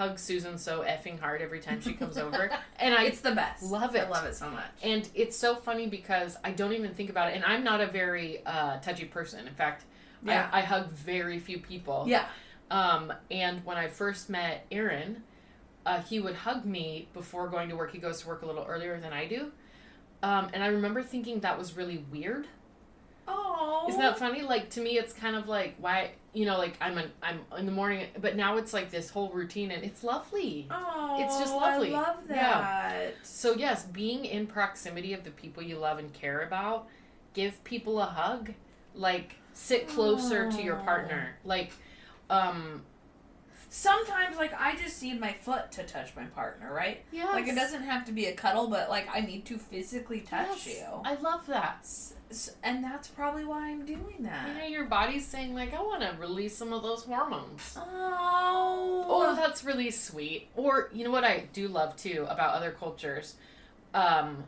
hug 0.00 0.18
Susan 0.18 0.56
so 0.56 0.80
effing 0.80 1.20
hard 1.20 1.42
every 1.42 1.60
time 1.60 1.78
she 1.82 1.92
comes 1.92 2.16
over, 2.16 2.50
and 2.78 2.94
I 2.94 3.04
it's 3.04 3.20
the 3.20 3.32
best. 3.32 3.62
love 3.64 3.94
I 3.94 3.98
it. 3.98 4.10
love 4.10 4.24
it 4.24 4.34
so 4.34 4.48
much. 4.50 4.64
And 4.82 5.06
it's 5.14 5.36
so 5.36 5.54
funny 5.56 5.88
because 5.88 6.38
I 6.42 6.52
don't 6.52 6.72
even 6.72 6.94
think 6.94 7.10
about 7.10 7.28
it. 7.30 7.34
And 7.36 7.44
I'm 7.44 7.62
not 7.62 7.82
a 7.82 7.86
very 7.86 8.40
uh, 8.46 8.78
touchy 8.78 9.04
person. 9.04 9.46
In 9.46 9.52
fact, 9.54 9.84
Yeah. 10.24 10.48
I, 10.50 10.60
I 10.60 10.62
hug 10.62 10.90
very 10.90 11.38
few 11.38 11.58
people. 11.58 12.04
Yeah. 12.08 12.24
Um, 12.70 13.12
and 13.30 13.62
when 13.66 13.76
I 13.76 13.88
first 13.88 14.30
met 14.30 14.64
Aaron, 14.72 15.22
uh, 15.84 16.00
he 16.00 16.18
would 16.18 16.34
hug 16.34 16.64
me 16.64 17.08
before 17.12 17.48
going 17.48 17.68
to 17.68 17.76
work. 17.76 17.92
He 17.92 17.98
goes 17.98 18.22
to 18.22 18.28
work 18.28 18.40
a 18.42 18.46
little 18.46 18.64
earlier 18.66 18.98
than 19.00 19.12
I 19.12 19.26
do. 19.26 19.52
Um, 20.22 20.48
and 20.54 20.62
I 20.64 20.68
remember 20.68 21.02
thinking 21.02 21.40
that 21.40 21.58
was 21.58 21.76
really 21.76 21.98
weird. 22.10 22.46
Oh. 23.72 23.88
Isn't 23.88 24.00
that 24.00 24.18
funny? 24.18 24.42
Like 24.42 24.70
to 24.70 24.80
me, 24.80 24.98
it's 24.98 25.12
kind 25.12 25.36
of 25.36 25.48
like 25.48 25.74
why 25.78 26.10
you 26.32 26.44
know, 26.46 26.58
like 26.58 26.76
I'm 26.80 26.96
an, 26.98 27.10
I'm 27.22 27.40
in 27.58 27.66
the 27.66 27.72
morning, 27.72 28.06
but 28.20 28.36
now 28.36 28.56
it's 28.56 28.72
like 28.72 28.90
this 28.90 29.10
whole 29.10 29.30
routine, 29.30 29.70
and 29.70 29.82
it's 29.84 30.04
lovely. 30.04 30.68
Oh, 30.70 31.16
It's 31.20 31.38
just 31.38 31.52
lovely. 31.54 31.94
I 31.94 32.00
love 32.00 32.16
Yeah. 32.28 32.36
that. 32.60 33.14
So 33.22 33.54
yes, 33.54 33.84
being 33.84 34.24
in 34.24 34.46
proximity 34.46 35.12
of 35.12 35.24
the 35.24 35.30
people 35.30 35.62
you 35.62 35.76
love 35.78 35.98
and 35.98 36.12
care 36.12 36.40
about, 36.42 36.86
give 37.34 37.62
people 37.64 38.00
a 38.00 38.06
hug. 38.06 38.52
Like 38.94 39.36
sit 39.52 39.88
closer 39.88 40.50
to 40.50 40.62
your 40.62 40.78
Oh. 40.80 40.84
partner. 40.84 41.36
Like, 41.44 41.72
um, 42.28 42.82
Sometimes, 43.72 44.36
like, 44.36 44.52
I 44.60 44.74
just 44.74 45.00
need 45.00 45.20
my 45.20 45.32
foot 45.32 45.70
to 45.72 45.84
touch 45.84 46.16
my 46.16 46.24
partner, 46.24 46.72
right? 46.74 47.04
yeah, 47.12 47.26
Like, 47.26 47.46
it 47.46 47.54
doesn't 47.54 47.82
have 47.84 48.04
to 48.06 48.12
be 48.12 48.26
a 48.26 48.34
cuddle, 48.34 48.66
but 48.66 48.90
like, 48.90 49.06
I 49.14 49.20
need 49.20 49.44
to 49.46 49.58
physically 49.58 50.22
touch 50.22 50.66
Yes, 50.66 50.78
you. 50.80 50.86
I 51.04 51.14
love 51.14 51.46
that. 51.46 51.86
And 52.62 52.84
that's 52.84 53.08
probably 53.08 53.44
why 53.44 53.70
I'm 53.70 53.84
doing 53.84 54.16
that. 54.20 54.48
You 54.48 54.54
know, 54.54 54.66
your 54.66 54.84
body's 54.84 55.26
saying 55.26 55.54
like, 55.54 55.74
I 55.74 55.82
want 55.82 56.02
to 56.02 56.14
release 56.18 56.56
some 56.56 56.72
of 56.72 56.82
those 56.82 57.04
hormones. 57.04 57.76
Oh. 57.76 59.04
Oh, 59.08 59.36
that's 59.36 59.64
really 59.64 59.90
sweet. 59.90 60.48
Or 60.54 60.90
you 60.92 61.04
know 61.04 61.10
what 61.10 61.24
I 61.24 61.44
do 61.52 61.68
love 61.68 61.96
too 61.96 62.26
about 62.28 62.54
other 62.54 62.70
cultures. 62.70 63.34
Um, 63.94 64.44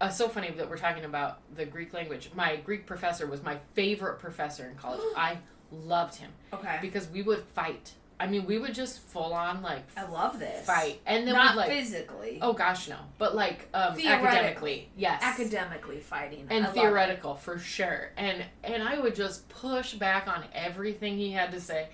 uh, 0.00 0.08
so 0.08 0.28
funny 0.28 0.50
that 0.50 0.68
we're 0.68 0.78
talking 0.78 1.04
about 1.04 1.40
the 1.54 1.64
Greek 1.64 1.92
language. 1.92 2.30
My 2.34 2.56
Greek 2.56 2.86
professor 2.86 3.26
was 3.26 3.42
my 3.42 3.58
favorite 3.74 4.18
professor 4.18 4.68
in 4.68 4.76
college. 4.76 5.00
I 5.16 5.38
loved 5.70 6.16
him 6.16 6.30
okay. 6.52 6.78
because 6.80 7.08
we 7.08 7.22
would 7.22 7.44
fight. 7.54 7.92
I 8.20 8.26
mean, 8.26 8.46
we 8.46 8.58
would 8.58 8.74
just 8.74 8.98
full 9.00 9.32
on 9.32 9.62
like 9.62 9.82
I 9.96 10.04
love 10.08 10.38
this. 10.40 10.66
fight, 10.66 11.00
and 11.06 11.26
then 11.26 11.34
Not 11.34 11.52
we'd 11.54 11.60
like, 11.60 11.68
physically. 11.70 12.38
oh 12.42 12.52
gosh, 12.52 12.88
no, 12.88 12.96
but 13.16 13.34
like 13.36 13.68
um, 13.74 13.96
academically, 13.98 14.88
yes, 14.96 15.22
Academically 15.22 16.00
fighting. 16.00 16.46
and 16.50 16.66
I 16.66 16.70
theoretical 16.70 17.34
for 17.36 17.58
sure. 17.58 18.10
And 18.16 18.44
and 18.64 18.82
i 18.82 18.98
would 18.98 19.14
just 19.14 19.48
push 19.48 19.94
back 19.94 20.26
on 20.26 20.44
everything 20.54 21.16
he 21.16 21.30
had 21.32 21.52
to 21.52 21.60
say. 21.60 21.88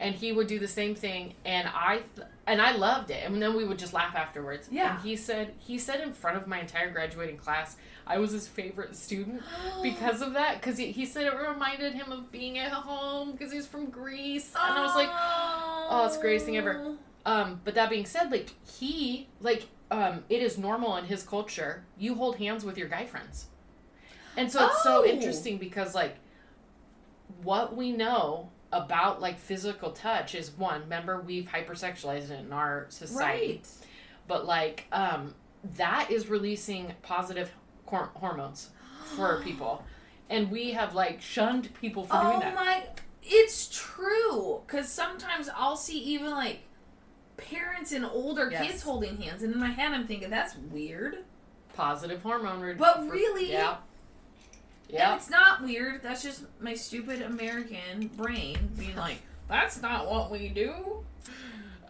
And 0.00 0.14
he 0.14 0.30
would 0.30 0.46
do 0.46 0.60
the 0.60 0.68
same 0.68 0.94
thing. 0.94 1.34
And 1.44 1.66
i 1.74 2.02
th- 2.14 2.28
and 2.46 2.62
i 2.62 2.70
loved 2.70 3.10
it. 3.10 3.24
And 3.26 3.42
then 3.42 3.54
we 3.56 3.64
would 3.64 3.78
just 3.80 3.92
laugh 3.92 4.14
afterwards. 4.14 4.68
Yeah. 4.70 4.92
and 4.94 5.02
he 5.02 5.16
said 5.16 5.54
he 5.58 5.76
said 5.78 6.00
in 6.00 6.12
front 6.12 6.36
of 6.36 6.46
my 6.46 6.60
entire 6.60 6.90
graduating 6.90 7.36
class 7.36 7.76
i 8.06 8.16
was 8.16 8.30
his 8.30 8.46
favorite 8.48 8.94
student 8.96 9.42
because 9.82 10.22
of 10.22 10.34
that. 10.34 10.60
Because 10.60 10.78
he, 10.78 10.92
he 10.92 11.04
said 11.04 11.26
it 11.26 11.34
reminded 11.36 11.94
him 11.94 12.12
of 12.12 12.30
being 12.30 12.58
at 12.58 12.70
home 12.72 13.32
because 13.32 13.52
he's 13.52 13.66
from 13.66 13.86
greece. 13.90 14.54
And 14.54 14.78
i 14.78 14.82
was 14.82 14.94
like 14.94 15.10
oh, 15.88 16.06
it's 16.06 16.16
the 16.16 16.22
greatest 16.22 16.46
thing 16.46 16.56
ever. 16.56 16.96
um 17.26 17.60
but 17.64 17.74
that 17.74 17.90
being 17.90 18.04
said 18.06 18.30
like 18.30 18.50
he 18.78 19.28
like 19.40 19.66
um 19.90 20.24
it 20.28 20.42
is 20.42 20.58
normal 20.58 20.96
in 20.96 21.04
his 21.04 21.22
culture 21.22 21.84
you 21.98 22.14
hold 22.14 22.36
hands 22.36 22.64
with 22.64 22.76
your 22.78 22.88
guy 22.88 23.04
friends 23.06 23.46
and 24.36 24.50
so 24.52 24.66
it's 24.66 24.82
so 24.82 25.02
Oh. 25.02 25.06
interesting 25.06 25.58
because 25.58 25.94
like 25.94 26.16
what 27.42 27.76
we 27.76 27.92
know 27.92 28.50
about 28.72 29.20
like 29.20 29.38
physical 29.38 29.90
touch 29.92 30.34
is 30.34 30.50
one 30.52 30.82
remember 30.82 31.20
we've 31.20 31.46
hypersexualized 31.48 32.30
it 32.30 32.40
in 32.40 32.52
our 32.52 32.86
society 32.90 33.46
Right. 33.54 33.68
but 34.26 34.46
like 34.46 34.84
um 34.92 35.34
that 35.76 36.10
is 36.10 36.28
releasing 36.28 36.92
positive 37.02 37.50
hor- 37.86 38.10
hormones 38.14 38.70
for 39.16 39.40
people 39.44 39.84
and 40.28 40.50
we 40.50 40.72
have 40.72 40.94
like 40.94 41.20
shunned 41.22 41.72
people 41.80 42.04
for 42.04 42.16
oh 42.16 42.28
doing 42.28 42.40
that 42.40 42.54
my! 42.54 42.82
It's 43.28 43.68
true. 43.68 44.62
Cause 44.66 44.88
sometimes 44.88 45.48
I'll 45.54 45.76
see 45.76 45.98
even 45.98 46.30
like 46.30 46.60
parents 47.36 47.92
and 47.92 48.04
older 48.04 48.48
Yes. 48.50 48.66
kids 48.66 48.82
holding 48.82 49.16
hands, 49.20 49.42
and 49.42 49.52
in 49.52 49.60
my 49.60 49.68
head 49.70 49.92
I'm 49.92 50.06
thinking 50.06 50.30
that's 50.30 50.56
weird. 50.56 51.18
positive 51.74 52.22
hormone 52.22 52.60
re- 52.60 52.74
But 52.74 52.96
for- 52.96 53.02
really, 53.12 53.52
yeah 53.52 53.76
And 54.88 54.98
yeah 54.98 55.14
it's 55.14 55.30
not 55.30 55.62
weird. 55.62 56.02
That's 56.02 56.22
just 56.22 56.42
my 56.60 56.74
stupid 56.74 57.22
American 57.22 58.08
brain 58.16 58.56
being 58.76 58.96
like, 59.06 59.18
that's 59.48 59.80
not 59.80 60.10
what 60.10 60.30
we 60.30 60.48
do. 60.48 61.04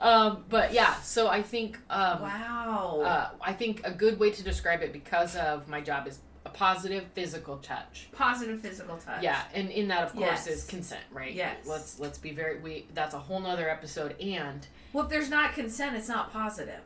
Um, 0.01 0.45
but 0.49 0.73
yeah, 0.73 0.95
so 1.01 1.27
I 1.29 1.43
think 1.43 1.77
um, 1.91 2.21
wow. 2.23 3.01
uh, 3.05 3.31
I 3.41 3.53
think 3.53 3.81
a 3.85 3.91
good 3.91 4.21
way 4.21 4.31
to 4.31 4.45
describe 4.45 4.81
it 4.83 4.93
because 4.93 5.35
of 5.35 5.67
my 5.69 5.81
job 5.81 6.07
is 6.07 6.19
positive 6.59 7.05
physical 7.15 7.59
touch. 7.59 8.09
Positive 8.13 8.61
physical 8.61 8.97
touch. 8.97 9.23
Yeah, 9.23 9.43
and 9.55 9.71
in 9.71 9.89
that 9.89 10.05
of 10.05 10.13
course 10.13 10.25
Yes. 10.25 10.47
is 10.49 10.65
consent, 10.65 11.05
right? 11.13 11.33
Yes. 11.33 11.67
Let's 11.67 11.99
let's 12.01 12.19
be 12.19 12.33
very 12.33 12.59
we 12.61 12.87
that's 12.95 13.15
a 13.15 13.19
whole 13.19 13.41
nother 13.41 13.69
episode 13.69 14.21
and 14.21 14.67
Well, 14.93 15.05
if 15.05 15.11
there's 15.11 15.31
not 15.31 15.53
consent, 15.55 15.97
it's 15.97 16.09
not 16.09 16.33
positive. 16.33 16.81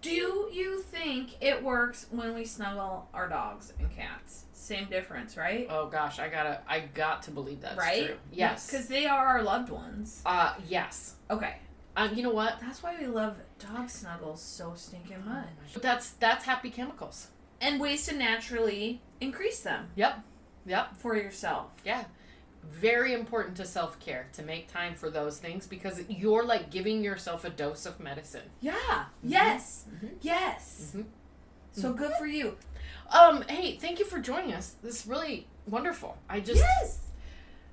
Do 0.00 0.10
you 0.10 0.80
think 0.80 1.36
it 1.40 1.62
works 1.62 2.06
when 2.10 2.34
we 2.34 2.44
snuggle 2.44 3.08
our 3.14 3.28
dogs 3.28 3.72
and 3.78 3.88
cats? 3.94 4.44
Same 4.52 4.88
difference, 4.88 5.36
right? 5.36 5.66
Oh 5.70 5.86
gosh, 5.88 6.18
I 6.18 6.28
gotta, 6.28 6.60
I 6.68 6.80
got 6.80 7.22
to 7.24 7.30
believe 7.30 7.60
that's 7.60 7.76
right? 7.78 8.06
true. 8.06 8.16
Yes. 8.32 8.68
Because 8.70 8.88
they 8.88 9.06
are 9.06 9.26
our 9.26 9.42
loved 9.42 9.70
ones. 9.70 10.22
Uh, 10.24 10.54
yes. 10.68 11.14
Okay. 11.30 11.56
Um, 11.96 12.14
you 12.14 12.22
know 12.22 12.30
what? 12.30 12.58
That's 12.60 12.82
why 12.82 12.96
we 12.98 13.06
love 13.06 13.36
dog 13.58 13.90
snuggles 13.90 14.40
so 14.40 14.72
stinking 14.74 15.24
much. 15.26 15.46
But 15.74 15.82
that's 15.82 16.10
that's 16.12 16.44
happy 16.44 16.70
chemicals. 16.70 17.28
And 17.62 17.80
ways 17.80 18.06
to 18.08 18.14
naturally 18.16 19.00
increase 19.20 19.60
them 19.60 19.88
Yep. 19.94 20.18
Yep. 20.66 20.96
for 20.98 21.16
yourself. 21.16 21.70
Yeah. 21.84 22.04
Very 22.64 23.12
important 23.14 23.56
to 23.56 23.64
self 23.64 23.98
care 24.00 24.26
to 24.34 24.42
make 24.42 24.70
time 24.72 24.94
for 24.94 25.10
those 25.10 25.38
things 25.38 25.66
because 25.66 26.00
you're 26.08 26.44
like 26.44 26.70
giving 26.70 27.02
yourself 27.02 27.44
a 27.44 27.50
dose 27.50 27.86
of 27.86 27.98
medicine. 28.00 28.50
Yeah. 28.60 29.06
Yes. 29.22 29.84
Mhm. 29.90 30.10
Yes. 30.20 30.92
Mhm. 30.94 31.06
So 31.72 31.92
good 31.92 32.12
for 32.18 32.26
you. 32.26 32.56
Um, 33.10 33.42
hey, 33.48 33.76
thank 33.78 33.98
you 33.98 34.04
for 34.04 34.18
joining 34.18 34.52
us. 34.52 34.74
This 34.82 35.00
is 35.00 35.06
really 35.06 35.46
wonderful. 35.66 36.18
I 36.28 36.40
just 36.40 36.60
yes. 36.60 36.98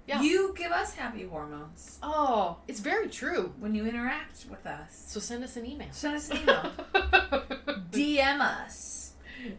Yeah. 0.08 0.22
You 0.24 0.56
give 0.58 0.72
us 0.72 0.96
happy 0.96 1.24
hormones 1.28 2.00
Oh, 2.02 2.58
it's 2.68 2.80
very 2.80 3.10
true. 3.10 3.54
when 3.60 3.76
you 3.76 3.86
interact 3.86 4.46
with 4.50 4.66
us. 4.66 5.04
So 5.08 5.20
send 5.20 5.44
us 5.44 5.56
an 5.56 5.68
email. 5.68 5.90
Send 5.92 6.16
us 6.16 6.30
an 6.32 6.38
email. 6.42 6.72
DM 7.92 8.40
us. 8.42 8.89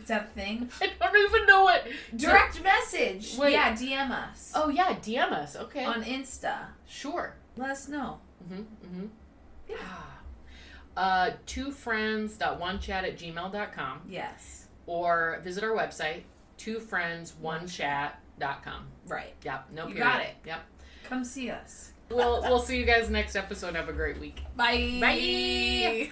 Is 0.00 0.06
that 0.08 0.22
a 0.22 0.26
thing? 0.28 0.70
I 0.80 0.90
don't 1.00 1.16
even 1.30 1.44
know 1.46 1.64
what. 1.64 1.86
Direct 2.16 2.62
message. 2.62 3.36
Wait. 3.36 3.52
Yeah, 3.52 3.72
DM 3.74 4.10
us. 4.10 4.52
Oh 4.54 4.68
yeah, 4.70 4.94
DM 4.94 5.32
us. 5.32 5.54
Okay. 5.56 5.84
On 5.84 6.02
Insta. 6.02 6.68
sure. 6.86 7.34
Let 7.56 7.70
us 7.70 7.88
know. 7.88 8.20
Mm-hmm. 8.44 8.62
Mm-hmm. 8.62 9.06
Yeah. 9.68 9.76
Uh, 10.96 11.30
two 11.46 11.70
friends.onechat 11.72 12.88
at 12.90 13.18
gmail.com 13.18 14.00
Yes. 14.08 14.68
or 14.86 15.40
visit 15.44 15.62
our 15.62 15.70
website, 15.76 16.22
twofriendsonechat.com. 16.58 18.86
Right. 19.06 19.34
Yep. 19.44 19.66
No 19.72 19.86
You 19.88 19.94
period. 19.94 20.10
got 20.12 20.20
it. 20.22 20.34
Yep. 20.46 20.60
Come 21.04 21.24
see 21.24 21.50
us. 21.50 21.92
We'll 22.10 22.40
we'll 22.42 22.60
see 22.60 22.78
you 22.78 22.86
guys 22.86 23.10
next 23.10 23.36
episode. 23.36 23.76
Have 23.76 23.90
a 23.90 23.92
great 23.92 24.18
week. 24.18 24.40
Bye. 24.56 24.98
Bye. 25.00 26.10